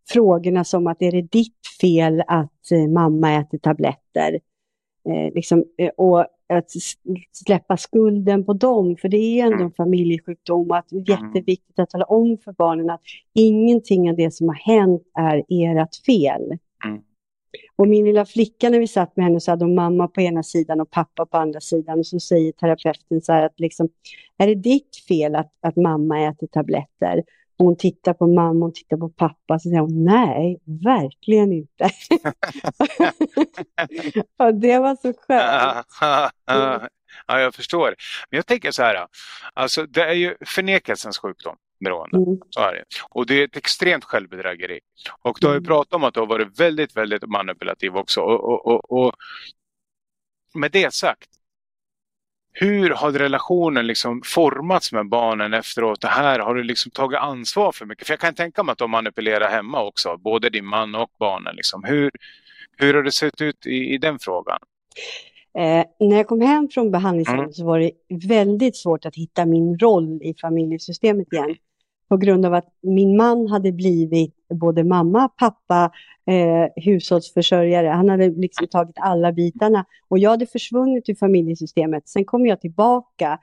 frågorna 0.09 0.63
som 0.63 0.87
att 0.87 1.01
är 1.01 1.11
det 1.11 1.21
ditt 1.21 1.67
fel 1.81 2.23
att 2.27 2.71
eh, 2.71 2.87
mamma 2.87 3.33
äter 3.33 3.57
tabletter? 3.57 4.39
Eh, 5.09 5.33
liksom, 5.33 5.65
eh, 5.77 5.89
och 5.97 6.25
att 6.53 6.69
släppa 7.31 7.77
skulden 7.77 8.45
på 8.45 8.53
dem, 8.53 8.97
för 8.97 9.09
det 9.09 9.17
är 9.17 9.45
ändå 9.45 9.63
en 9.63 9.71
familjesjukdom. 9.71 10.69
Och 10.69 10.77
att 10.77 10.89
det 10.89 10.97
är 10.97 11.09
jätteviktigt 11.09 11.79
att 11.79 11.89
tala 11.89 12.05
om 12.05 12.37
för 12.43 12.51
barnen 12.51 12.89
att 12.89 13.01
ingenting 13.33 14.09
av 14.09 14.15
det 14.15 14.31
som 14.31 14.47
har 14.47 14.55
hänt 14.55 15.01
är 15.19 15.43
ert 15.49 15.95
fel. 16.05 16.57
Mm. 16.85 17.01
Och 17.75 17.87
min 17.87 18.05
lilla 18.05 18.25
flicka 18.25 18.69
när 18.69 18.79
vi 18.79 18.87
satt 18.87 19.15
med 19.15 19.25
henne 19.25 19.39
så 19.39 19.51
hade 19.51 19.65
hon 19.65 19.75
mamma 19.75 20.07
på 20.07 20.21
ena 20.21 20.43
sidan 20.43 20.81
och 20.81 20.91
pappa 20.91 21.25
på 21.25 21.37
andra 21.37 21.59
sidan. 21.59 21.99
Och 21.99 22.07
så 22.07 22.19
säger 22.19 22.51
terapeuten 22.51 23.21
så 23.21 23.33
här 23.33 23.45
att 23.45 23.59
liksom, 23.59 23.89
är 24.37 24.47
det 24.47 24.55
ditt 24.55 24.95
fel 25.07 25.35
att, 25.35 25.53
att 25.61 25.75
mamma 25.75 26.27
äter 26.27 26.47
tabletter? 26.47 27.23
Och 27.57 27.65
hon 27.65 27.77
tittar 27.77 28.13
på 28.13 28.27
mamma 28.27 28.65
och 28.65 28.75
tittar 28.75 28.97
på 28.97 29.09
pappa 29.09 29.59
så 29.59 29.69
säger 29.69 29.79
hon 29.79 30.05
nej, 30.05 30.59
verkligen 30.65 31.53
inte. 31.53 31.89
och 34.39 34.55
det 34.55 34.79
var 34.79 34.95
så 34.95 35.13
skönt. 35.13 35.87
ja, 37.27 37.39
jag 37.39 37.55
förstår. 37.55 37.95
Men 38.29 38.37
jag 38.37 38.45
tänker 38.45 38.71
så 38.71 38.83
här, 38.83 39.07
alltså 39.53 39.85
det 39.85 40.03
är 40.03 40.13
ju 40.13 40.35
förnekelsens 40.45 41.17
sjukdom, 41.17 41.55
beroende. 41.79 42.17
Mm. 42.17 42.39
Så 42.49 42.59
är 42.59 42.73
det. 42.73 42.83
Och 43.09 43.25
det 43.25 43.33
är 43.33 43.45
ett 43.45 43.57
extremt 43.57 44.03
självbedrägeri. 44.03 44.79
Och 45.21 45.37
du 45.41 45.47
har 45.47 45.53
ju 45.53 45.57
Mm. 45.57 45.67
pratat 45.67 45.93
om 45.93 46.03
att 46.03 46.13
du 46.13 46.19
har 46.19 46.27
varit 46.27 46.59
väldigt, 46.59 46.97
väldigt 46.97 47.27
manipulativ 47.27 47.95
också. 47.97 48.21
Och, 48.21 48.43
och, 48.43 48.91
och, 48.91 48.91
och 49.05 49.13
med 50.53 50.71
det 50.71 50.93
sagt, 50.93 51.29
hur 52.57 52.89
har 52.89 53.11
relationen 53.11 53.87
liksom 53.87 54.21
formats 54.25 54.91
med 54.91 55.09
barnen 55.09 55.53
efteråt? 55.53 56.01
Det 56.01 56.07
här, 56.07 56.39
har 56.39 56.55
du 56.55 56.63
liksom 56.63 56.91
tagit 56.91 57.19
ansvar 57.19 57.71
för 57.71 57.85
mycket? 57.85 58.07
För 58.07 58.13
jag 58.13 58.19
kan 58.19 58.33
tänka 58.33 58.63
mig 58.63 58.71
att 58.73 58.77
de 58.77 58.91
manipulerar 58.91 59.49
hemma 59.49 59.83
också, 59.83 60.17
både 60.17 60.49
din 60.49 60.65
man 60.65 60.95
och 60.95 61.11
barnen. 61.19 61.55
Liksom. 61.55 61.83
Hur, 61.83 62.11
hur 62.77 62.93
har 62.93 63.03
det 63.03 63.11
sett 63.11 63.41
ut 63.41 63.65
i, 63.65 63.93
i 63.93 63.97
den 63.97 64.19
frågan? 64.19 64.59
Eh, 65.57 66.07
när 66.07 66.17
jag 66.17 66.27
kom 66.27 66.41
hem 66.41 66.69
från 66.73 66.91
behandlingshemmet 66.91 67.39
Mm. 67.41 67.53
så 67.53 67.65
var 67.65 67.79
det 67.79 67.91
väldigt 68.27 68.77
svårt 68.77 69.05
att 69.05 69.15
hitta 69.15 69.45
min 69.45 69.79
roll 69.79 70.19
i 70.23 70.33
familjesystemet 70.41 71.33
igen. 71.33 71.55
På 72.09 72.17
grund 72.17 72.45
av 72.45 72.53
att 72.53 72.67
min 72.81 73.17
man 73.17 73.47
hade 73.47 73.71
blivit 73.71 74.34
både 74.49 74.83
mamma, 74.83 75.29
pappa, 75.29 75.91
eh, 76.27 76.83
hushållsförsörjare. 76.83 77.87
Han 77.87 78.09
hade 78.09 78.29
liksom 78.29 78.67
tagit 78.67 78.95
alla 78.99 79.31
bitarna. 79.31 79.85
Och 80.07 80.19
jag 80.19 80.29
hade 80.29 80.45
försvunnit 80.45 81.09
ur 81.09 81.15
familjesystemet. 81.15 82.09
Sen 82.09 82.25
kom 82.25 82.45
jag 82.45 82.61
tillbaka 82.61 83.39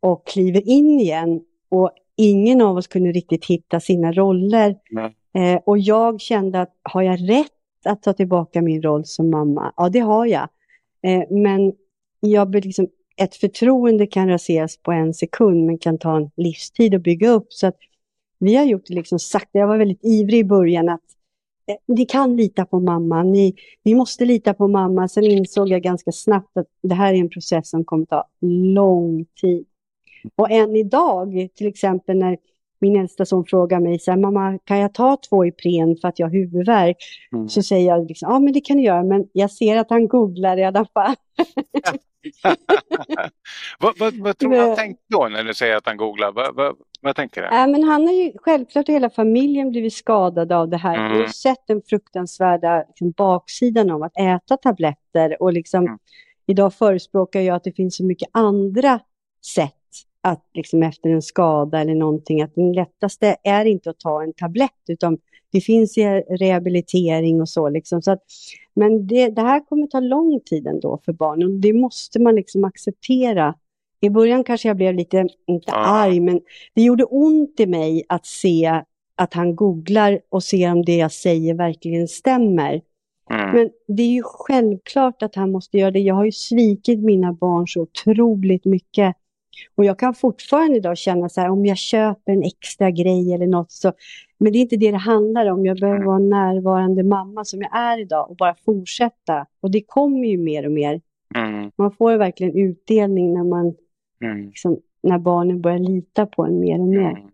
och 0.00 0.26
kliver 0.26 0.68
in 0.68 1.00
igen. 1.00 1.40
Och 1.68 1.90
ingen 2.16 2.60
av 2.60 2.76
oss 2.76 2.86
kunde 2.86 3.12
riktigt 3.12 3.44
hitta 3.44 3.80
sina 3.80 4.12
roller. 4.12 4.76
Eh, 5.34 5.60
och 5.66 5.78
jag 5.78 6.20
kände 6.20 6.60
att 6.60 6.76
har 6.82 7.02
jag 7.02 7.30
rätt 7.30 7.50
att 7.84 8.02
ta 8.02 8.12
tillbaka 8.12 8.62
min 8.62 8.82
roll 8.82 9.04
som 9.04 9.30
mamma? 9.30 9.72
Ja, 9.76 9.88
det 9.88 9.98
har 9.98 10.26
jag. 10.26 10.48
Eh, 11.02 11.22
men 11.30 11.72
jag 12.20 12.50
blir 12.50 12.62
liksom, 12.62 12.88
ett 13.16 13.34
förtroende 13.34 14.06
kan 14.06 14.28
raseras 14.28 14.76
på 14.76 14.92
en 14.92 15.14
sekund 15.14 15.66
men 15.66 15.78
kan 15.78 15.98
ta 15.98 16.16
en 16.16 16.30
livstid 16.36 16.94
att 16.94 17.02
bygga 17.02 17.30
upp. 17.30 17.46
Så 17.48 17.66
att 17.66 17.76
vi 18.38 18.54
har 18.54 18.64
gjort 18.64 18.86
det 18.86 18.94
liksom 18.94 19.18
sakta. 19.18 19.58
Jag 19.58 19.66
var 19.66 19.78
väldigt 19.78 20.04
ivrig 20.04 20.38
i 20.38 20.44
början 20.44 20.88
att 20.88 21.00
eh, 21.68 21.76
ni 21.86 22.06
kan 22.06 22.36
lita 22.36 22.64
på 22.64 22.80
mamma, 22.80 23.22
ni, 23.22 23.54
ni 23.82 23.94
måste 23.94 24.24
lita 24.24 24.54
på 24.54 24.68
mamma. 24.68 25.08
Sen 25.08 25.24
insåg 25.24 25.68
jag 25.68 25.82
ganska 25.82 26.12
snabbt 26.12 26.56
att 26.56 26.66
det 26.82 26.94
här 26.94 27.14
är 27.14 27.18
en 27.18 27.30
process 27.30 27.70
som 27.70 27.84
kommer 27.84 28.06
ta 28.06 28.24
lång 28.74 29.26
tid. 29.40 29.66
Och 30.36 30.50
än 30.50 30.76
idag, 30.76 31.48
till 31.54 31.66
exempel 31.66 32.16
när 32.16 32.36
min 32.78 33.00
äldsta 33.00 33.26
son 33.26 33.44
frågar 33.44 33.80
mig 33.80 33.98
så 33.98 34.10
här, 34.10 34.18
mamma 34.18 34.58
kan 34.64 34.78
jag 34.78 34.94
ta 34.94 35.16
två 35.28 35.46
Ipren 35.46 35.96
för 35.96 36.08
att 36.08 36.18
jag 36.18 36.26
har 36.26 36.32
huvudvärk? 36.32 36.96
Mm. 37.32 37.48
Så 37.48 37.62
säger 37.62 37.88
jag 37.88 38.08
liksom, 38.08 38.30
ja 38.32 38.38
men 38.38 38.52
det 38.52 38.60
kan 38.60 38.76
du 38.76 38.82
göra, 38.82 39.02
men 39.02 39.28
jag 39.32 39.50
ser 39.50 39.76
att 39.76 39.90
han 39.90 40.08
googlar 40.08 40.56
i 40.56 40.64
alla 40.64 40.86
fall. 40.94 41.14
vad, 43.78 43.98
vad, 43.98 44.14
vad, 44.14 44.38
tror 44.38 44.50
du 44.50 44.58
han 44.58 44.76
tänkte 44.76 45.04
då 45.08 45.28
när 45.28 45.44
du 45.44 45.54
säger 45.54 45.76
att 45.76 45.86
han 45.86 45.96
googlar? 45.96 46.32
Vad, 46.32 46.76
vad, 47.04 47.16
tänker 47.16 47.42
du? 47.42 47.46
Äh, 47.46 47.66
men 47.66 47.82
han 47.82 48.06
har 48.06 48.14
ju 48.14 48.32
självklart 48.36 48.88
hela 48.88 49.10
familjen 49.10 49.70
blivit 49.70 49.92
skadade 49.92 50.56
av 50.56 50.68
det 50.68 50.76
här. 50.76 50.98
Mm. 50.98 51.12
Vi 51.12 51.18
har 51.18 51.28
sett 51.28 51.66
den 51.66 51.82
fruktansvärda 51.86 52.84
liksom, 52.88 53.10
baksidan 53.10 53.90
av 53.90 54.02
att 54.02 54.18
äta 54.18 54.56
tabletter 54.56 55.42
och 55.42 55.52
liksom, 55.52 55.86
mm. 55.86 55.98
idag 56.46 56.74
förespråkar 56.74 57.40
jag 57.40 57.56
att 57.56 57.64
det 57.64 57.72
finns 57.72 57.96
så 57.96 58.04
mycket 58.04 58.28
andra 58.32 59.00
sätt 59.54 59.72
att 60.20 60.44
liksom 60.54 60.82
efter 60.82 61.10
en 61.10 61.22
skada 61.22 61.80
eller 61.80 61.94
någonting, 61.94 62.42
att 62.42 62.54
den 62.54 62.72
lättaste 62.72 63.36
är 63.44 63.64
inte 63.64 63.90
att 63.90 63.98
ta 63.98 64.22
en 64.22 64.32
tablett, 64.32 64.82
utan 64.88 65.18
det 65.52 65.60
finns 65.60 65.98
rehabilitering 66.40 67.40
och 67.40 67.48
så. 67.48 67.68
Liksom. 67.68 68.02
så 68.02 68.10
att, 68.10 68.22
men 68.74 69.06
det, 69.06 69.28
det, 69.28 69.42
här 69.42 69.60
kommer 69.60 69.86
ta 69.86 70.00
lång 70.00 70.40
tid 70.40 70.66
ändå 70.66 71.00
för 71.04 71.12
barnen. 71.12 71.60
Det 71.60 71.72
måste 71.72 72.20
man 72.20 72.34
liksom 72.34 72.64
acceptera. 72.64 73.54
I 74.04 74.10
början 74.10 74.44
kanske 74.44 74.68
jag 74.68 74.76
blev 74.76 74.94
lite, 74.94 75.28
inte 75.46 75.72
arg, 75.72 76.20
men 76.20 76.40
det 76.74 76.82
gjorde 76.82 77.04
ont 77.04 77.60
i 77.60 77.66
mig 77.66 78.04
att 78.08 78.26
se 78.26 78.82
att 79.16 79.34
han 79.34 79.56
googlar 79.56 80.20
och 80.28 80.42
ser 80.42 80.72
om 80.72 80.84
det 80.84 80.96
jag 80.96 81.12
säger 81.12 81.54
verkligen 81.54 82.08
stämmer. 82.08 82.80
Mm. 83.30 83.50
Men 83.50 83.70
det 83.96 84.02
är 84.02 84.12
ju 84.12 84.22
självklart 84.24 85.22
att 85.22 85.34
han 85.34 85.50
måste 85.50 85.78
göra 85.78 85.90
det. 85.90 85.98
Jag 85.98 86.14
har 86.14 86.24
ju 86.24 86.32
svikit 86.32 86.98
mina 86.98 87.32
barn 87.32 87.68
så 87.68 87.80
otroligt 87.80 88.64
mycket. 88.64 89.16
Och 89.74 89.84
jag 89.84 89.98
kan 89.98 90.14
fortfarande 90.14 90.76
idag 90.76 90.98
känna 90.98 91.28
så 91.28 91.40
här, 91.40 91.50
om 91.50 91.66
jag 91.66 91.78
köper 91.78 92.32
en 92.32 92.42
extra 92.42 92.90
grej 92.90 93.34
eller 93.34 93.46
något 93.46 93.72
så, 93.72 93.92
men 94.38 94.52
det 94.52 94.58
är 94.58 94.60
inte 94.60 94.76
det 94.76 94.90
det 94.90 94.96
handlar 94.96 95.50
om. 95.50 95.66
Jag 95.66 95.80
behöver 95.80 96.04
vara 96.04 96.16
en 96.16 96.28
närvarande 96.28 97.02
mamma 97.02 97.44
som 97.44 97.62
jag 97.62 97.76
är 97.76 98.00
idag 98.00 98.30
och 98.30 98.36
bara 98.36 98.54
fortsätta. 98.64 99.46
Och 99.60 99.70
det 99.70 99.80
kommer 99.80 100.28
ju 100.28 100.38
mer 100.38 100.66
och 100.66 100.72
mer. 100.72 101.00
Mm. 101.34 101.70
Man 101.76 101.92
får 101.92 102.16
verkligen 102.16 102.56
utdelning 102.56 103.34
när 103.34 103.44
man, 103.44 103.74
mm. 104.20 104.46
liksom, 104.46 104.80
när 105.02 105.18
barnen 105.18 105.60
börjar 105.60 105.78
lita 105.78 106.26
på 106.26 106.44
en 106.44 106.60
mer 106.60 106.80
och 106.80 106.88
mer. 106.88 107.10
Mm. 107.10 107.30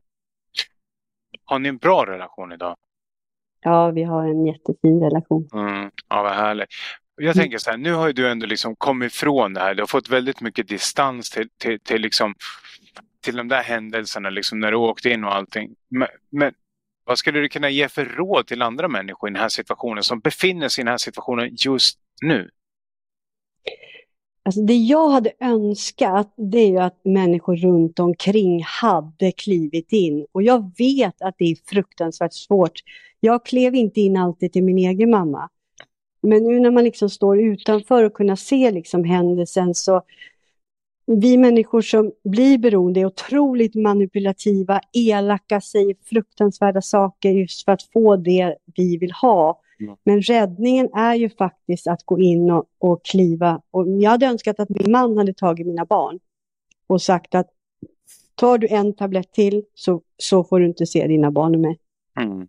Har 1.45 1.59
ni 1.59 1.69
en 1.69 1.79
bra 1.79 2.07
relation 2.07 2.53
idag? 2.53 2.77
Ja, 3.61 3.91
vi 3.91 4.03
har 4.03 4.29
en 4.29 4.47
jättefin 4.47 5.01
relation. 5.01 5.49
Mm. 5.53 5.91
Ja, 6.09 6.23
vad 6.23 6.33
härligt. 6.33 6.69
Jag 7.17 7.37
tänker 7.37 7.59
så 7.59 7.71
här, 7.71 7.79
nu 7.79 7.93
har 7.93 8.07
ju 8.07 8.13
du 8.13 8.29
ändå 8.29 8.47
liksom 8.47 8.77
kommit 8.77 9.13
ifrån 9.13 9.55
det 9.55 9.61
här. 9.61 9.75
Du 9.75 9.83
har 9.83 9.87
fått 9.87 10.09
väldigt 10.09 10.41
mycket 10.41 10.69
distans 10.69 11.31
till, 11.31 11.49
till, 11.59 11.81
till, 11.81 12.01
liksom, 12.01 12.35
till 13.21 13.37
de 13.37 13.49
där 13.49 13.63
händelserna 13.63 14.31
liksom 14.31 14.61
när 14.61 14.71
du 14.71 14.77
åkte 14.77 15.11
in 15.11 15.25
och 15.25 15.35
allting. 15.35 15.75
Men, 15.89 16.09
men 16.31 16.55
vad 17.05 17.19
skulle 17.19 17.41
du 17.41 17.49
kunna 17.49 17.71
ge 17.71 17.89
för 17.89 18.05
råd 18.05 18.47
till 18.47 18.63
andra 18.63 18.89
människor 18.89 19.29
i 19.29 19.33
den 19.33 19.43
här 19.43 19.49
situationen 19.49 20.03
som 20.03 20.21
befinner 20.21 20.69
sig 20.69 20.83
i 20.83 20.85
den 20.85 20.91
här 20.91 20.99
situationen 20.99 21.57
just 21.59 21.99
nu? 22.23 22.51
Alltså 24.51 24.63
det 24.63 24.77
jag 24.77 25.09
hade 25.09 25.33
önskat 25.41 26.33
det 26.37 26.59
är 26.59 26.69
ju 26.69 26.79
att 26.79 27.01
människor 27.05 27.57
runt 27.57 27.99
omkring 27.99 28.63
hade 28.63 29.33
klivit 29.33 29.93
in. 29.93 30.27
Och 30.33 30.43
jag 30.43 30.73
vet 30.79 31.23
att 31.23 31.35
det 31.39 31.45
är 31.45 31.57
fruktansvärt 31.67 32.33
svårt. 32.33 32.73
Jag 33.21 33.45
klev 33.45 33.75
inte 33.75 34.01
in 34.01 34.17
alltid 34.17 34.53
till 34.53 34.65
min 34.65 34.79
egen 34.79 35.11
mamma. 35.11 35.49
Men 36.23 36.43
nu 36.45 36.61
när 36.61 36.71
man 36.71 36.85
liksom 36.85 37.11
står 37.11 37.41
utanför 37.41 38.05
och 38.05 38.15
kunna 38.15 38.37
se 38.37 38.71
liksom 38.71 39.05
händelsen 39.05 39.75
så 39.75 40.03
vi 41.07 41.37
människor 41.37 41.83
som 41.83 42.13
blir 42.25 42.59
beroende 42.59 43.01
är 43.01 43.05
otroligt 43.05 43.75
manipulativa, 43.75 44.81
elaka, 44.93 45.61
säger 45.61 45.97
fruktansvärda 46.05 46.83
saker 46.83 47.31
just 47.31 47.65
för 47.65 47.73
att 47.73 47.83
få 47.83 48.17
det 48.17 48.57
vi 48.77 48.97
vill 48.97 49.13
ha. 49.13 49.61
Mm. 49.81 49.97
Men 50.05 50.23
räddningen 50.23 50.89
är 50.95 51.15
ju 51.15 51.31
faktiskt 51.31 51.87
att 51.87 52.05
gå 52.05 52.19
in 52.19 52.51
och, 52.51 52.65
och 52.79 53.05
kliva. 53.05 53.63
Och 53.71 53.89
jag 53.89 54.11
hade 54.11 54.27
önskat 54.27 54.61
att 54.61 54.69
min 54.69 54.91
man 54.91 55.17
hade 55.17 55.35
tagit 55.35 55.67
mina 55.67 55.85
barn 55.85 56.19
och 56.87 57.03
sagt 57.03 57.35
att 57.35 57.51
tar 58.35 58.59
du 58.59 58.69
en 58.69 58.93
tablett 58.93 59.33
till 59.33 59.65
så, 59.75 60.03
så 60.17 60.45
får 60.45 60.61
du 60.61 60.67
inte 60.67 60.87
se 60.87 61.07
dina 61.07 61.31
barn 61.31 61.61
mer. 61.61 61.77
Mm. 62.21 62.49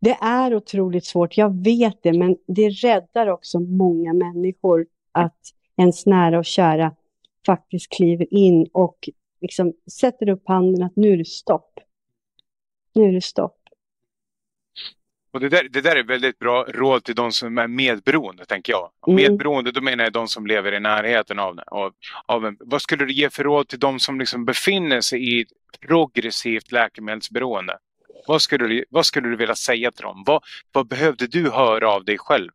Det 0.00 0.16
är 0.20 0.54
otroligt 0.54 1.04
svårt, 1.04 1.36
jag 1.36 1.64
vet 1.64 2.02
det, 2.02 2.12
men 2.12 2.36
det 2.46 2.68
räddar 2.68 3.26
också 3.26 3.60
många 3.60 4.12
människor 4.12 4.86
att 5.12 5.38
ens 5.76 6.06
nära 6.06 6.38
och 6.38 6.44
kära 6.44 6.94
faktiskt 7.46 7.92
kliver 7.92 8.34
in 8.34 8.68
och 8.72 9.08
liksom 9.40 9.72
sätter 10.00 10.28
upp 10.28 10.48
handen 10.48 10.82
att 10.82 10.96
nu 10.96 11.12
är 11.12 11.16
det 11.16 11.26
stopp. 11.26 11.80
Nu 12.94 13.04
är 13.04 13.12
det 13.12 13.24
stopp. 13.24 13.55
Och 15.36 15.40
det, 15.40 15.48
där, 15.48 15.68
det 15.70 15.80
där 15.80 15.96
är 15.96 16.02
väldigt 16.02 16.38
bra 16.38 16.64
råd 16.68 17.04
till 17.04 17.14
de 17.14 17.32
som 17.32 17.58
är 17.58 17.68
medberoende, 17.68 18.44
tänker 18.44 18.72
jag. 18.72 18.90
Mm. 19.06 19.16
Medberoende, 19.16 19.72
då 19.72 19.80
menar 19.80 20.04
jag 20.04 20.12
de 20.12 20.28
som 20.28 20.46
lever 20.46 20.74
i 20.74 20.80
närheten 20.80 21.38
av, 21.38 21.60
av, 21.66 21.92
av 22.26 22.46
en. 22.46 22.56
Vad 22.60 22.82
skulle 22.82 23.04
du 23.04 23.12
ge 23.12 23.30
för 23.30 23.44
råd 23.44 23.68
till 23.68 23.78
de 23.78 24.00
som 24.00 24.18
liksom 24.18 24.44
befinner 24.44 25.00
sig 25.00 25.40
i 25.40 25.46
progressivt 25.80 26.72
läkemedelsberoende? 26.72 27.78
Vad 28.26 28.42
skulle 28.42 28.66
du, 28.66 28.84
vad 28.90 29.06
skulle 29.06 29.28
du 29.28 29.36
vilja 29.36 29.54
säga 29.54 29.92
till 29.92 30.02
dem? 30.02 30.22
Vad, 30.26 30.42
vad 30.72 30.88
behövde 30.88 31.26
du 31.26 31.50
höra 31.50 31.90
av 31.90 32.04
dig 32.04 32.18
själv? 32.18 32.50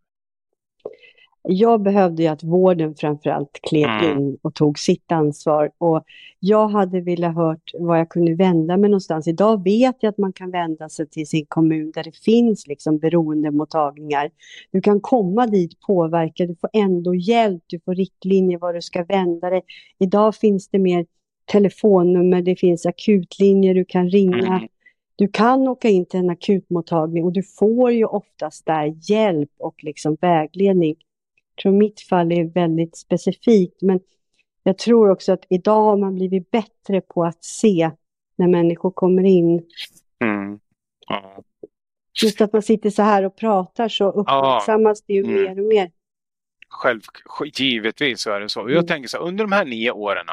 Jag 1.43 1.81
behövde 1.81 2.23
ju 2.23 2.29
att 2.29 2.43
vården 2.43 2.95
framförallt 2.95 3.59
klev 3.69 3.89
mm. 3.89 4.17
in 4.17 4.37
och 4.41 4.53
tog 4.53 4.79
sitt 4.79 5.11
ansvar. 5.11 5.71
Och 5.77 6.03
jag 6.39 6.67
hade 6.67 7.01
velat 7.01 7.35
hört 7.35 7.71
var 7.79 7.97
jag 7.97 8.09
kunde 8.09 8.35
vända 8.35 8.77
mig 8.77 8.89
någonstans. 8.89 9.27
Idag 9.27 9.63
vet 9.63 9.95
jag 9.99 10.09
att 10.09 10.17
man 10.17 10.33
kan 10.33 10.51
vända 10.51 10.89
sig 10.89 11.07
till 11.07 11.27
sin 11.27 11.45
kommun 11.45 11.91
där 11.91 12.03
det 12.03 12.15
finns 12.15 12.67
liksom 12.67 12.97
beroendemottagningar. 12.97 14.29
Du 14.71 14.81
kan 14.81 15.01
komma 15.01 15.47
dit, 15.47 15.79
påverka, 15.79 16.45
du 16.45 16.55
får 16.55 16.69
ändå 16.73 17.15
hjälp, 17.15 17.63
du 17.67 17.79
får 17.79 17.95
riktlinjer 17.95 18.59
var 18.59 18.73
du 18.73 18.81
ska 18.81 19.03
vända 19.03 19.49
dig. 19.49 19.61
Idag 19.99 20.35
finns 20.35 20.69
det 20.69 20.79
mer 20.79 21.05
telefonnummer, 21.45 22.41
det 22.41 22.55
finns 22.55 22.85
akutlinjer 22.85 23.75
du 23.75 23.85
kan 23.85 24.09
ringa. 24.09 24.47
Mm. 24.47 24.67
Du 25.15 25.27
kan 25.27 25.67
åka 25.67 25.89
in 25.89 26.05
till 26.05 26.19
en 26.19 26.29
akutmottagning 26.29 27.23
och 27.23 27.31
du 27.31 27.43
får 27.43 27.91
ju 27.91 28.05
oftast 28.05 28.65
där 28.65 29.11
hjälp 29.11 29.49
och 29.59 29.83
liksom 29.83 30.17
vägledning. 30.21 30.95
Tror 31.61 31.71
mitt 31.71 32.01
fall 32.01 32.31
är 32.31 32.43
väldigt 32.43 32.97
specifikt, 32.97 33.81
men 33.81 33.99
jag 34.63 34.77
tror 34.77 35.09
också 35.09 35.31
att 35.31 35.45
idag 35.49 35.81
har 35.83 35.97
man 35.97 36.15
blivit 36.15 36.51
bättre 36.51 37.01
på 37.01 37.23
att 37.23 37.43
se 37.43 37.91
när 38.35 38.47
människor 38.47 38.91
kommer 38.91 39.23
in. 39.23 39.65
Mm. 40.23 40.59
Ja. 41.07 41.43
Just 42.23 42.41
att 42.41 42.53
man 42.53 42.61
sitter 42.61 42.89
så 42.89 43.01
här 43.01 43.25
och 43.25 43.35
pratar 43.35 43.89
så 43.89 44.11
uppmärksammas 44.11 45.01
det 45.01 45.13
ju 45.13 45.23
mm. 45.23 45.33
mer 45.33 45.59
och 45.59 45.67
mer. 45.67 45.91
Själv, 46.69 47.01
givetvis 47.53 48.21
så 48.21 48.31
är 48.31 48.39
det 48.39 48.49
så. 48.49 48.59
Jag 48.59 48.71
mm. 48.71 48.85
tänker 48.85 49.09
så 49.09 49.17
här, 49.17 49.25
under 49.25 49.43
de 49.43 49.51
här 49.51 49.65
nio 49.65 49.91
åren 49.91 50.25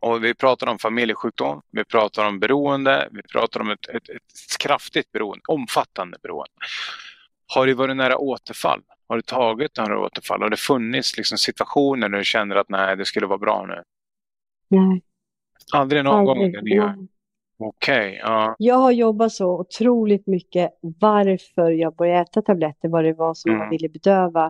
och 0.00 0.24
vi 0.24 0.34
pratar 0.34 0.66
om 0.66 0.78
familjesjukdom, 0.78 1.62
vi 1.70 1.84
pratar 1.84 2.26
om 2.26 2.38
beroende, 2.38 3.08
vi 3.12 3.22
pratar 3.22 3.60
om 3.60 3.70
ett, 3.70 3.88
ett, 3.88 4.08
ett 4.08 4.58
kraftigt 4.58 5.12
beroende, 5.12 5.42
omfattande 5.48 6.18
beroende. 6.22 6.52
Har 7.54 7.66
du 7.66 7.74
varit 7.74 7.96
nära 7.96 8.18
återfall? 8.18 8.82
Har 9.08 9.16
du 9.16 9.22
tagit 9.22 9.76
några 9.78 10.00
återfall? 10.00 10.42
Har 10.42 10.50
det 10.50 10.56
funnits 10.56 11.16
liksom 11.16 11.38
situationer 11.38 12.08
där 12.08 12.18
du 12.18 12.24
känner 12.24 12.56
att 12.56 12.68
nej, 12.68 12.96
det 12.96 13.04
skulle 13.04 13.26
vara 13.26 13.38
bra 13.38 13.66
nu? 13.68 13.82
Nej. 14.68 15.02
Aldrig 15.72 16.04
någon 16.04 16.28
Aldrig. 16.28 16.78
gång? 16.80 17.08
Okej, 17.58 18.08
okay, 18.08 18.14
ja. 18.14 18.54
Jag 18.58 18.74
har 18.74 18.90
jobbat 18.90 19.32
så 19.32 19.60
otroligt 19.60 20.26
mycket 20.26 20.70
varför 20.80 21.70
jag 21.70 21.96
började 21.96 22.20
äta 22.20 22.42
tabletter, 22.42 22.88
vad 22.88 23.04
det 23.04 23.12
var 23.12 23.34
som 23.34 23.50
mm. 23.50 23.62
jag 23.62 23.70
ville 23.70 23.88
bedöva. 23.88 24.44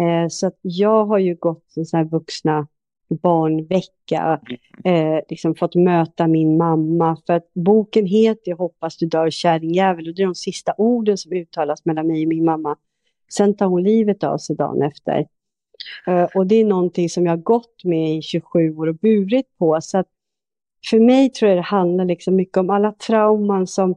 Eh, 0.00 0.28
så 0.30 0.46
att 0.46 0.58
jag 0.62 1.06
har 1.06 1.18
ju 1.18 1.34
gått 1.34 1.64
så 1.86 1.96
här 1.96 2.04
vuxna 2.04 2.66
barnvecka, 3.08 4.40
eh, 4.84 5.18
liksom 5.28 5.54
fått 5.54 5.74
möta 5.74 6.26
min 6.26 6.56
mamma. 6.56 7.16
För 7.26 7.32
att 7.32 7.54
boken 7.54 8.06
heter 8.06 8.50
Jag 8.50 8.56
hoppas 8.56 8.96
du 8.96 9.06
dör 9.06 9.30
kärringjävel 9.30 10.08
och 10.08 10.14
det 10.14 10.22
är 10.22 10.26
de 10.26 10.34
sista 10.34 10.74
orden 10.78 11.18
som 11.18 11.32
uttalas 11.32 11.84
mellan 11.84 12.06
mig 12.06 12.22
och 12.22 12.28
min 12.28 12.44
mamma. 12.44 12.76
Sen 13.32 13.56
tar 13.56 13.66
hon 13.66 13.82
livet 13.82 14.24
av 14.24 14.38
sig 14.38 14.56
dagen 14.56 14.82
efter. 14.82 15.26
Eh, 16.06 16.24
och 16.34 16.46
det 16.46 16.54
är 16.54 16.64
någonting 16.64 17.08
som 17.08 17.26
jag 17.26 17.42
gått 17.42 17.84
med 17.84 18.16
i 18.16 18.22
27 18.22 18.76
år 18.76 18.86
och 18.86 18.96
burit 18.96 19.58
på. 19.58 19.78
Så 19.80 19.98
att 19.98 20.06
för 20.90 21.00
mig 21.00 21.30
tror 21.30 21.48
jag 21.48 21.58
det 21.58 21.62
handlar 21.62 22.04
liksom 22.04 22.36
mycket 22.36 22.56
om 22.56 22.70
alla 22.70 22.92
trauman 22.92 23.66
som 23.66 23.94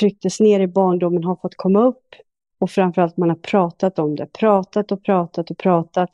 trycktes 0.00 0.40
ner 0.40 0.60
i 0.60 0.66
barndomen 0.66 1.24
har 1.24 1.36
fått 1.36 1.56
komma 1.56 1.84
upp. 1.84 2.14
Och 2.58 2.70
framförallt 2.70 3.16
man 3.16 3.28
har 3.28 3.36
pratat 3.36 3.98
om 3.98 4.16
det, 4.16 4.26
pratat 4.26 4.92
och 4.92 5.04
pratat 5.04 5.50
och 5.50 5.58
pratat. 5.58 6.10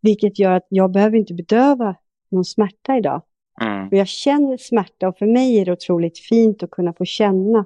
Vilket 0.00 0.38
gör 0.38 0.52
att 0.52 0.66
jag 0.68 0.90
behöver 0.92 1.16
inte 1.18 1.34
bedöva 1.34 1.96
någon 2.28 2.44
smärta 2.44 2.96
idag. 2.96 3.22
Mm. 3.60 3.88
jag 3.92 4.08
känner 4.08 4.56
smärta 4.56 5.08
och 5.08 5.18
för 5.18 5.26
mig 5.26 5.58
är 5.58 5.64
det 5.64 5.72
otroligt 5.72 6.18
fint 6.18 6.62
att 6.62 6.70
kunna 6.70 6.92
få 6.92 7.04
känna. 7.04 7.64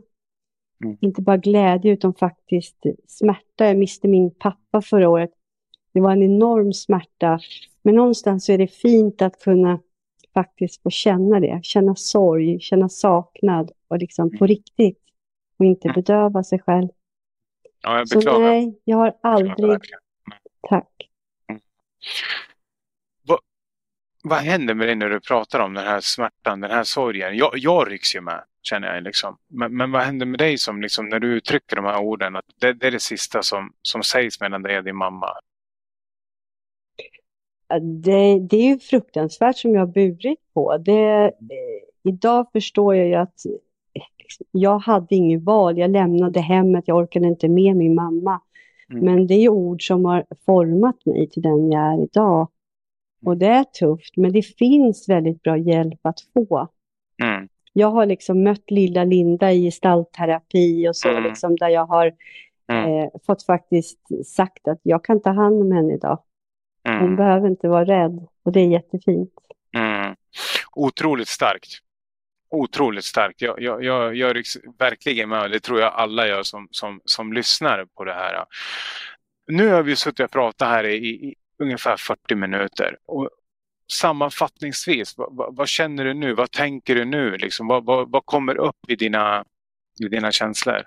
Mm. 0.85 0.97
Inte 1.01 1.23
bara 1.23 1.37
glädje 1.37 1.93
utan 1.93 2.15
faktiskt 2.15 2.77
smärta. 3.07 3.67
Jag 3.67 3.77
miste 3.79 4.09
min 4.09 4.31
pappa 4.31 4.83
förra 4.83 5.09
året. 5.09 5.31
Det 5.93 6.01
var 6.01 6.13
en 6.13 6.23
enorm 6.23 6.73
smärta. 6.73 7.41
Men 7.83 7.95
någonstans 7.95 8.45
så 8.45 8.53
är 8.53 8.59
det 8.59 8.67
fint 8.67 9.23
att 9.23 9.41
kunna 9.41 9.81
faktiskt 10.35 10.83
få 10.83 10.91
känna 10.91 11.41
det. 11.41 11.61
Känna 11.63 11.95
sorg, 11.97 12.61
känna 12.61 12.89
saknad 12.89 13.71
och 13.89 13.99
liksom 13.99 14.39
på 14.39 14.47
riktigt. 14.47 14.99
Och 15.59 15.65
inte 15.65 15.89
Mm. 15.89 15.95
bedöva 15.95 16.45
sig 16.45 16.59
själv. 16.59 16.89
Ja, 17.83 17.99
jag 17.99 18.09
Så 18.09 18.19
beklagar. 18.19 18.41
nej, 18.51 18.81
jag 18.85 18.97
har 18.97 19.17
aldrig... 19.23 19.69
verkligen. 19.69 20.01
Tack. 20.69 21.10
Vad 24.23 24.39
händer 24.39 24.75
med 24.75 24.89
dig 24.89 24.95
när 24.95 25.11
du 25.11 25.21
pratar 25.21 25.61
om 25.61 25.75
den 25.75 25.85
här 25.85 26.01
smärtan, 26.01 26.61
den 26.61 26.71
här 26.71 26.85
sorgen? 26.85 27.37
Jag, 27.37 27.51
jag 27.55 27.91
rycks 27.91 28.17
ju 28.17 28.21
med, 28.21 28.45
känner 28.63 28.95
jag. 28.95 29.03
Liksom. 29.03 29.37
Men, 29.49 29.77
men 29.77 29.93
vad 29.93 30.03
händer 30.03 30.27
med 30.27 30.39
dig 30.39 30.59
som, 30.59 30.83
liksom, 30.83 31.09
när 31.09 31.21
du 31.21 31.37
uttrycker 31.37 31.77
de 31.77 31.85
här 31.85 32.01
orden? 32.01 32.37
Att 32.37 32.45
det, 32.61 32.73
det 32.73 32.87
är 32.87 32.91
det 32.91 33.01
sista 33.01 33.43
som, 33.43 33.73
som 33.83 34.03
sägs 34.03 34.41
mellan 34.41 34.63
dig 34.63 34.79
och 34.79 34.85
din 34.85 34.97
mamma. 34.97 35.27
Det, 37.81 38.39
det 38.39 38.57
är 38.57 38.69
ju 38.69 38.79
fruktansvärt 38.79 39.57
som 39.57 39.75
jag 39.75 39.81
har 39.81 39.87
burit 39.87 40.39
på. 40.55 40.79
Det, 40.79 41.33
idag 42.03 42.47
förstår 42.53 42.97
jag 42.97 43.07
ju 43.07 43.15
att 43.15 43.47
eh, 43.95 44.03
jag 44.51 44.79
hade 44.79 45.15
inget 45.15 45.43
val. 45.43 45.79
Jag 45.79 45.91
lämnade 45.91 46.41
hemmet, 46.41 46.85
jag 46.87 46.97
orkade 46.97 47.27
inte 47.27 47.49
med 47.49 47.77
min 47.77 47.95
mamma. 47.95 48.41
Mm. 48.91 49.05
Men 49.05 49.27
det 49.27 49.35
är 49.35 49.49
ord 49.49 49.87
som 49.87 50.05
har 50.05 50.25
format 50.47 51.07
mig 51.07 51.29
till 51.31 51.43
den 51.43 51.71
jag 51.73 51.83
är 51.95 52.03
idag. 52.05 52.49
Och 53.25 53.37
det 53.37 53.47
är 53.47 53.65
tufft, 53.65 54.17
men 54.17 54.33
det 54.33 54.43
finns 54.43 55.09
väldigt 55.09 55.43
bra 55.43 55.57
hjälp 55.57 55.99
att 56.03 56.21
få. 56.35 56.69
Mm. 57.23 57.49
Jag 57.73 57.91
har 57.91 58.07
liksom 58.07 58.43
mött 58.43 58.71
lilla 58.71 59.05
Linda 59.05 59.53
i 59.53 59.63
gestaltterapi 59.65 60.89
och 60.89 60.97
så, 60.97 61.09
Mm. 61.09 61.23
liksom, 61.25 61.57
där 61.57 61.69
jag 61.69 61.87
har 61.87 62.13
Mm. 62.73 62.85
eh, 63.05 63.09
fått 63.27 63.43
faktiskt 63.43 63.99
sagt 64.27 64.69
att 64.69 64.81
jag 64.83 65.05
kan 65.05 65.21
ta 65.23 65.31
hand 65.31 65.61
om 65.63 65.73
henne 65.73 65.95
idag. 65.95 66.19
Hon 66.85 66.95
Mm. 66.97 67.17
behöver 67.17 67.49
inte 67.49 67.69
vara 67.69 67.85
rädd 67.85 68.27
och 68.43 68.53
det 68.53 68.61
är 68.61 68.67
jättefint. 68.69 69.31
Mm. 69.77 70.15
Otroligt 70.77 71.29
starkt. 71.29 71.69
Otroligt 72.51 73.05
starkt. 73.05 73.43
Jag, 73.43 73.63
jag, 73.63 74.15
jag, 74.17 74.37
rycks 74.37 74.57
verkligen 74.79 75.29
med 75.29 75.51
det 75.51 75.61
tror 75.61 75.81
jag 75.81 75.93
alla 75.93 76.27
gör 76.27 76.43
som, 76.43 76.69
som, 76.71 77.01
som 77.05 77.33
lyssnar 77.33 77.85
på 77.85 78.05
det 78.05 78.13
här. 78.15 78.45
Nu 79.47 79.69
har 79.69 79.83
vi 79.83 79.97
suttit 79.97 80.25
och 80.25 80.31
pratat 80.31 80.69
här 80.69 80.85
i, 80.85 80.97
i 81.09 81.35
ungefär 81.59 81.97
40 81.97 82.35
minuter. 82.35 82.97
Och 83.07 83.31
sammanfattningsvis, 83.93 85.15
vad, 85.17 85.57
vad, 85.57 85.69
känner 85.69 86.05
du 86.05 86.15
nu? 86.15 86.35
Vad 86.35 86.51
tänker 86.51 86.95
du 86.95 87.05
nu? 87.05 87.37
Liksom, 87.37 87.67
vad, 87.67 87.85
vad, 87.85 88.11
vad 88.11 88.27
kommer 88.27 88.57
upp 88.59 88.77
i 88.89 88.97
dina, 88.97 89.45
i 90.05 90.09
dina 90.09 90.33
känslor? 90.33 90.83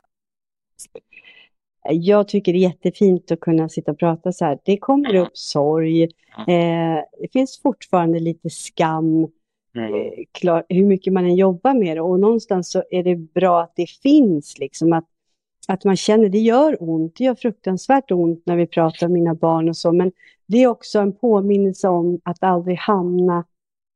Jag 1.90 2.28
tycker 2.28 2.54
det 2.54 2.60
är 2.60 2.70
jättefint 2.70 3.32
att 3.32 3.40
kunna 3.40 3.70
sitta 3.70 3.92
och 3.92 4.00
prata 4.00 4.32
så 4.32 4.46
här. 4.46 4.60
Det 4.66 4.78
kommer 4.78 5.10
Mm. 5.10 5.22
upp 5.22 5.38
sorg. 5.38 6.04
Eh, 6.04 7.00
det 7.22 7.32
finns 7.34 7.62
fortfarande 7.62 8.20
lite 8.20 8.50
skam. 8.50 9.28
Mm. 9.78 9.94
Eh, 9.94 10.12
klar, 10.32 10.64
hur 10.70 10.86
mycket 10.86 11.14
man 11.14 11.26
än 11.26 11.36
jobbar 11.36 11.74
med 11.74 11.98
det. 11.98 12.02
Och 12.02 12.20
någonstans 12.20 12.72
så 12.72 12.84
är 12.92 13.04
det 13.04 13.16
bra 13.16 13.62
att 13.62 13.74
det 13.76 13.90
finns. 13.90 14.60
Liksom, 14.60 14.94
att, 14.94 15.08
att 15.68 15.84
man 15.84 15.96
känner 15.96 16.30
det 16.30 16.40
gör 16.40 16.78
ont. 16.80 17.16
Det 17.16 17.24
gör 17.24 17.36
fruktansvärt 17.36 18.12
ont 18.12 18.44
när 18.46 18.56
vi 18.56 18.68
pratar 18.68 19.08
om 19.08 19.14
mina 19.14 19.36
barn 19.36 19.70
och 19.70 19.78
så. 19.78 19.92
Men 19.92 20.12
det 20.46 20.64
är 20.64 20.68
också 20.68 21.00
en 21.00 21.16
påminnelse 21.16 21.88
om 21.88 22.20
att 22.24 22.44
aldrig 22.44 22.78
hamna 22.78 23.46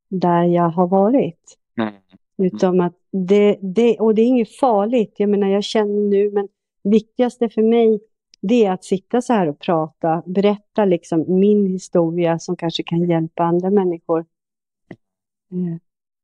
där 0.09 0.43
jag 0.43 0.69
har 0.69 0.87
varit. 0.87 1.57
Mm. 1.77 1.93
Utom 2.37 2.79
att 2.79 2.93
det, 3.11 3.57
det, 3.61 3.99
och 3.99 4.15
det 4.15 4.21
är 4.21 4.25
inget 4.25 4.55
farligt, 4.55 5.15
jag 5.17 5.29
menar 5.29 5.47
jag 5.47 5.63
känner 5.63 6.09
nu, 6.09 6.31
men 6.31 6.47
viktigaste 6.83 7.49
för 7.49 7.61
mig 7.61 7.99
det 8.41 8.65
är 8.65 8.71
att 8.71 8.83
sitta 8.83 9.21
så 9.21 9.33
här 9.33 9.49
och 9.49 9.59
prata, 9.59 10.23
berätta 10.25 10.85
liksom 10.85 11.25
min 11.27 11.67
historia 11.67 12.39
som 12.39 12.55
kanske 12.55 12.83
kan 12.83 13.09
hjälpa 13.09 13.43
andra 13.43 13.69
människor. 13.69 14.25
Eh, 15.51 15.77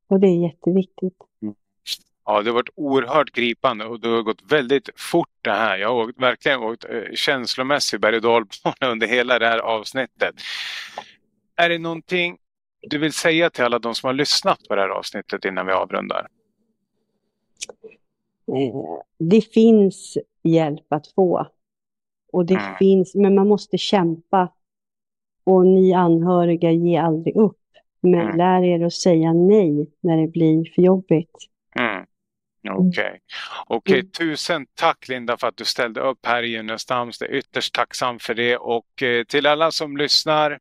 Och 0.07 0.19
det 0.19 0.27
är 0.27 0.37
jätteviktigt. 0.43 1.17
Ja, 2.25 2.41
det 2.41 2.49
har 2.49 2.55
varit 2.55 2.69
oerhört 2.75 3.31
gripande 3.31 3.85
och 3.85 3.99
det 3.99 4.07
har 4.07 4.21
gått 4.21 4.41
väldigt 4.51 4.89
fort 4.95 5.29
det 5.41 5.51
här. 5.51 5.77
Jag 5.77 5.89
har 5.95 6.13
verkligen 6.17 6.59
åkt 6.59 6.85
eh, 6.89 7.01
känslomässig 7.13 7.99
berg 8.01 8.15
och 8.15 8.21
dalbana 8.21 8.75
under 8.91 9.07
hela 9.07 9.39
det 9.39 9.47
här 9.47 9.59
avsnittet. 9.59 10.35
Är 11.55 11.69
det 11.69 11.79
någonting 11.79 12.37
du 12.81 12.97
vill 12.97 13.13
säga 13.13 13.49
till 13.49 13.63
alla 13.63 13.79
de 13.79 13.95
som 13.95 14.07
har 14.07 14.13
lyssnat 14.13 14.59
på 14.69 14.75
det 14.75 14.81
här 14.81 14.89
avsnittet 14.89 15.45
innan 15.45 15.65
vi 15.65 15.71
avrundar? 15.73 16.27
Eh, 18.47 18.99
Det 19.17 19.41
finns 19.41 20.17
hjälp 20.43 20.85
att 20.93 21.07
få. 21.07 21.47
Och 22.31 22.45
det 22.45 22.53
Mm. 22.55 22.75
finns, 22.77 23.15
men 23.15 23.35
man 23.35 23.47
måste 23.47 23.77
kämpa. 23.77 24.53
Och 25.43 25.65
ni 25.67 25.93
anhöriga, 25.93 26.71
ge 26.71 26.97
aldrig 26.97 27.35
upp. 27.35 27.57
Men 28.03 28.19
Mm. 28.21 28.37
lär 28.37 28.63
er 28.63 28.85
att 28.85 28.93
säga 28.93 29.33
nej 29.33 29.87
när 30.01 30.17
det 30.17 30.27
blir 30.27 30.73
för 30.75 30.81
jobbigt. 30.81 31.31
Mm. 31.79 32.05
Okej, 32.69 33.19
Okej, 33.67 33.99
Mm. 33.99 34.11
tusen 34.11 34.65
tack 34.75 35.07
Linda 35.07 35.37
för 35.37 35.47
att 35.47 35.57
du 35.57 35.65
ställde 35.65 36.01
upp 36.01 36.25
här 36.25 36.43
i 36.43 36.47
Junestams. 36.47 37.19
Det 37.19 37.25
är 37.25 37.31
ytterst 37.35 37.73
tacksam 37.73 38.19
för 38.19 38.33
det 38.33 38.57
och 38.57 39.03
eh, 39.03 39.23
till 39.23 39.47
alla 39.47 39.71
som 39.71 39.97
lyssnar. 39.97 40.59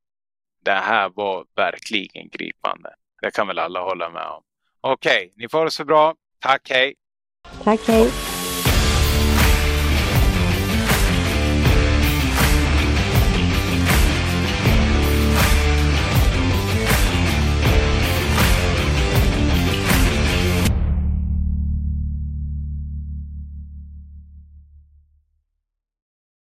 Det 0.64 0.70
här 0.72 1.08
var 1.14 1.44
verkligen 1.56 2.28
gripande. 2.28 2.90
Det 3.22 3.30
kan 3.30 3.46
väl 3.46 3.58
alla 3.58 3.80
hålla 3.80 4.10
med 4.10 4.26
om. 4.26 4.42
Okej, 4.80 5.32
ni 5.36 5.48
får 5.48 5.64
det 5.64 5.70
så 5.70 5.84
bra. 5.84 6.14
Tack, 6.38 6.70
hej! 6.70 6.94
Tack, 7.64 7.80
hej! 7.88 8.10